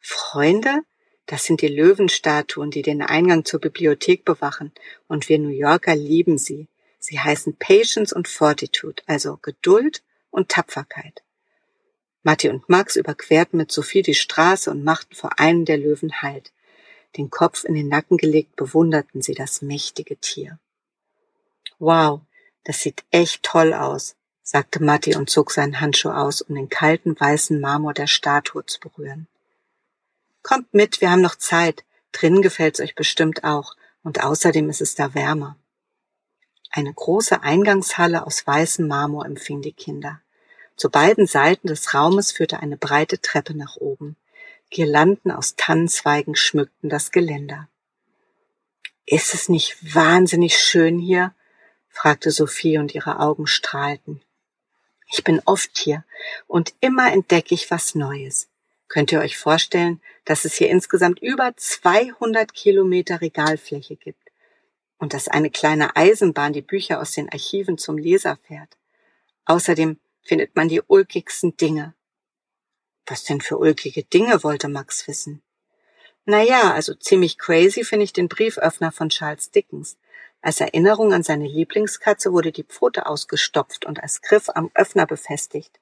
Freunde? 0.00 0.82
Das 1.26 1.44
sind 1.44 1.62
die 1.62 1.68
Löwenstatuen, 1.68 2.72
die 2.72 2.82
den 2.82 3.00
Eingang 3.00 3.44
zur 3.44 3.60
Bibliothek 3.60 4.24
bewachen, 4.24 4.72
und 5.06 5.28
wir 5.28 5.38
New 5.38 5.50
Yorker 5.50 5.94
lieben 5.94 6.36
sie. 6.36 6.66
Sie 6.98 7.20
heißen 7.20 7.58
Patience 7.60 8.12
und 8.12 8.26
Fortitude, 8.26 9.04
also 9.06 9.38
Geduld 9.40 10.02
und 10.30 10.48
Tapferkeit. 10.48 11.22
Matti 12.22 12.48
und 12.48 12.68
Max 12.68 12.96
überquerten 12.96 13.58
mit 13.58 13.70
Sophie 13.70 14.02
die 14.02 14.14
Straße 14.14 14.70
und 14.70 14.84
machten 14.84 15.14
vor 15.14 15.38
einem 15.38 15.64
der 15.64 15.78
Löwen 15.78 16.20
Halt. 16.22 16.52
Den 17.16 17.30
Kopf 17.30 17.64
in 17.64 17.74
den 17.74 17.88
Nacken 17.88 18.16
gelegt 18.16 18.56
bewunderten 18.56 19.22
sie 19.22 19.34
das 19.34 19.62
mächtige 19.62 20.16
Tier. 20.16 20.58
Wow, 21.78 22.20
das 22.64 22.80
sieht 22.80 23.04
echt 23.10 23.42
toll 23.42 23.72
aus, 23.72 24.16
sagte 24.42 24.82
Matti 24.82 25.16
und 25.16 25.30
zog 25.30 25.52
seinen 25.52 25.80
Handschuh 25.80 26.10
aus, 26.10 26.42
um 26.42 26.54
den 26.54 26.68
kalten 26.68 27.18
weißen 27.18 27.60
Marmor 27.60 27.94
der 27.94 28.06
Statue 28.06 28.66
zu 28.66 28.80
berühren. 28.80 29.28
Kommt 30.42 30.72
mit, 30.74 31.00
wir 31.00 31.10
haben 31.10 31.22
noch 31.22 31.36
Zeit. 31.36 31.84
Drinnen 32.12 32.42
gefällt's 32.42 32.80
euch 32.80 32.94
bestimmt 32.94 33.44
auch. 33.44 33.76
Und 34.02 34.22
außerdem 34.22 34.70
ist 34.70 34.80
es 34.80 34.94
da 34.94 35.14
wärmer. 35.14 35.56
Eine 36.70 36.92
große 36.92 37.42
Eingangshalle 37.42 38.26
aus 38.26 38.46
weißem 38.46 38.86
Marmor 38.86 39.26
empfing 39.26 39.62
die 39.62 39.72
Kinder. 39.72 40.20
Zu 40.78 40.90
beiden 40.90 41.26
Seiten 41.26 41.66
des 41.66 41.92
Raumes 41.92 42.30
führte 42.30 42.60
eine 42.60 42.76
breite 42.76 43.20
Treppe 43.20 43.52
nach 43.52 43.76
oben. 43.76 44.16
Girlanden 44.70 45.32
aus 45.32 45.56
Tannenzweigen 45.56 46.36
schmückten 46.36 46.88
das 46.88 47.10
Geländer. 47.10 47.68
Ist 49.04 49.34
es 49.34 49.48
nicht 49.48 49.76
wahnsinnig 49.94 50.56
schön 50.56 51.00
hier? 51.00 51.34
fragte 51.88 52.30
Sophie 52.30 52.78
und 52.78 52.94
ihre 52.94 53.18
Augen 53.18 53.48
strahlten. 53.48 54.22
Ich 55.10 55.24
bin 55.24 55.42
oft 55.46 55.76
hier 55.76 56.04
und 56.46 56.74
immer 56.80 57.12
entdecke 57.12 57.56
ich 57.56 57.72
was 57.72 57.96
Neues. 57.96 58.48
Könnt 58.86 59.10
ihr 59.10 59.18
euch 59.18 59.36
vorstellen, 59.36 60.00
dass 60.26 60.44
es 60.44 60.54
hier 60.54 60.70
insgesamt 60.70 61.18
über 61.18 61.56
200 61.56 62.54
Kilometer 62.54 63.20
Regalfläche 63.20 63.96
gibt 63.96 64.30
und 64.98 65.12
dass 65.12 65.26
eine 65.26 65.50
kleine 65.50 65.96
Eisenbahn 65.96 66.52
die 66.52 66.62
Bücher 66.62 67.00
aus 67.00 67.10
den 67.10 67.28
Archiven 67.30 67.78
zum 67.78 67.98
Leser 67.98 68.38
fährt. 68.46 68.76
Außerdem 69.44 69.98
findet 70.22 70.56
man 70.56 70.68
die 70.68 70.82
ulkigsten 70.82 71.56
Dinge. 71.56 71.94
Was 73.06 73.24
denn 73.24 73.40
für 73.40 73.58
ulkige 73.58 74.04
Dinge, 74.04 74.42
wollte 74.44 74.68
Max 74.68 75.08
wissen. 75.08 75.42
Naja, 76.26 76.74
also 76.74 76.92
ziemlich 76.92 77.38
crazy 77.38 77.84
finde 77.84 78.04
ich 78.04 78.12
den 78.12 78.28
Brieföffner 78.28 78.92
von 78.92 79.08
Charles 79.08 79.50
Dickens. 79.50 79.96
Als 80.42 80.60
Erinnerung 80.60 81.14
an 81.14 81.22
seine 81.22 81.46
Lieblingskatze 81.46 82.32
wurde 82.32 82.52
die 82.52 82.64
Pfote 82.64 83.06
ausgestopft 83.06 83.86
und 83.86 84.02
als 84.02 84.20
Griff 84.20 84.50
am 84.50 84.70
Öffner 84.74 85.06
befestigt. 85.06 85.80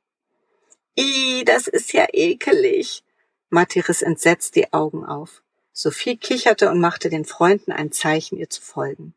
Ih, 0.95 1.43
das 1.45 1.67
ist 1.67 1.93
ja 1.93 2.07
ekelig. 2.13 3.03
Matti 3.51 3.81
riss 3.81 4.03
entsetzt 4.03 4.55
die 4.55 4.73
Augen 4.73 5.05
auf. 5.05 5.43
Sophie 5.73 6.17
kicherte 6.17 6.71
und 6.71 6.79
machte 6.79 7.11
den 7.11 7.25
Freunden 7.25 7.73
ein 7.73 7.91
Zeichen, 7.91 8.39
ihr 8.39 8.49
zu 8.49 8.63
folgen. 8.63 9.16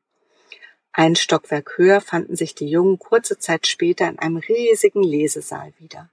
Ein 0.91 1.15
Stockwerk 1.15 1.77
höher 1.77 2.01
fanden 2.01 2.35
sich 2.35 2.55
die 2.55 2.67
Jungen 2.69 2.99
kurze 2.99 3.37
Zeit 3.37 3.67
später 3.67 4.07
in 4.09 4.19
einem 4.19 4.37
riesigen 4.37 5.03
Lesesaal 5.03 5.73
wieder. 5.77 6.09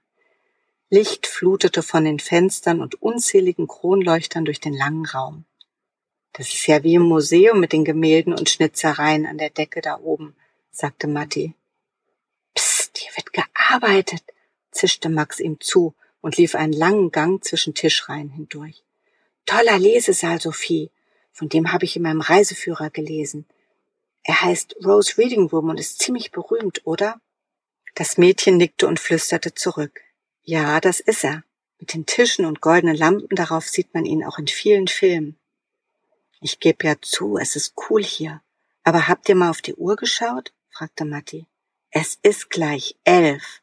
Licht 0.89 1.27
flutete 1.27 1.83
von 1.83 2.05
den 2.05 2.19
Fenstern 2.19 2.79
und 2.79 3.01
unzähligen 3.01 3.67
Kronleuchtern 3.67 4.45
durch 4.45 4.59
den 4.59 4.73
langen 4.73 5.05
Raum. 5.05 5.45
Das 6.33 6.53
ist 6.53 6.67
ja 6.67 6.83
wie 6.83 6.95
im 6.95 7.01
Museum 7.01 7.59
mit 7.59 7.73
den 7.73 7.83
Gemälden 7.83 8.33
und 8.33 8.49
Schnitzereien 8.49 9.25
an 9.25 9.37
der 9.37 9.49
Decke 9.49 9.81
da 9.81 9.99
oben, 9.99 10.35
sagte 10.71 11.07
Matti. 11.07 11.55
Psst, 12.53 12.99
hier 12.99 13.11
wird 13.17 13.33
gearbeitet, 13.33 14.23
zischte 14.71 15.09
Max 15.09 15.39
ihm 15.39 15.59
zu 15.59 15.95
und 16.21 16.37
lief 16.37 16.55
einen 16.55 16.73
langen 16.73 17.11
Gang 17.11 17.43
zwischen 17.43 17.73
Tischreihen 17.73 18.29
hindurch. 18.29 18.83
Toller 19.45 19.79
Lesesaal, 19.79 20.39
Sophie. 20.39 20.91
Von 21.33 21.49
dem 21.49 21.71
habe 21.71 21.85
ich 21.85 21.95
in 21.95 22.03
meinem 22.03 22.21
Reiseführer 22.21 22.89
gelesen. 22.89 23.45
Er 24.27 24.41
heißt 24.41 24.75
Rose 24.83 25.17
Reading 25.17 25.47
Room 25.47 25.69
und 25.69 25.79
ist 25.79 25.99
ziemlich 25.99 26.31
berühmt, 26.31 26.85
oder? 26.85 27.21
Das 27.95 28.17
Mädchen 28.17 28.57
nickte 28.57 28.85
und 28.85 28.99
flüsterte 28.99 29.53
zurück. 29.53 30.01
Ja, 30.43 30.81
das 30.81 30.99
ist 30.99 31.23
er. 31.23 31.45
Mit 31.79 31.93
den 31.93 32.05
Tischen 32.05 32.43
und 32.43 32.59
goldenen 32.59 32.97
Lampen 32.97 33.37
darauf 33.37 33.69
sieht 33.69 33.93
man 33.93 34.03
ihn 34.05 34.25
auch 34.25 34.37
in 34.37 34.47
vielen 34.47 34.89
Filmen. 34.89 35.39
Ich 36.41 36.59
geb 36.59 36.83
ja 36.83 36.95
zu, 37.01 37.37
es 37.37 37.55
ist 37.55 37.73
cool 37.89 38.03
hier. 38.03 38.41
Aber 38.83 39.07
habt 39.07 39.29
ihr 39.29 39.35
mal 39.35 39.49
auf 39.49 39.61
die 39.61 39.75
Uhr 39.75 39.95
geschaut? 39.95 40.51
fragte 40.71 41.05
Matti. 41.05 41.47
Es 41.89 42.19
ist 42.21 42.49
gleich 42.49 42.97
elf. 43.05 43.61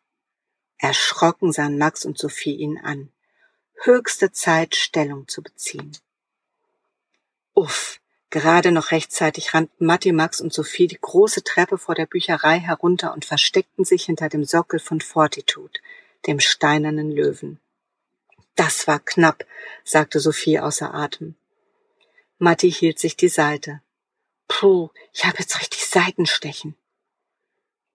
Erschrocken 0.79 1.53
sahen 1.53 1.77
Max 1.77 2.07
und 2.07 2.17
Sophie 2.17 2.57
ihn 2.57 2.79
an. 2.79 3.13
Höchste 3.83 4.33
Zeit, 4.33 4.77
Stellung 4.77 5.29
zu 5.29 5.43
beziehen. 5.43 5.95
Uff, 7.53 8.01
gerade 8.35 8.73
noch 8.73 8.91
rechtzeitig 8.91 9.55
rannten 9.55 9.87
Matti, 9.87 10.11
Max 10.11 10.41
und 10.41 10.53
Sophie 10.53 10.89
die 10.89 10.99
große 11.01 11.45
Treppe 11.45 11.79
vor 11.79 11.95
der 11.95 12.07
Bücherei 12.07 12.59
herunter 12.59 13.15
und 13.15 13.25
versteckten 13.25 13.85
sich 13.85 14.07
hinter 14.07 14.29
dem 14.29 14.45
Sockel 14.45 14.81
von 14.81 15.01
Fortitude, 15.01 15.79
dem 16.27 16.41
steinernen 16.41 17.13
Löwen. 17.13 17.61
Das 18.57 18.89
war 18.89 18.99
knapp, 18.99 19.47
sagte 19.85 20.19
Sophie 20.19 20.59
außer 20.59 20.93
Atem. 20.93 21.37
Matti 22.39 22.73
hielt 22.73 22.99
sich 22.99 23.17
die 23.17 23.29
Seite. 23.29 23.83
Puh, 24.49 24.91
ich 25.13 25.25
habe 25.25 25.39
jetzt 25.39 25.61
richtig 25.61 25.87
Seitenstechen. 25.87 26.75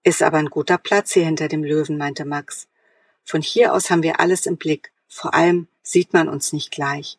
Ist 0.03 0.23
aber 0.23 0.37
ein 0.37 0.49
guter 0.49 0.77
Platz 0.77 1.11
hier 1.11 1.25
hinter 1.25 1.49
dem 1.49 1.65
Löwen, 1.65 1.97
meinte 1.97 2.23
Max. 2.23 2.69
Von 3.25 3.41
hier 3.41 3.73
aus 3.73 3.89
haben 3.89 4.03
wir 4.03 4.21
alles 4.21 4.45
im 4.45 4.55
Blick. 4.55 4.93
Vor 5.09 5.33
allem 5.33 5.67
sieht 5.83 6.13
man 6.13 6.29
uns 6.29 6.53
nicht 6.53 6.71
gleich. 6.71 7.17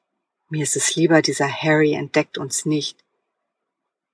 Mir 0.49 0.63
ist 0.63 0.75
es 0.75 0.97
lieber, 0.97 1.21
dieser 1.21 1.51
Harry 1.51 1.93
entdeckt 1.93 2.39
uns 2.39 2.65
nicht. 2.65 3.05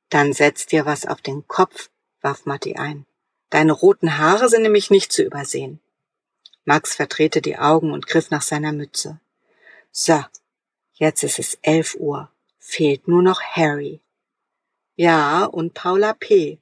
Dann 0.09 0.33
setz 0.33 0.67
dir 0.67 0.87
was 0.87 1.07
auf 1.07 1.21
den 1.21 1.47
Kopf, 1.49 1.91
warf 2.21 2.47
Matti 2.47 2.77
ein. 2.77 3.07
Deine 3.51 3.73
roten 3.73 4.19
Haare 4.19 4.49
sind 4.49 4.63
nämlich 4.63 4.91
nicht 4.91 5.13
zu 5.13 5.23
übersehen. 5.23 5.81
Max 6.65 6.95
verdrehte 6.95 7.41
die 7.41 7.59
Augen 7.59 7.93
und 7.93 8.07
griff 8.07 8.31
nach 8.31 8.43
seiner 8.43 8.73
Mütze. 8.73 9.21
So, 9.93 10.25
jetzt 10.95 11.23
ist 11.23 11.39
es 11.39 11.59
elf 11.63 11.95
Uhr. 11.95 12.31
Fehlt 12.59 13.07
nur 13.07 13.23
noch 13.23 13.41
Harry. 13.41 14.01
Ja, 14.97 15.45
und 15.45 15.75
Paula 15.75 16.13
P. 16.13 16.59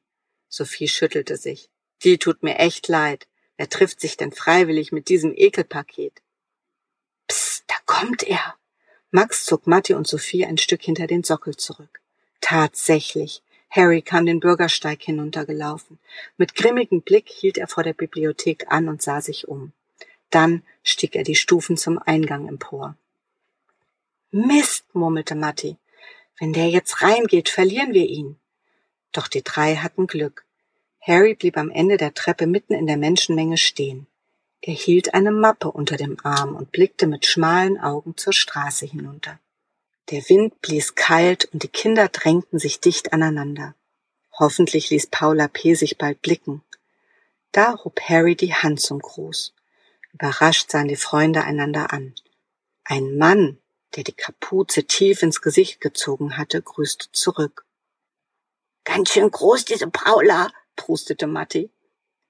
Sophie 0.49 0.89
schüttelte 0.89 1.37
sich. 1.37 1.71
Die 2.03 2.19
tut 2.19 2.43
mir 2.43 2.59
echt 2.59 2.89
leid. 2.89 3.27
Wer 3.57 3.69
trifft 3.69 4.01
sich 4.01 4.17
denn 4.17 4.33
freiwillig 4.33 4.93
mit 4.93 5.09
diesem 5.09 5.33
Ekelpaket? 5.35 6.23
Psst, 7.29 7.65
da 7.69 7.77
kommt 7.87 8.23
er. 8.23 8.57
Max 9.11 9.47
zog 9.47 9.67
Matti 9.67 9.95
und 9.95 10.07
Sophie 10.07 10.45
ein 10.45 10.59
Stück 10.59 10.83
hinter 10.83 11.07
den 11.07 11.25
Sockel 11.25 11.57
zurück. 11.57 12.03
Tatsächlich. 12.47 13.43
Harry 13.71 14.03
kam 14.03 14.27
den 14.27 14.39
Bürgersteig 14.39 15.01
hinuntergelaufen. 15.03 15.99
Mit 16.37 16.55
grimmigem 16.55 17.01
Blick 17.01 17.31
hielt 17.31 17.57
er 17.57 17.69
vor 17.69 17.83
der 17.83 17.95
Bibliothek 17.95 18.67
an 18.71 18.91
und 18.91 19.01
sah 19.01 19.23
sich 19.23 19.49
um. 19.49 19.73
Dann 20.29 20.63
stieg 20.83 21.17
er 21.17 21.25
die 21.25 21.37
Stufen 21.37 21.79
zum 21.79 21.99
Eingang 21.99 22.47
empor. 22.47 22.97
Mist, 24.31 24.85
murmelte 24.93 25.35
Matti. 25.35 25.79
Wenn 26.39 26.53
der 26.53 26.69
jetzt 26.69 27.01
reingeht, 27.01 27.49
verlieren 27.49 27.95
wir 27.95 28.05
ihn. 28.07 28.37
Doch 29.13 29.27
die 29.27 29.43
drei 29.43 29.77
hatten 29.77 30.07
Glück. 30.07 30.45
Harry 31.01 31.35
blieb 31.35 31.57
am 31.57 31.71
Ende 31.71 31.97
der 31.97 32.13
Treppe 32.13 32.47
mitten 32.47 32.75
in 32.75 32.87
der 32.87 32.99
Menschenmenge 32.99 33.57
stehen. 33.57 34.07
Er 34.61 34.75
hielt 34.75 35.15
eine 35.15 35.33
Mappe 35.33 35.71
unter 35.71 35.97
dem 35.97 36.19
Arm 36.23 36.57
und 36.57 36.73
blickte 36.73 37.07
mit 37.07 37.25
schmalen 37.25 37.81
Augen 37.81 38.19
zur 38.19 38.35
Straße 38.35 38.85
hinunter. 38.85 39.41
Der 40.11 40.29
Wind 40.29 40.61
blies 40.61 40.95
kalt 40.95 41.47
und 41.47 41.63
die 41.63 41.69
Kinder 41.69 42.09
drängten 42.09 42.59
sich 42.59 42.81
dicht 42.81 43.13
aneinander. 43.13 43.75
Hoffentlich 44.39 44.91
ließ 44.91 45.07
Paula 45.07 45.49
P. 45.49 45.75
sich 45.75 45.97
bald 45.97 46.21
blicken. 46.21 46.63
Da 47.53 47.79
hob 47.83 48.01
Harry 48.01 48.37
die 48.37 48.55
Hand 48.55 48.81
zum 48.81 48.99
Gruß. 48.99 49.55
Überrascht 50.13 50.71
sahen 50.71 50.89
die 50.89 50.97
Freunde 50.97 51.45
einander 51.45 51.93
an. 51.93 52.15
Ein 52.85 53.17
Mann, 53.17 53.59
der 53.97 54.05
die 54.05 54.13
Kapuze 54.13 54.85
tief 54.85 55.23
ins 55.23 55.41
Gesicht 55.41 55.81
gezogen 55.81 56.37
hatte, 56.37 56.61
grüßte 56.61 57.11
zurück. 57.13 57.65
Ganz 58.85 59.11
schön 59.11 59.31
groß, 59.31 59.65
diese 59.65 59.89
Paula, 59.89 60.53
prustete 60.77 61.27
Matti. 61.27 61.71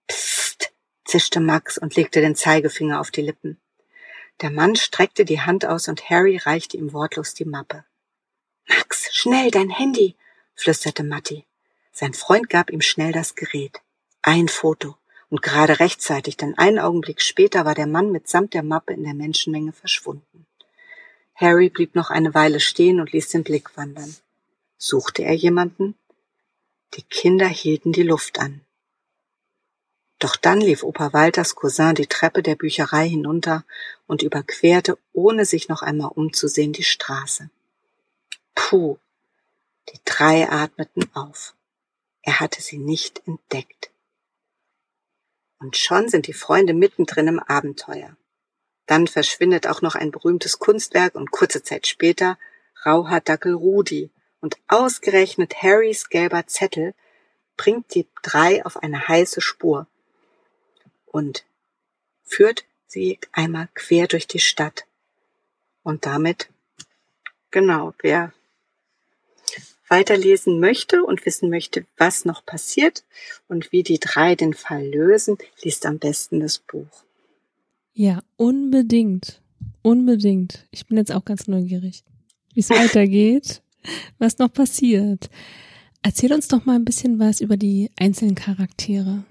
Psst, 0.06 0.72
zischte 1.04 1.40
Max 1.40 1.78
und 1.78 1.96
legte 1.96 2.20
den 2.20 2.36
Zeigefinger 2.36 3.00
auf 3.00 3.10
die 3.10 3.22
Lippen. 3.22 3.60
Der 4.40 4.50
Mann 4.50 4.76
streckte 4.76 5.24
die 5.24 5.40
Hand 5.40 5.64
aus 5.64 5.88
und 5.88 6.10
Harry 6.10 6.36
reichte 6.36 6.76
ihm 6.76 6.92
wortlos 6.92 7.34
die 7.34 7.44
Mappe. 7.44 7.84
Max, 8.66 9.08
schnell 9.12 9.50
dein 9.50 9.70
Handy, 9.70 10.16
flüsterte 10.54 11.04
Matti. 11.04 11.46
Sein 11.92 12.14
Freund 12.14 12.50
gab 12.50 12.70
ihm 12.70 12.80
schnell 12.80 13.12
das 13.12 13.34
Gerät. 13.34 13.80
Ein 14.22 14.48
Foto. 14.48 14.96
Und 15.30 15.42
gerade 15.42 15.80
rechtzeitig, 15.80 16.36
denn 16.36 16.56
einen 16.58 16.78
Augenblick 16.78 17.20
später 17.20 17.64
war 17.64 17.74
der 17.74 17.86
Mann 17.86 18.12
mitsamt 18.12 18.54
der 18.54 18.62
Mappe 18.62 18.92
in 18.92 19.04
der 19.04 19.14
Menschenmenge 19.14 19.72
verschwunden. 19.72 20.46
Harry 21.34 21.68
blieb 21.68 21.94
noch 21.94 22.10
eine 22.10 22.34
Weile 22.34 22.60
stehen 22.60 23.00
und 23.00 23.12
ließ 23.12 23.30
den 23.30 23.42
Blick 23.42 23.76
wandern. 23.76 24.14
Suchte 24.78 25.24
er 25.24 25.34
jemanden? 25.34 25.96
Die 26.94 27.02
Kinder 27.02 27.48
hielten 27.48 27.92
die 27.92 28.02
Luft 28.02 28.38
an. 28.38 28.60
Doch 30.24 30.36
dann 30.36 30.58
lief 30.58 30.82
Opa 30.82 31.12
Walters 31.12 31.54
Cousin 31.54 31.94
die 31.94 32.06
Treppe 32.06 32.42
der 32.42 32.54
Bücherei 32.54 33.06
hinunter 33.06 33.62
und 34.06 34.22
überquerte, 34.22 34.96
ohne 35.12 35.44
sich 35.44 35.68
noch 35.68 35.82
einmal 35.82 36.12
umzusehen, 36.14 36.72
die 36.72 36.82
Straße. 36.82 37.50
Puh. 38.54 38.96
Die 39.90 40.00
drei 40.06 40.48
atmeten 40.48 41.10
auf. 41.12 41.54
Er 42.22 42.40
hatte 42.40 42.62
sie 42.62 42.78
nicht 42.78 43.20
entdeckt. 43.26 43.90
Und 45.58 45.76
schon 45.76 46.08
sind 46.08 46.26
die 46.26 46.32
Freunde 46.32 46.72
mittendrin 46.72 47.28
im 47.28 47.38
Abenteuer. 47.38 48.16
Dann 48.86 49.06
verschwindet 49.06 49.66
auch 49.66 49.82
noch 49.82 49.94
ein 49.94 50.10
berühmtes 50.10 50.58
Kunstwerk 50.58 51.16
und 51.16 51.32
kurze 51.32 51.62
Zeit 51.62 51.86
später 51.86 52.38
Rauhaardackel 52.86 53.52
Rudi 53.52 54.10
und 54.40 54.56
ausgerechnet 54.68 55.62
Harrys 55.62 56.08
gelber 56.08 56.46
Zettel 56.46 56.94
bringt 57.58 57.94
die 57.94 58.08
drei 58.22 58.64
auf 58.64 58.78
eine 58.78 59.06
heiße 59.06 59.42
Spur 59.42 59.86
und 61.14 61.44
führt 62.24 62.64
sie 62.88 63.20
einmal 63.30 63.68
quer 63.74 64.08
durch 64.08 64.26
die 64.26 64.40
Stadt. 64.40 64.84
Und 65.84 66.06
damit, 66.06 66.48
genau, 67.52 67.94
wer 68.02 68.32
weiterlesen 69.88 70.58
möchte 70.58 71.04
und 71.04 71.24
wissen 71.24 71.50
möchte, 71.50 71.86
was 71.96 72.24
noch 72.24 72.44
passiert 72.44 73.04
und 73.46 73.70
wie 73.70 73.84
die 73.84 74.00
drei 74.00 74.34
den 74.34 74.54
Fall 74.54 74.84
lösen, 74.88 75.38
liest 75.62 75.86
am 75.86 76.00
besten 76.00 76.40
das 76.40 76.58
Buch. 76.58 77.04
Ja, 77.92 78.20
unbedingt. 78.36 79.40
Unbedingt. 79.82 80.66
Ich 80.72 80.86
bin 80.86 80.96
jetzt 80.96 81.12
auch 81.12 81.24
ganz 81.24 81.46
neugierig, 81.46 82.02
wie 82.54 82.60
es 82.60 82.70
weitergeht, 82.70 83.62
was 84.18 84.38
noch 84.38 84.52
passiert. 84.52 85.30
Erzähl 86.02 86.32
uns 86.32 86.48
doch 86.48 86.64
mal 86.64 86.74
ein 86.74 86.84
bisschen 86.84 87.20
was 87.20 87.40
über 87.40 87.56
die 87.56 87.92
einzelnen 87.96 88.34
Charaktere. 88.34 89.24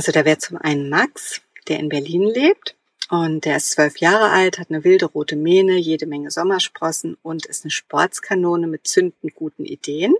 Also 0.00 0.12
da 0.12 0.24
wäre 0.24 0.38
zum 0.38 0.56
einen 0.56 0.88
Max, 0.88 1.42
der 1.68 1.78
in 1.78 1.90
Berlin 1.90 2.22
lebt 2.22 2.74
und 3.10 3.44
der 3.44 3.58
ist 3.58 3.72
zwölf 3.72 3.98
Jahre 3.98 4.30
alt, 4.30 4.58
hat 4.58 4.70
eine 4.70 4.82
wilde 4.82 5.04
rote 5.04 5.36
Mähne, 5.36 5.76
jede 5.76 6.06
Menge 6.06 6.30
Sommersprossen 6.30 7.18
und 7.22 7.44
ist 7.44 7.66
eine 7.66 7.70
Sportskanone 7.70 8.66
mit 8.66 8.86
zündend 8.86 9.34
guten 9.34 9.66
Ideen. 9.66 10.14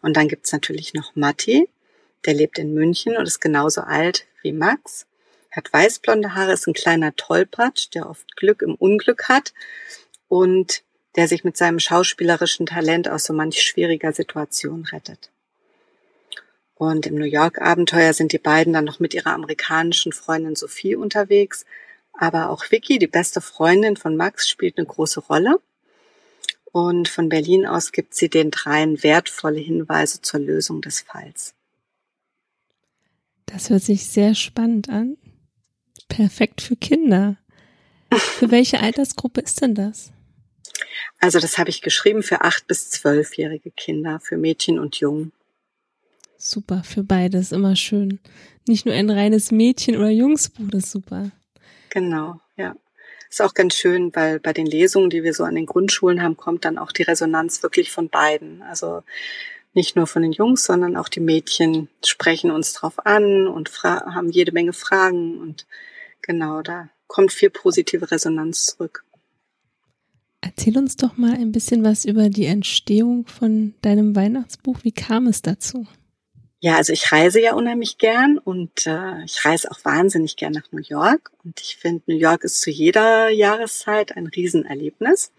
Und 0.00 0.16
dann 0.16 0.28
gibt's 0.28 0.50
natürlich 0.50 0.94
noch 0.94 1.14
Matti, 1.14 1.68
der 2.24 2.32
lebt 2.32 2.58
in 2.58 2.72
München 2.72 3.18
und 3.18 3.26
ist 3.26 3.42
genauso 3.42 3.82
alt 3.82 4.24
wie 4.40 4.52
Max, 4.52 5.04
hat 5.50 5.70
weißblonde 5.70 6.34
Haare, 6.34 6.54
ist 6.54 6.66
ein 6.66 6.72
kleiner 6.72 7.14
Tollpatsch, 7.16 7.88
der 7.92 8.08
oft 8.08 8.34
Glück 8.34 8.62
im 8.62 8.76
Unglück 8.76 9.28
hat 9.28 9.52
und 10.28 10.82
der 11.16 11.28
sich 11.28 11.44
mit 11.44 11.58
seinem 11.58 11.80
schauspielerischen 11.80 12.64
Talent 12.64 13.10
aus 13.10 13.24
so 13.24 13.34
manch 13.34 13.60
schwieriger 13.60 14.12
Situation 14.14 14.86
rettet. 14.86 15.30
Und 16.76 17.06
im 17.06 17.14
New 17.14 17.24
York 17.24 17.60
Abenteuer 17.60 18.12
sind 18.12 18.32
die 18.32 18.38
beiden 18.38 18.74
dann 18.74 18.84
noch 18.84 19.00
mit 19.00 19.14
ihrer 19.14 19.32
amerikanischen 19.32 20.12
Freundin 20.12 20.56
Sophie 20.56 20.94
unterwegs. 20.94 21.64
Aber 22.12 22.50
auch 22.50 22.70
Vicky, 22.70 22.98
die 22.98 23.06
beste 23.06 23.40
Freundin 23.40 23.96
von 23.96 24.14
Max, 24.16 24.48
spielt 24.48 24.76
eine 24.76 24.86
große 24.86 25.20
Rolle. 25.20 25.60
Und 26.72 27.08
von 27.08 27.30
Berlin 27.30 27.64
aus 27.64 27.92
gibt 27.92 28.14
sie 28.14 28.28
den 28.28 28.50
dreien 28.50 29.02
wertvolle 29.02 29.58
Hinweise 29.58 30.20
zur 30.20 30.40
Lösung 30.40 30.82
des 30.82 31.00
Falls. 31.00 31.54
Das 33.46 33.70
hört 33.70 33.82
sich 33.82 34.06
sehr 34.06 34.34
spannend 34.34 34.90
an. 34.90 35.16
Perfekt 36.08 36.60
für 36.60 36.76
Kinder. 36.76 37.38
Für 38.12 38.50
welche 38.50 38.80
Altersgruppe 38.80 39.40
ist 39.40 39.62
denn 39.62 39.74
das? 39.74 40.12
Also 41.18 41.40
das 41.40 41.56
habe 41.56 41.70
ich 41.70 41.80
geschrieben 41.80 42.22
für 42.22 42.42
acht 42.42 42.66
bis 42.66 42.90
zwölfjährige 42.90 43.70
Kinder, 43.70 44.20
für 44.20 44.36
Mädchen 44.36 44.78
und 44.78 44.96
Jungen. 44.96 45.32
Super, 46.50 46.84
für 46.84 47.02
beides 47.02 47.50
immer 47.50 47.74
schön. 47.74 48.20
Nicht 48.68 48.86
nur 48.86 48.94
ein 48.94 49.10
reines 49.10 49.50
Mädchen- 49.50 49.96
oder 49.96 50.10
Jungsbuch, 50.10 50.66
das 50.70 50.84
ist 50.84 50.92
super. 50.92 51.30
Genau, 51.90 52.40
ja. 52.56 52.76
Ist 53.28 53.42
auch 53.42 53.52
ganz 53.52 53.74
schön, 53.74 54.14
weil 54.14 54.38
bei 54.38 54.52
den 54.52 54.66
Lesungen, 54.66 55.10
die 55.10 55.24
wir 55.24 55.34
so 55.34 55.42
an 55.42 55.56
den 55.56 55.66
Grundschulen 55.66 56.22
haben, 56.22 56.36
kommt 56.36 56.64
dann 56.64 56.78
auch 56.78 56.92
die 56.92 57.02
Resonanz 57.02 57.64
wirklich 57.64 57.90
von 57.90 58.08
beiden. 58.08 58.62
Also 58.62 59.02
nicht 59.74 59.96
nur 59.96 60.06
von 60.06 60.22
den 60.22 60.30
Jungs, 60.30 60.64
sondern 60.64 60.96
auch 60.96 61.08
die 61.08 61.20
Mädchen 61.20 61.88
sprechen 62.04 62.52
uns 62.52 62.72
drauf 62.74 63.04
an 63.04 63.48
und 63.48 63.82
haben 63.82 64.30
jede 64.30 64.52
Menge 64.52 64.72
Fragen 64.72 65.40
und 65.40 65.66
genau, 66.22 66.62
da 66.62 66.88
kommt 67.08 67.32
viel 67.32 67.50
positive 67.50 68.10
Resonanz 68.10 68.66
zurück. 68.66 69.04
Erzähl 70.40 70.78
uns 70.78 70.96
doch 70.96 71.16
mal 71.16 71.32
ein 71.32 71.50
bisschen 71.50 71.82
was 71.82 72.04
über 72.04 72.30
die 72.30 72.46
Entstehung 72.46 73.26
von 73.26 73.74
deinem 73.82 74.14
Weihnachtsbuch. 74.14 74.78
Wie 74.84 74.92
kam 74.92 75.26
es 75.26 75.42
dazu? 75.42 75.86
Ja, 76.60 76.76
also 76.76 76.92
ich 76.92 77.12
reise 77.12 77.40
ja 77.40 77.54
unheimlich 77.54 77.98
gern 77.98 78.38
und 78.38 78.86
äh, 78.86 79.22
ich 79.24 79.44
reise 79.44 79.70
auch 79.70 79.84
wahnsinnig 79.84 80.36
gern 80.36 80.52
nach 80.52 80.72
New 80.72 80.82
York. 80.82 81.30
Und 81.44 81.60
ich 81.60 81.76
finde, 81.76 82.02
New 82.06 82.16
York 82.16 82.44
ist 82.44 82.62
zu 82.62 82.70
jeder 82.70 83.28
Jahreszeit 83.28 84.16
ein 84.16 84.26
Riesenerlebnis. 84.26 85.32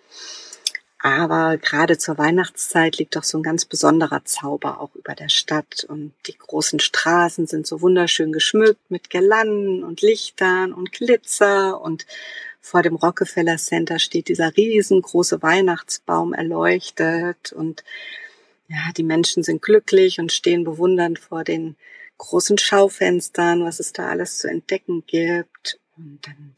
Aber 1.00 1.58
gerade 1.58 1.98
zur 1.98 2.18
Weihnachtszeit 2.18 2.98
liegt 2.98 3.16
doch 3.16 3.24
so 3.24 3.38
ein 3.38 3.44
ganz 3.44 3.66
besonderer 3.66 4.26
Zauber 4.26 4.80
auch 4.80 4.94
über 4.96 5.16
der 5.16 5.30
Stadt. 5.30 5.86
Und 5.88 6.14
die 6.28 6.38
großen 6.38 6.80
Straßen 6.80 7.48
sind 7.48 7.66
so 7.66 7.82
wunderschön 7.82 8.32
geschmückt 8.32 8.90
mit 8.90 9.10
Girlanden 9.10 9.84
und 9.84 10.02
Lichtern 10.02 10.72
und 10.72 10.92
Glitzer. 10.92 11.82
Und 11.82 12.06
vor 12.62 12.84
dem 12.84 12.96
Rockefeller 12.96 13.58
Center 13.58 14.00
steht 14.00 14.28
dieser 14.28 14.56
riesengroße 14.56 15.42
Weihnachtsbaum 15.42 16.34
erleuchtet. 16.34 17.54
Und 17.54 17.84
ja, 18.68 18.92
die 18.96 19.04
Menschen 19.04 19.44
sind 19.44 19.62
glücklich 19.62 20.20
und 20.20 20.32
stehen 20.32 20.64
bewundernd 20.64 21.20
vor 21.20 21.44
den 21.44 21.76
großen 22.18 22.58
Schaufenstern, 22.58 23.64
was 23.64 23.80
es 23.80 23.94
da 23.94 24.10
alles 24.10 24.40
zu 24.40 24.50
entdecken 24.50 25.04
gibt. 25.06 25.80
Und 25.96 26.20
dann 26.26 26.56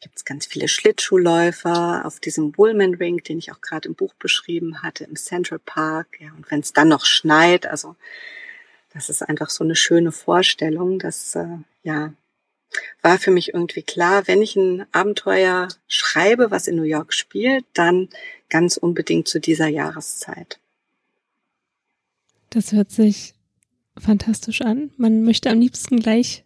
gibt's 0.00 0.24
ganz 0.24 0.46
viele 0.46 0.68
Schlittschuhläufer 0.68 2.04
auf 2.04 2.20
diesem 2.20 2.56
Woolman 2.56 2.94
Ring, 2.94 3.22
den 3.22 3.38
ich 3.38 3.52
auch 3.52 3.60
gerade 3.60 3.88
im 3.88 3.94
Buch 3.94 4.14
beschrieben 4.14 4.82
hatte, 4.82 5.04
im 5.04 5.16
Central 5.16 5.58
Park. 5.58 6.18
Ja, 6.20 6.32
und 6.32 6.50
wenn 6.50 6.60
es 6.60 6.72
dann 6.72 6.88
noch 6.88 7.04
schneit, 7.04 7.66
also 7.66 7.96
das 8.92 9.08
ist 9.08 9.22
einfach 9.22 9.50
so 9.50 9.62
eine 9.64 9.76
schöne 9.76 10.12
Vorstellung. 10.12 10.98
Das 10.98 11.34
äh, 11.36 11.58
ja 11.82 12.12
war 13.02 13.18
für 13.18 13.30
mich 13.30 13.54
irgendwie 13.54 13.82
klar, 13.82 14.26
wenn 14.26 14.42
ich 14.42 14.56
ein 14.56 14.86
Abenteuer 14.92 15.68
schreibe, 15.88 16.50
was 16.50 16.68
in 16.68 16.76
New 16.76 16.82
York 16.82 17.12
spielt, 17.12 17.64
dann 17.74 18.08
ganz 18.48 18.76
unbedingt 18.76 19.28
zu 19.28 19.40
dieser 19.40 19.68
Jahreszeit. 19.68 20.60
Das 22.50 22.72
hört 22.72 22.90
sich 22.90 23.34
fantastisch 23.96 24.60
an. 24.62 24.90
Man 24.96 25.22
möchte 25.22 25.50
am 25.50 25.60
liebsten 25.60 26.00
gleich 26.00 26.44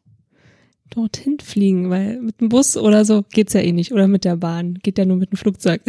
dorthin 0.90 1.38
fliegen, 1.40 1.90
weil 1.90 2.20
mit 2.20 2.40
dem 2.40 2.48
Bus 2.48 2.76
oder 2.76 3.04
so 3.04 3.22
geht's 3.32 3.54
ja 3.54 3.60
eh 3.60 3.72
nicht. 3.72 3.92
Oder 3.92 4.06
mit 4.06 4.24
der 4.24 4.36
Bahn. 4.36 4.74
Geht 4.82 4.98
ja 4.98 5.04
nur 5.04 5.16
mit 5.16 5.32
dem 5.32 5.38
Flugzeug. 5.38 5.82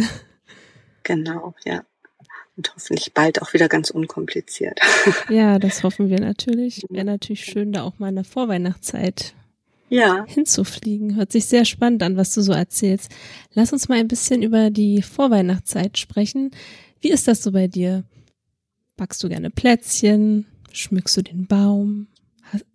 Genau, 1.02 1.54
ja. 1.64 1.84
Und 2.56 2.74
hoffentlich 2.74 3.12
bald 3.12 3.40
auch 3.42 3.52
wieder 3.52 3.68
ganz 3.68 3.90
unkompliziert. 3.90 4.80
Ja, 5.28 5.58
das 5.58 5.84
hoffen 5.84 6.08
wir 6.08 6.18
natürlich. 6.18 6.84
Wäre 6.88 7.04
natürlich 7.04 7.44
schön, 7.44 7.72
da 7.72 7.82
auch 7.82 7.98
mal 7.98 8.08
in 8.08 8.16
der 8.16 8.24
Vorweihnachtszeit 8.24 9.34
ja. 9.88 10.24
hinzufliegen. 10.26 11.14
Hört 11.16 11.30
sich 11.30 11.46
sehr 11.46 11.64
spannend 11.64 12.02
an, 12.02 12.16
was 12.16 12.34
du 12.34 12.40
so 12.40 12.52
erzählst. 12.52 13.10
Lass 13.52 13.72
uns 13.72 13.88
mal 13.88 13.98
ein 13.98 14.08
bisschen 14.08 14.42
über 14.42 14.70
die 14.70 15.02
Vorweihnachtszeit 15.02 15.98
sprechen. 15.98 16.50
Wie 17.00 17.10
ist 17.10 17.28
das 17.28 17.42
so 17.42 17.52
bei 17.52 17.68
dir? 17.68 18.04
Backst 18.96 19.22
du 19.22 19.28
gerne 19.28 19.50
Plätzchen? 19.50 20.46
Schmückst 20.72 21.16
du 21.18 21.22
den 21.22 21.46
Baum? 21.46 22.08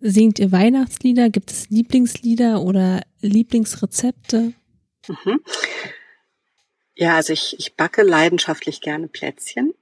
Singt 0.00 0.38
ihr 0.38 0.52
Weihnachtslieder? 0.52 1.30
Gibt 1.30 1.50
es 1.50 1.70
Lieblingslieder 1.70 2.62
oder 2.62 3.02
Lieblingsrezepte? 3.20 4.52
Mhm. 5.08 5.40
Ja, 6.94 7.16
also 7.16 7.32
ich, 7.32 7.56
ich 7.58 7.74
backe 7.74 8.02
leidenschaftlich 8.02 8.80
gerne 8.80 9.08
Plätzchen. 9.08 9.74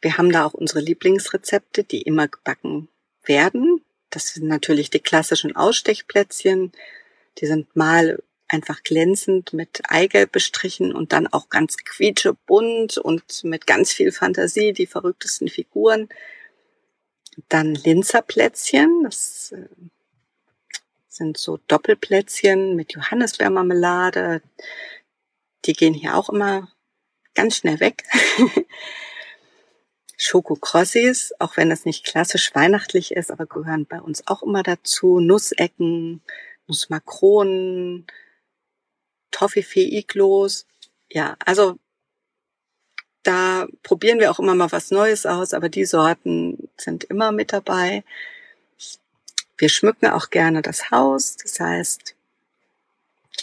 Wir 0.00 0.16
haben 0.16 0.30
da 0.30 0.44
auch 0.44 0.54
unsere 0.54 0.80
Lieblingsrezepte, 0.80 1.84
die 1.84 2.02
immer 2.02 2.28
gebacken 2.28 2.88
werden. 3.24 3.84
Das 4.10 4.28
sind 4.28 4.46
natürlich 4.46 4.90
die 4.90 5.00
klassischen 5.00 5.56
Ausstechplätzchen. 5.56 6.72
Die 7.38 7.46
sind 7.46 7.74
mal 7.76 8.22
einfach 8.48 8.82
glänzend 8.82 9.52
mit 9.52 9.82
Eigelb 9.88 10.32
bestrichen 10.32 10.94
und 10.94 11.12
dann 11.12 11.26
auch 11.26 11.48
ganz 11.48 11.76
quietschebunt 11.76 12.98
und 12.98 13.44
mit 13.44 13.66
ganz 13.66 13.92
viel 13.92 14.10
Fantasie 14.10 14.72
die 14.72 14.86
verrücktesten 14.86 15.48
Figuren. 15.48 16.08
Dann 17.48 17.74
Linzerplätzchen, 17.74 19.04
das 19.04 19.52
äh, 19.52 19.68
sind 21.08 21.36
so 21.36 21.58
Doppelplätzchen 21.68 22.74
mit 22.74 22.94
Johannisbeermarmelade. 22.94 24.42
Die 25.64 25.72
gehen 25.74 25.94
hier 25.94 26.16
auch 26.16 26.30
immer 26.30 26.72
ganz 27.34 27.56
schnell 27.56 27.80
weg. 27.80 28.04
Schokokrossis, 30.16 31.32
auch 31.38 31.56
wenn 31.56 31.70
das 31.70 31.84
nicht 31.84 32.04
klassisch 32.04 32.52
weihnachtlich 32.54 33.12
ist, 33.12 33.30
aber 33.30 33.46
gehören 33.46 33.86
bei 33.86 34.00
uns 34.00 34.26
auch 34.26 34.42
immer 34.42 34.64
dazu. 34.64 35.20
Nussecken, 35.20 36.22
Nussmakronen, 36.66 38.06
Toffifee-Iglos. 39.30 40.66
Ja, 41.10 41.36
also 41.44 41.78
da 43.22 43.66
probieren 43.82 44.20
wir 44.20 44.30
auch 44.30 44.38
immer 44.38 44.54
mal 44.54 44.72
was 44.72 44.90
Neues 44.90 45.26
aus, 45.26 45.52
aber 45.52 45.68
die 45.68 45.84
Sorten 45.84 46.68
sind 46.76 47.04
immer 47.04 47.32
mit 47.32 47.52
dabei. 47.52 48.04
Wir 49.56 49.68
schmücken 49.68 50.06
auch 50.06 50.30
gerne 50.30 50.62
das 50.62 50.90
Haus. 50.90 51.36
Das 51.36 51.58
heißt, 51.58 52.14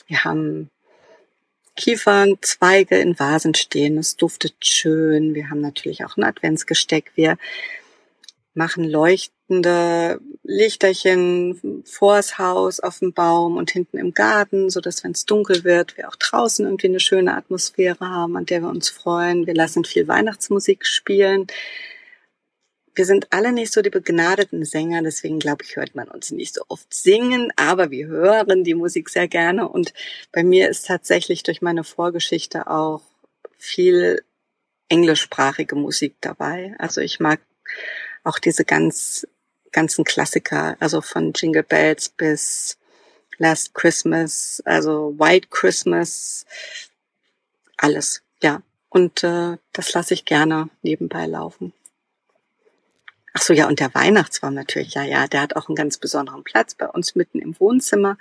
wir 0.08 0.24
haben 0.24 0.70
Kiefernzweige 1.76 2.98
in 2.98 3.20
Vasen 3.20 3.54
stehen. 3.54 3.98
Es 3.98 4.16
duftet 4.16 4.56
schön. 4.62 5.36
Wir 5.36 5.50
haben 5.50 5.62
natürlich 5.62 6.06
auch 6.06 6.16
ein 6.16 6.24
Adventsgesteck. 6.24 7.12
Wir 7.16 7.38
machen 8.56 8.84
leuchtende 8.84 10.20
Lichterchen 10.44 11.84
vors 11.86 12.40
Haus 12.40 12.80
auf 12.80 13.00
dem 13.00 13.14
Baum 13.14 13.58
und 13.58 13.72
hinten 13.72 13.98
im 13.98 14.14
Garten, 14.14 14.70
so 14.70 14.82
dass 14.82 15.04
wenn 15.04 15.12
es 15.12 15.26
dunkel 15.26 15.64
wird, 15.64 15.98
wir 15.98 16.10
auch 16.10 16.16
draußen 16.16 16.66
irgendwie 16.66 16.88
eine 16.88 17.00
schöne 17.00 17.36
Atmosphäre 17.36 18.10
haben, 18.10 18.38
an 18.38 18.46
der 18.46 18.62
wir 18.62 18.70
uns 18.70 18.90
freuen. 18.90 19.46
Wir 19.46 19.54
lassen 19.54 19.86
viel 19.86 20.08
Weihnachtsmusik 20.08 20.86
spielen 20.86 21.48
wir 22.96 23.06
sind 23.06 23.28
alle 23.32 23.52
nicht 23.52 23.74
so 23.74 23.82
die 23.82 23.90
begnadeten 23.90 24.64
Sänger, 24.64 25.04
deswegen 25.04 25.40
glaube 25.40 25.64
ich, 25.64 25.76
hört 25.76 25.96
man 25.96 26.08
uns 26.08 26.32
nicht 26.32 26.56
so 26.56 26.64
oft 26.70 26.94
singen, 26.94 27.52
aber 27.58 27.92
wir 27.92 28.08
hören 28.08 28.64
die 28.64 28.74
Musik 28.74 29.10
sehr 29.10 29.28
gerne 29.28 29.68
und 29.68 29.94
bei 30.32 30.44
mir 30.44 30.70
ist 30.70 30.88
tatsächlich 30.88 31.44
durch 31.44 31.62
meine 31.62 31.84
Vorgeschichte 31.84 32.68
auch 32.68 33.02
viel 33.58 34.24
englischsprachige 34.88 35.76
Musik 35.76 36.16
dabei. 36.22 36.76
Also 36.78 37.02
ich 37.02 37.20
mag 37.20 37.42
auch 38.26 38.40
diese 38.40 38.66
ganz, 38.66 39.26
ganzen 39.72 40.04
Klassiker, 40.04 40.76
also 40.80 41.02
von 41.02 41.32
Jingle 41.34 41.64
Bells 41.64 42.10
bis 42.10 42.78
Last 43.38 43.74
Christmas, 43.74 44.62
also 44.66 45.14
White 45.18 45.48
Christmas, 45.50 46.46
alles, 47.78 48.22
ja. 48.42 48.62
Und 48.90 49.24
äh, 49.24 49.58
das 49.74 49.94
lasse 49.94 50.14
ich 50.14 50.24
gerne 50.24 50.70
nebenbei 50.82 51.26
laufen. 51.26 51.74
Ach 53.34 53.42
so, 53.42 53.52
ja, 53.52 53.68
und 53.68 53.82
der 53.82 53.94
Weihnachtsbaum 53.94 54.54
natürlich, 54.54 54.94
ja, 54.94 55.04
ja, 55.04 55.28
der 55.28 55.42
hat 55.42 55.58
auch 55.58 55.68
einen 55.68 55.76
ganz 55.76 55.98
besonderen 55.98 56.46
Platz 56.46 56.76
bei 56.76 56.88
uns 56.88 57.16
mitten 57.16 57.40
im 57.40 57.60
Wohnzimmer. 57.60 58.18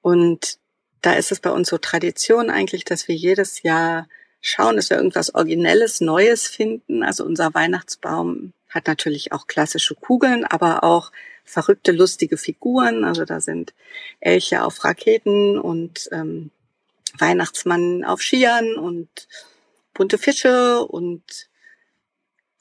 Und 0.00 0.58
da 1.00 1.12
ist 1.12 1.30
es 1.30 1.38
bei 1.38 1.50
uns 1.50 1.68
so 1.68 1.78
Tradition 1.78 2.50
eigentlich, 2.50 2.84
dass 2.84 3.06
wir 3.06 3.14
jedes 3.14 3.62
Jahr 3.62 4.08
schauen, 4.40 4.74
dass 4.74 4.90
wir 4.90 4.96
irgendwas 4.96 5.34
Originelles, 5.34 6.00
Neues 6.00 6.48
finden. 6.48 7.04
Also 7.04 7.24
unser 7.24 7.54
Weihnachtsbaum 7.54 8.52
hat 8.72 8.86
natürlich 8.86 9.32
auch 9.32 9.46
klassische 9.46 9.94
Kugeln, 9.94 10.44
aber 10.44 10.82
auch 10.82 11.12
verrückte, 11.44 11.92
lustige 11.92 12.36
Figuren. 12.36 13.04
Also 13.04 13.24
da 13.24 13.40
sind 13.40 13.74
Elche 14.20 14.64
auf 14.64 14.84
Raketen 14.84 15.58
und 15.58 16.08
ähm, 16.12 16.50
Weihnachtsmann 17.18 18.04
auf 18.04 18.22
Skiern 18.22 18.76
und 18.76 19.28
bunte 19.94 20.18
Fische 20.18 20.84
und 20.84 21.48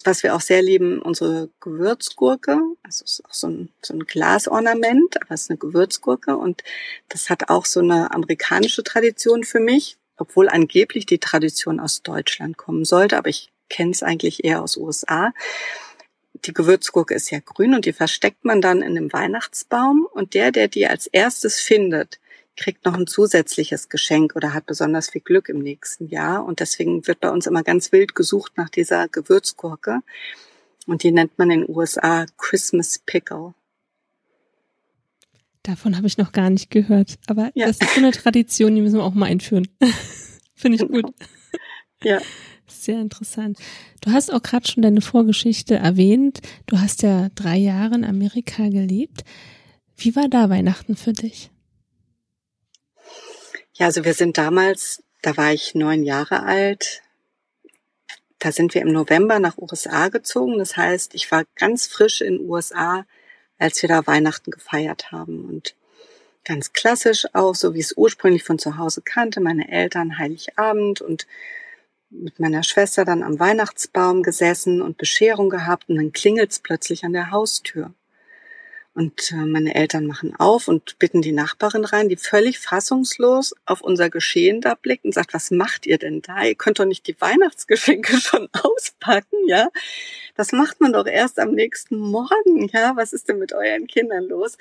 was 0.04 0.24
wir 0.24 0.36
auch 0.36 0.42
sehr 0.42 0.64
lieben, 0.64 1.00
unsere 1.00 1.50
Gewürzgurke. 1.60 2.60
Also 2.84 3.06
es 3.06 3.20
ist 3.20 3.26
auch 3.26 3.34
so 3.34 3.48
ein, 3.48 3.70
so 3.82 3.94
ein 3.94 4.06
Glasornament, 4.06 5.22
aber 5.22 5.36
es 5.36 5.44
ist 5.44 5.52
eine 5.52 5.60
Gewürzgurke 5.60 6.38
und 6.38 6.64
das 7.10 7.30
hat 7.30 7.50
auch 7.50 7.66
so 7.66 7.82
eine 7.82 8.12
amerikanische 8.12 8.84
Tradition 8.84 9.44
für 9.44 9.60
mich, 9.60 9.98
obwohl 10.18 10.50
angeblich 10.50 11.06
die 11.06 11.20
Tradition 11.20 11.80
aus 11.80 12.02
Deutschland 12.02 12.58
kommen 12.58 12.84
sollte, 12.84 13.18
aber 13.18 13.30
ich 13.30 13.52
kenne 13.70 13.92
es 13.92 14.04
eigentlich 14.04 14.44
eher 14.44 14.62
aus 14.62 14.76
USA. 14.76 15.34
Die 16.46 16.54
Gewürzgurke 16.54 17.14
ist 17.14 17.30
ja 17.30 17.40
grün 17.40 17.76
und 17.76 17.86
die 17.86 17.94
versteckt 17.94 18.46
man 18.46 18.62
dann 18.62 18.82
in 18.82 18.98
einem 18.98 19.14
Weihnachtsbaum 19.14 20.08
und 20.12 20.34
der, 20.34 20.52
der 20.52 20.68
die 20.68 20.88
als 20.88 21.08
erstes 21.08 21.60
findet, 21.60 22.20
kriegt 22.58 22.86
noch 22.86 22.96
ein 22.96 23.08
zusätzliches 23.08 23.90
Geschenk 23.90 24.36
oder 24.36 24.54
hat 24.54 24.66
besonders 24.66 25.10
viel 25.10 25.22
Glück 25.22 25.50
im 25.50 25.60
nächsten 25.60 26.08
Jahr. 26.08 26.46
Und 26.46 26.60
deswegen 26.60 27.08
wird 27.08 27.20
bei 27.20 27.30
uns 27.30 27.48
immer 27.48 27.64
ganz 27.64 27.92
wild 27.92 28.16
gesucht 28.16 28.54
nach 28.58 28.70
dieser 28.70 29.08
Gewürzgurke. 29.08 30.00
Und 30.88 31.04
die 31.04 31.12
nennt 31.12 31.38
man 31.38 31.52
in 31.52 31.62
den 31.62 31.76
USA 31.76 32.26
Christmas 32.38 33.00
Pickle. 33.06 33.54
Davon 35.64 35.96
habe 35.96 36.08
ich 36.08 36.18
noch 36.18 36.32
gar 36.32 36.50
nicht 36.50 36.72
gehört. 36.72 37.20
Aber 37.28 37.52
ja. 37.54 37.68
das 37.68 37.78
ist 37.80 37.94
so 37.94 38.00
eine 38.00 38.12
Tradition, 38.12 38.76
die 38.76 38.82
müssen 38.82 38.98
wir 38.98 39.04
auch 39.04 39.14
mal 39.14 39.28
einführen. 39.28 39.68
Finde 40.56 40.84
ich 40.84 40.88
gut. 40.88 41.14
Ja. 42.04 42.20
Sehr 42.72 43.00
interessant. 43.00 43.60
Du 44.02 44.12
hast 44.12 44.34
auch 44.34 44.42
gerade 44.42 44.68
schon 44.68 44.82
deine 44.82 45.02
Vorgeschichte 45.02 45.76
erwähnt. 45.76 46.42
Du 46.66 46.80
hast 46.80 47.04
ja 47.04 47.30
drei 47.36 47.58
Jahre 47.58 47.96
in 47.96 48.06
Amerika 48.06 48.70
gelebt. 48.70 49.24
Wie 49.98 50.16
war 50.16 50.30
da 50.30 50.50
Weihnachten 50.50 50.96
für 50.96 51.14
dich? 51.14 51.52
Ja, 53.74 53.88
also 53.88 54.04
wir 54.04 54.14
sind 54.14 54.38
damals, 54.38 55.04
da 55.22 55.38
war 55.38 55.54
ich 55.54 55.76
neun 55.76 56.04
Jahre 56.04 56.44
alt. 56.44 57.04
Da 58.40 58.52
sind 58.52 58.74
wir 58.74 58.82
im 58.82 58.92
November 58.92 59.40
nach 59.40 59.58
USA 59.58 60.08
gezogen. 60.08 60.58
Das 60.58 60.76
heißt, 60.76 61.14
ich 61.14 61.32
war 61.32 61.44
ganz 61.56 61.86
frisch 61.86 62.22
in 62.22 62.40
USA, 62.40 63.06
als 63.60 63.82
wir 63.82 63.90
da 63.90 64.08
Weihnachten 64.08 64.50
gefeiert 64.50 65.12
haben 65.12 65.46
und 65.46 65.76
ganz 66.44 66.74
klassisch 66.74 67.28
auch, 67.34 67.54
so 67.54 67.74
wie 67.76 67.80
es 67.80 67.96
ursprünglich 67.96 68.44
von 68.44 68.58
zu 68.58 68.78
Hause 68.78 69.02
kannte. 69.04 69.42
Meine 69.42 69.70
Eltern 69.70 70.18
Heiligabend 70.18 71.02
und 71.02 71.28
mit 72.12 72.40
meiner 72.40 72.64
Schwester 72.64 73.06
dann 73.06 73.24
am 73.24 73.40
Weihnachtsbaum 73.40 74.22
gesessen 74.22 74.82
und 74.82 74.98
Bescherung 74.98 75.50
gehabt 75.50 75.90
und 75.90 75.96
dann 75.96 76.12
klingelt's 76.12 76.60
plötzlich 76.60 77.04
an 77.04 77.14
der 77.14 77.32
Haustür. 77.32 77.94
Und 78.94 79.32
äh, 79.32 79.46
meine 79.46 79.74
Eltern 79.74 80.06
machen 80.06 80.36
auf 80.38 80.68
und 80.68 81.00
bitten 81.00 81.22
die 81.22 81.32
Nachbarin 81.32 81.86
rein, 81.86 82.10
die 82.10 82.18
völlig 82.18 82.60
fassungslos 82.60 83.56
auf 83.66 83.80
unser 83.80 84.10
Geschehen 84.10 84.60
da 84.60 84.76
blickt 84.76 85.06
und 85.06 85.14
sagt, 85.14 85.34
was 85.34 85.50
macht 85.50 85.86
ihr 85.86 85.98
denn 85.98 86.22
da? 86.22 86.44
Ihr 86.44 86.56
könnt 86.56 86.80
doch 86.80 86.86
nicht 86.86 87.08
die 87.08 87.20
Weihnachtsgeschenke 87.20 88.18
schon 88.22 88.50
auspacken, 88.52 89.48
ja? 89.48 89.70
Das 90.36 90.52
macht 90.52 90.82
man 90.82 90.92
doch 90.92 91.06
erst 91.06 91.40
am 91.40 91.52
nächsten 91.52 91.98
Morgen, 91.98 92.68
ja? 92.74 92.98
Was 92.98 93.14
ist 93.14 93.30
denn 93.30 93.40
mit 93.40 93.54
euren 93.54 93.88
Kindern 93.88 94.26
los? 94.26 94.58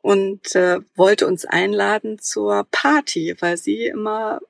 Und 0.00 0.54
äh, 0.54 0.78
wollte 0.94 1.26
uns 1.26 1.44
einladen 1.44 2.20
zur 2.20 2.68
Party, 2.70 3.34
weil 3.40 3.56
sie 3.56 3.86
immer 3.86 4.40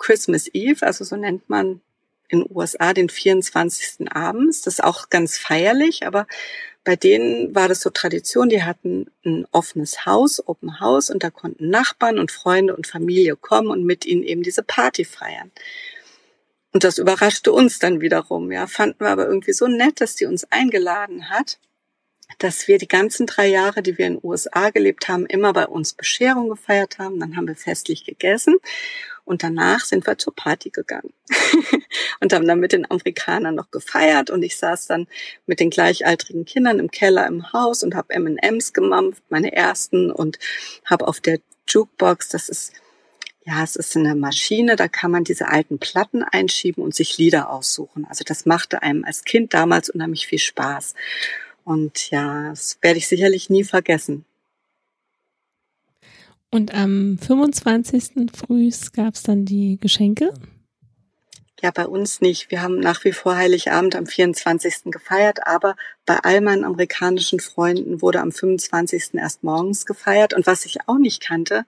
Christmas 0.00 0.48
Eve, 0.52 0.84
also 0.84 1.04
so 1.04 1.14
nennt 1.14 1.48
man 1.48 1.80
in 2.28 2.46
USA 2.48 2.92
den 2.92 3.08
24. 3.08 4.10
abends. 4.12 4.62
Das 4.62 4.74
ist 4.74 4.84
auch 4.84 5.10
ganz 5.10 5.38
feierlich, 5.38 6.06
aber 6.06 6.26
bei 6.84 6.96
denen 6.96 7.54
war 7.54 7.68
das 7.68 7.80
so 7.80 7.90
Tradition, 7.90 8.48
die 8.48 8.62
hatten 8.62 9.10
ein 9.24 9.46
offenes 9.52 10.06
Haus, 10.06 10.42
Open 10.46 10.80
House, 10.80 11.10
und 11.10 11.22
da 11.22 11.30
konnten 11.30 11.68
Nachbarn 11.68 12.18
und 12.18 12.32
Freunde 12.32 12.74
und 12.74 12.86
Familie 12.86 13.36
kommen 13.36 13.68
und 13.68 13.84
mit 13.84 14.06
ihnen 14.06 14.22
eben 14.22 14.42
diese 14.42 14.62
Party 14.62 15.04
feiern. 15.04 15.50
Und 16.72 16.84
das 16.84 16.98
überraschte 16.98 17.52
uns 17.52 17.78
dann 17.80 18.00
wiederum, 18.00 18.50
ja, 18.50 18.66
fanden 18.66 19.00
wir 19.00 19.08
aber 19.08 19.26
irgendwie 19.26 19.52
so 19.52 19.66
nett, 19.66 20.00
dass 20.00 20.14
die 20.14 20.24
uns 20.24 20.44
eingeladen 20.50 21.28
hat, 21.28 21.58
dass 22.38 22.68
wir 22.68 22.78
die 22.78 22.88
ganzen 22.88 23.26
drei 23.26 23.48
Jahre, 23.48 23.82
die 23.82 23.98
wir 23.98 24.06
in 24.06 24.14
den 24.14 24.24
USA 24.24 24.70
gelebt 24.70 25.08
haben, 25.08 25.26
immer 25.26 25.52
bei 25.52 25.66
uns 25.66 25.92
Bescherung 25.92 26.48
gefeiert 26.48 26.98
haben. 26.98 27.18
Dann 27.18 27.36
haben 27.36 27.48
wir 27.48 27.56
festlich 27.56 28.04
gegessen 28.04 28.56
und 29.24 29.42
danach 29.42 29.84
sind 29.84 30.06
wir 30.06 30.18
zur 30.18 30.34
Party 30.34 30.70
gegangen 30.70 31.12
und 32.20 32.32
haben 32.32 32.46
dann 32.46 32.60
mit 32.60 32.72
den 32.72 32.90
Amerikanern 32.90 33.54
noch 33.54 33.70
gefeiert. 33.70 34.30
Und 34.30 34.42
ich 34.42 34.56
saß 34.56 34.86
dann 34.86 35.06
mit 35.46 35.60
den 35.60 35.70
gleichaltrigen 35.70 36.44
Kindern 36.44 36.78
im 36.78 36.90
Keller 36.90 37.26
im 37.26 37.52
Haus 37.52 37.82
und 37.82 37.94
habe 37.94 38.14
M&M's 38.14 38.72
gemampft, 38.72 39.22
meine 39.28 39.52
ersten, 39.52 40.10
und 40.10 40.38
habe 40.84 41.06
auf 41.06 41.20
der 41.20 41.40
Jukebox, 41.68 42.28
das 42.28 42.48
ist 42.48 42.72
ja, 43.46 43.64
es 43.64 43.74
ist 43.74 43.96
eine 43.96 44.14
Maschine, 44.14 44.76
da 44.76 44.86
kann 44.86 45.10
man 45.10 45.24
diese 45.24 45.48
alten 45.48 45.78
Platten 45.78 46.22
einschieben 46.22 46.84
und 46.84 46.94
sich 46.94 47.16
Lieder 47.16 47.50
aussuchen. 47.50 48.06
Also 48.08 48.22
das 48.22 48.44
machte 48.44 48.82
einem 48.82 49.04
als 49.04 49.24
Kind 49.24 49.54
damals 49.54 49.88
unheimlich 49.88 50.26
viel 50.26 50.38
Spaß. 50.38 50.94
Und 51.64 52.10
ja, 52.10 52.50
das 52.50 52.78
werde 52.82 52.98
ich 52.98 53.08
sicherlich 53.08 53.48
nie 53.48 53.64
vergessen. 53.64 54.24
Und 56.50 56.74
am 56.74 57.16
25. 57.18 58.30
frühs 58.34 58.92
gab 58.92 59.14
es 59.14 59.22
dann 59.22 59.44
die 59.44 59.78
Geschenke? 59.80 60.32
Ja, 61.62 61.70
bei 61.70 61.86
uns 61.86 62.22
nicht. 62.22 62.50
Wir 62.50 62.62
haben 62.62 62.80
nach 62.80 63.04
wie 63.04 63.12
vor 63.12 63.36
Heiligabend 63.36 63.94
am 63.94 64.06
24. 64.06 64.84
gefeiert, 64.86 65.46
aber 65.46 65.76
bei 66.06 66.16
all 66.16 66.40
meinen 66.40 66.64
amerikanischen 66.64 67.38
Freunden 67.38 68.00
wurde 68.00 68.20
am 68.20 68.32
25. 68.32 69.14
erst 69.14 69.44
morgens 69.44 69.84
gefeiert. 69.84 70.32
Und 70.32 70.46
was 70.46 70.64
ich 70.64 70.88
auch 70.88 70.98
nicht 70.98 71.22
kannte, 71.22 71.66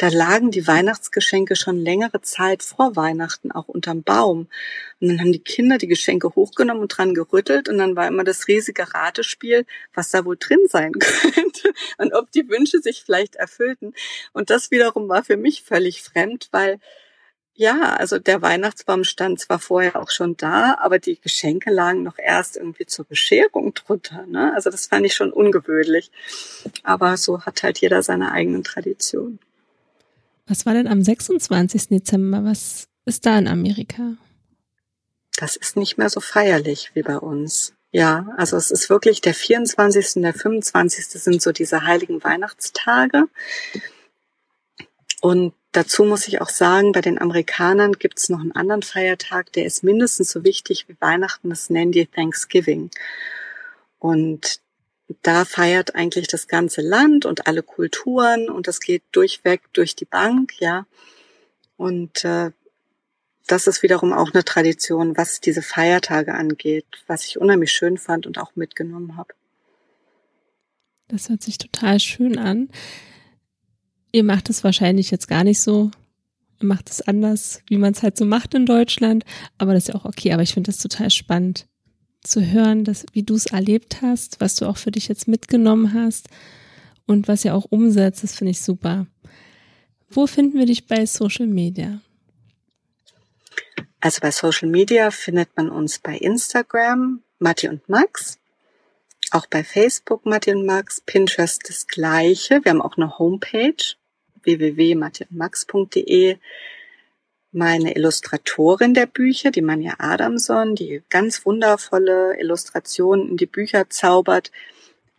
da 0.00 0.08
lagen 0.08 0.50
die 0.50 0.66
Weihnachtsgeschenke 0.66 1.56
schon 1.56 1.76
längere 1.76 2.22
Zeit 2.22 2.62
vor 2.62 2.96
Weihnachten 2.96 3.52
auch 3.52 3.68
unterm 3.68 4.02
Baum. 4.02 4.48
Und 4.98 5.08
dann 5.08 5.20
haben 5.20 5.32
die 5.32 5.44
Kinder 5.44 5.76
die 5.76 5.88
Geschenke 5.88 6.34
hochgenommen 6.34 6.80
und 6.80 6.88
dran 6.88 7.12
gerüttelt 7.12 7.68
und 7.68 7.76
dann 7.76 7.96
war 7.96 8.08
immer 8.08 8.24
das 8.24 8.48
riesige 8.48 8.94
Ratespiel, 8.94 9.66
was 9.92 10.08
da 10.08 10.24
wohl 10.24 10.38
drin 10.40 10.60
sein 10.70 10.92
könnte 10.98 11.74
und 11.98 12.14
ob 12.14 12.30
die 12.32 12.48
Wünsche 12.48 12.80
sich 12.80 13.02
vielleicht 13.04 13.36
erfüllten. 13.36 13.92
Und 14.32 14.48
das 14.48 14.70
wiederum 14.70 15.06
war 15.10 15.22
für 15.22 15.36
mich 15.36 15.64
völlig 15.64 16.02
fremd, 16.02 16.48
weil 16.50 16.78
ja, 17.52 17.94
also 17.96 18.18
der 18.18 18.40
Weihnachtsbaum 18.40 19.04
stand 19.04 19.38
zwar 19.38 19.58
vorher 19.58 19.96
auch 19.96 20.10
schon 20.10 20.34
da, 20.38 20.78
aber 20.80 20.98
die 20.98 21.20
Geschenke 21.20 21.70
lagen 21.70 22.04
noch 22.04 22.16
erst 22.16 22.56
irgendwie 22.56 22.86
zur 22.86 23.04
Bescherung 23.04 23.74
drunter. 23.74 24.24
Ne? 24.26 24.54
Also 24.54 24.70
das 24.70 24.86
fand 24.86 25.04
ich 25.04 25.12
schon 25.12 25.30
ungewöhnlich. 25.30 26.10
Aber 26.84 27.18
so 27.18 27.42
hat 27.42 27.62
halt 27.62 27.78
jeder 27.82 28.02
seine 28.02 28.32
eigenen 28.32 28.64
Traditionen. 28.64 29.40
Was 30.46 30.66
war 30.66 30.74
denn 30.74 30.88
am 30.88 31.02
26. 31.02 31.88
Dezember? 31.88 32.44
Was 32.44 32.88
ist 33.04 33.26
da 33.26 33.38
in 33.38 33.48
Amerika? 33.48 34.16
Das 35.36 35.56
ist 35.56 35.76
nicht 35.76 35.96
mehr 35.96 36.10
so 36.10 36.20
feierlich 36.20 36.90
wie 36.94 37.02
bei 37.02 37.16
uns. 37.16 37.74
Ja, 37.92 38.28
also 38.36 38.56
es 38.56 38.70
ist 38.70 38.88
wirklich 38.88 39.20
der 39.20 39.34
24. 39.34 40.16
und 40.16 40.22
der 40.22 40.34
25. 40.34 41.06
sind 41.06 41.42
so 41.42 41.50
diese 41.50 41.84
heiligen 41.84 42.22
Weihnachtstage. 42.22 43.24
Und 45.20 45.54
dazu 45.72 46.04
muss 46.04 46.28
ich 46.28 46.40
auch 46.40 46.48
sagen, 46.48 46.92
bei 46.92 47.00
den 47.00 47.20
Amerikanern 47.20 47.92
gibt 47.92 48.18
es 48.18 48.28
noch 48.28 48.40
einen 48.40 48.52
anderen 48.52 48.82
Feiertag, 48.82 49.52
der 49.52 49.66
ist 49.66 49.82
mindestens 49.82 50.30
so 50.30 50.44
wichtig 50.44 50.86
wie 50.88 50.96
Weihnachten, 51.00 51.50
das 51.50 51.68
nennen 51.68 51.92
die 51.92 52.06
Thanksgiving. 52.06 52.90
Und 53.98 54.60
da 55.22 55.44
feiert 55.44 55.94
eigentlich 55.94 56.28
das 56.28 56.46
ganze 56.46 56.82
Land 56.82 57.24
und 57.26 57.46
alle 57.46 57.62
Kulturen 57.62 58.48
und 58.48 58.68
das 58.68 58.80
geht 58.80 59.02
durchweg 59.12 59.62
durch 59.72 59.96
die 59.96 60.04
Bank, 60.04 60.60
ja. 60.60 60.86
Und 61.76 62.24
äh, 62.24 62.52
das 63.46 63.66
ist 63.66 63.82
wiederum 63.82 64.12
auch 64.12 64.32
eine 64.32 64.44
Tradition, 64.44 65.16
was 65.16 65.40
diese 65.40 65.62
Feiertage 65.62 66.34
angeht, 66.34 66.86
was 67.06 67.24
ich 67.26 67.38
unheimlich 67.38 67.72
schön 67.72 67.98
fand 67.98 68.26
und 68.26 68.38
auch 68.38 68.54
mitgenommen 68.54 69.16
habe. 69.16 69.34
Das 71.08 71.28
hört 71.28 71.42
sich 71.42 71.58
total 71.58 71.98
schön 71.98 72.38
an. 72.38 72.68
Ihr 74.12 74.22
macht 74.22 74.50
es 74.50 74.62
wahrscheinlich 74.62 75.10
jetzt 75.10 75.26
gar 75.26 75.42
nicht 75.42 75.60
so. 75.60 75.90
Ihr 76.60 76.68
macht 76.68 76.88
es 76.90 77.00
anders, 77.00 77.62
wie 77.68 77.78
man 77.78 77.92
es 77.92 78.02
halt 78.02 78.16
so 78.16 78.24
macht 78.24 78.54
in 78.54 78.66
Deutschland. 78.66 79.24
Aber 79.58 79.74
das 79.74 79.84
ist 79.84 79.88
ja 79.88 79.94
auch 79.96 80.04
okay. 80.04 80.32
Aber 80.32 80.42
ich 80.42 80.54
finde 80.54 80.70
das 80.70 80.78
total 80.78 81.10
spannend 81.10 81.66
zu 82.22 82.44
hören, 82.44 82.84
dass, 82.84 83.06
wie 83.12 83.22
du 83.22 83.34
es 83.34 83.46
erlebt 83.46 84.02
hast, 84.02 84.40
was 84.40 84.56
du 84.56 84.66
auch 84.66 84.76
für 84.76 84.90
dich 84.90 85.08
jetzt 85.08 85.28
mitgenommen 85.28 85.94
hast 85.94 86.28
und 87.06 87.28
was 87.28 87.44
ihr 87.44 87.54
auch 87.54 87.66
umsetzt. 87.70 88.22
Das 88.22 88.36
finde 88.36 88.52
ich 88.52 88.60
super. 88.60 89.06
Wo 90.10 90.26
finden 90.26 90.58
wir 90.58 90.66
dich 90.66 90.86
bei 90.86 91.06
Social 91.06 91.46
Media? 91.46 92.00
Also 94.00 94.20
bei 94.20 94.30
Social 94.30 94.68
Media 94.68 95.10
findet 95.10 95.56
man 95.56 95.70
uns 95.70 95.98
bei 95.98 96.16
Instagram, 96.16 97.22
Matti 97.38 97.68
und 97.68 97.88
Max. 97.88 98.38
Auch 99.30 99.46
bei 99.46 99.62
Facebook 99.62 100.26
Matti 100.26 100.52
und 100.52 100.66
Max, 100.66 101.00
Pinterest 101.00 101.62
das 101.68 101.86
gleiche. 101.86 102.64
Wir 102.64 102.70
haben 102.70 102.82
auch 102.82 102.96
eine 102.96 103.18
Homepage 103.18 103.76
www.mattiundmax.de. 104.42 106.38
Meine 107.52 107.96
Illustratorin 107.96 108.94
der 108.94 109.06
Bücher, 109.06 109.50
die 109.50 109.62
Manja 109.62 109.94
Adamson, 109.98 110.76
die 110.76 111.02
ganz 111.10 111.44
wundervolle 111.44 112.38
Illustrationen 112.38 113.30
in 113.30 113.36
die 113.36 113.46
Bücher 113.46 113.90
zaubert, 113.90 114.52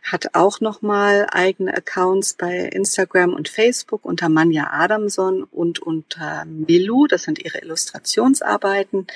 hat 0.02 0.34
auch 0.34 0.60
nochmal 0.60 1.26
eigene 1.30 1.74
Accounts 1.74 2.34
bei 2.34 2.58
Instagram 2.58 3.34
und 3.34 3.48
Facebook 3.48 4.04
unter 4.04 4.28
Manja 4.28 4.70
Adamson 4.72 5.44
und 5.44 5.78
unter 5.78 6.44
Milu. 6.46 7.06
Das 7.06 7.22
sind 7.22 7.38
ihre 7.38 7.58
Illustrationsarbeiten. 7.58 9.06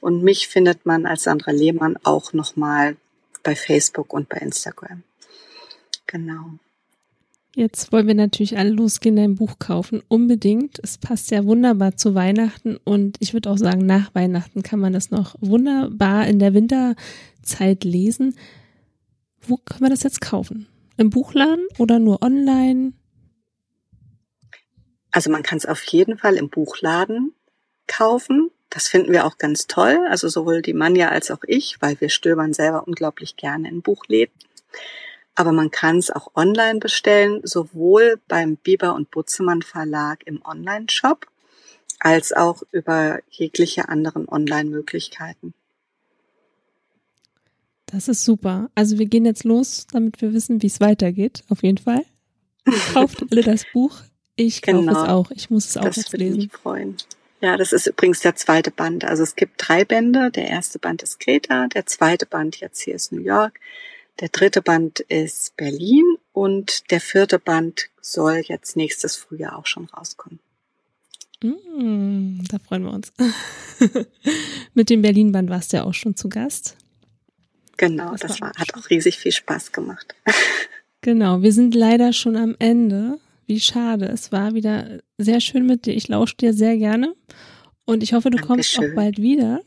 Und 0.00 0.22
mich 0.22 0.46
findet 0.48 0.86
man 0.86 1.06
als 1.06 1.24
Sandra 1.24 1.50
Lehmann 1.50 1.98
auch 2.04 2.32
nochmal 2.32 2.96
bei 3.42 3.56
Facebook 3.56 4.12
und 4.12 4.28
bei 4.28 4.38
Instagram. 4.38 5.02
Genau. 6.06 6.58
Jetzt 7.58 7.90
wollen 7.90 8.06
wir 8.06 8.14
natürlich 8.14 8.58
alle 8.58 8.68
losgehen, 8.68 9.18
ein 9.18 9.34
Buch 9.34 9.58
kaufen. 9.58 10.02
Unbedingt. 10.08 10.78
Es 10.82 10.98
passt 10.98 11.30
ja 11.30 11.46
wunderbar 11.46 11.96
zu 11.96 12.14
Weihnachten 12.14 12.76
und 12.84 13.16
ich 13.20 13.32
würde 13.32 13.48
auch 13.50 13.56
sagen, 13.56 13.86
nach 13.86 14.14
Weihnachten 14.14 14.62
kann 14.62 14.78
man 14.78 14.92
das 14.92 15.10
noch 15.10 15.36
wunderbar 15.40 16.26
in 16.26 16.38
der 16.38 16.52
Winterzeit 16.52 17.82
lesen. 17.82 18.36
Wo 19.40 19.56
können 19.56 19.80
wir 19.80 19.88
das 19.88 20.02
jetzt 20.02 20.20
kaufen? 20.20 20.66
Im 20.98 21.08
Buchladen 21.08 21.66
oder 21.78 21.98
nur 21.98 22.22
online? 22.22 22.92
Also 25.10 25.30
man 25.30 25.42
kann 25.42 25.56
es 25.56 25.64
auf 25.64 25.82
jeden 25.84 26.18
Fall 26.18 26.36
im 26.36 26.50
Buchladen 26.50 27.32
kaufen. 27.86 28.50
Das 28.68 28.86
finden 28.86 29.14
wir 29.14 29.24
auch 29.24 29.38
ganz 29.38 29.66
toll. 29.66 29.96
Also 30.10 30.28
sowohl 30.28 30.60
die 30.60 30.74
Manja 30.74 31.08
als 31.08 31.30
auch 31.30 31.42
ich, 31.46 31.78
weil 31.80 31.98
wir 32.02 32.10
stöbern 32.10 32.52
selber 32.52 32.86
unglaublich 32.86 33.38
gerne 33.38 33.70
in 33.70 33.80
Buchläden. 33.80 34.34
Aber 35.36 35.52
man 35.52 35.70
kann 35.70 35.98
es 35.98 36.10
auch 36.10 36.34
online 36.34 36.80
bestellen, 36.80 37.40
sowohl 37.44 38.20
beim 38.26 38.56
Bieber 38.56 38.94
und 38.94 39.10
Butzemann 39.10 39.62
Verlag 39.62 40.26
im 40.26 40.44
Online-Shop 40.44 41.26
als 42.00 42.32
auch 42.32 42.62
über 42.72 43.20
jegliche 43.30 43.88
anderen 43.88 44.28
Online-Möglichkeiten. 44.28 45.54
Das 47.86 48.08
ist 48.08 48.24
super. 48.24 48.68
Also 48.74 48.98
wir 48.98 49.06
gehen 49.06 49.24
jetzt 49.24 49.44
los, 49.44 49.86
damit 49.92 50.20
wir 50.20 50.32
wissen, 50.32 50.60
wie 50.62 50.66
es 50.66 50.80
weitergeht. 50.80 51.44
Auf 51.48 51.62
jeden 51.62 51.78
Fall. 51.78 52.04
Kauft 52.92 53.24
alle 53.30 53.42
das 53.42 53.64
Buch. 53.72 54.00
Ich 54.34 54.60
kaufe 54.60 54.78
genau. 54.80 55.02
es 55.04 55.08
auch. 55.08 55.30
Ich 55.30 55.50
muss 55.50 55.66
es 55.66 55.76
auch 55.76 55.84
das 55.84 55.96
jetzt 55.96 56.12
lesen. 56.12 56.38
Mich 56.38 56.52
freuen. 56.52 56.96
Ja, 57.40 57.56
das 57.56 57.72
ist 57.72 57.86
übrigens 57.86 58.20
der 58.20 58.34
zweite 58.34 58.70
Band. 58.70 59.04
Also 59.04 59.22
es 59.22 59.36
gibt 59.36 59.54
drei 59.56 59.84
Bände. 59.84 60.30
Der 60.30 60.48
erste 60.48 60.78
Band 60.78 61.02
ist 61.02 61.20
Kreta, 61.20 61.68
der 61.68 61.86
zweite 61.86 62.26
Band 62.26 62.56
jetzt 62.56 62.80
hier 62.80 62.94
ist 62.94 63.12
New 63.12 63.20
York, 63.20 63.60
der 64.20 64.28
dritte 64.28 64.62
Band 64.62 65.00
ist 65.00 65.56
Berlin 65.56 66.04
und 66.32 66.90
der 66.90 67.00
vierte 67.00 67.38
Band 67.38 67.88
soll 68.00 68.42
jetzt 68.46 68.76
nächstes 68.76 69.16
Frühjahr 69.16 69.58
auch 69.58 69.66
schon 69.66 69.86
rauskommen. 69.86 70.40
Mm, 71.42 72.44
da 72.48 72.58
freuen 72.58 72.84
wir 72.84 72.92
uns. 72.92 73.12
Mit 74.74 74.88
dem 74.88 75.02
Berlin-Band 75.02 75.50
warst 75.50 75.72
du 75.72 75.78
ja 75.78 75.84
auch 75.84 75.94
schon 75.94 76.16
zu 76.16 76.28
Gast. 76.28 76.76
Genau, 77.76 78.12
das, 78.12 78.22
das 78.22 78.40
war, 78.40 78.52
hat 78.56 78.74
auch 78.74 78.88
riesig 78.88 79.18
viel 79.18 79.32
Spaß 79.32 79.72
gemacht. 79.72 80.14
genau, 81.02 81.42
wir 81.42 81.52
sind 81.52 81.74
leider 81.74 82.12
schon 82.12 82.36
am 82.36 82.56
Ende. 82.58 83.18
Wie 83.46 83.60
schade. 83.60 84.06
Es 84.06 84.32
war 84.32 84.54
wieder 84.54 85.00
sehr 85.18 85.40
schön 85.40 85.66
mit 85.66 85.86
dir. 85.86 85.94
Ich 85.94 86.08
lausche 86.08 86.36
dir 86.36 86.54
sehr 86.54 86.76
gerne. 86.78 87.14
Und 87.84 88.02
ich 88.02 88.14
hoffe, 88.14 88.30
du 88.30 88.38
Dankeschön. 88.38 88.56
kommst 88.56 88.78
auch 88.78 88.94
bald 88.96 89.18
wieder. 89.18 89.60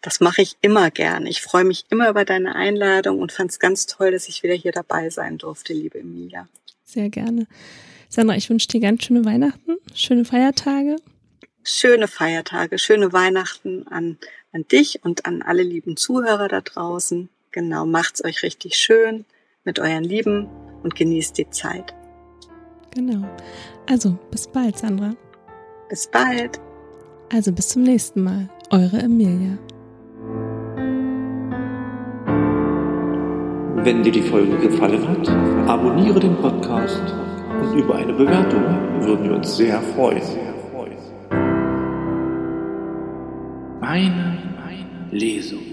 Das 0.00 0.20
mache 0.20 0.42
ich 0.42 0.56
immer 0.60 0.90
gern. 0.90 1.26
Ich 1.26 1.42
freue 1.42 1.64
mich 1.64 1.86
immer 1.90 2.08
über 2.08 2.24
deine 2.24 2.54
Einladung 2.54 3.20
und 3.20 3.32
fand 3.32 3.50
es 3.50 3.58
ganz 3.58 3.86
toll, 3.86 4.12
dass 4.12 4.28
ich 4.28 4.42
wieder 4.42 4.54
hier 4.54 4.72
dabei 4.72 5.10
sein 5.10 5.38
durfte, 5.38 5.72
liebe 5.72 5.98
Emilia. 5.98 6.48
Sehr 6.84 7.10
gerne. 7.10 7.46
Sandra, 8.08 8.36
ich 8.36 8.48
wünsche 8.48 8.68
dir 8.68 8.80
ganz 8.80 9.04
schöne 9.04 9.24
Weihnachten, 9.24 9.76
schöne 9.94 10.24
Feiertage. 10.24 10.96
Schöne 11.64 12.08
Feiertage, 12.08 12.78
schöne 12.78 13.12
Weihnachten 13.12 13.86
an 13.88 14.18
an 14.52 14.66
dich 14.66 15.04
und 15.04 15.26
an 15.26 15.42
alle 15.42 15.62
lieben 15.62 15.96
Zuhörer 15.96 16.48
da 16.48 16.60
draußen. 16.60 17.28
Genau, 17.50 17.86
macht's 17.86 18.24
euch 18.24 18.42
richtig 18.42 18.76
schön 18.76 19.24
mit 19.64 19.78
euren 19.78 20.04
Lieben 20.04 20.48
und 20.82 20.94
genießt 20.94 21.36
die 21.38 21.50
Zeit. 21.50 21.94
Genau. 22.94 23.28
Also, 23.88 24.18
bis 24.30 24.46
bald, 24.48 24.78
Sandra. 24.78 25.14
Bis 25.88 26.08
bald. 26.10 26.60
Also, 27.32 27.52
bis 27.52 27.68
zum 27.68 27.82
nächsten 27.82 28.22
Mal. 28.22 28.48
Eure 28.70 28.98
Emilia. 28.98 29.58
Wenn 33.88 34.02
dir 34.02 34.12
die 34.12 34.20
Folge 34.20 34.54
gefallen 34.58 35.08
hat, 35.08 35.26
abonniere 35.66 36.20
den 36.20 36.36
Podcast 36.36 37.00
und 37.62 37.74
über 37.74 37.94
eine 37.94 38.12
Bewertung 38.12 38.62
würden 39.00 39.24
wir 39.24 39.36
uns 39.36 39.56
sehr 39.56 39.80
freuen. 39.80 40.20
Meine 43.80 44.36
Lesung. 45.10 45.67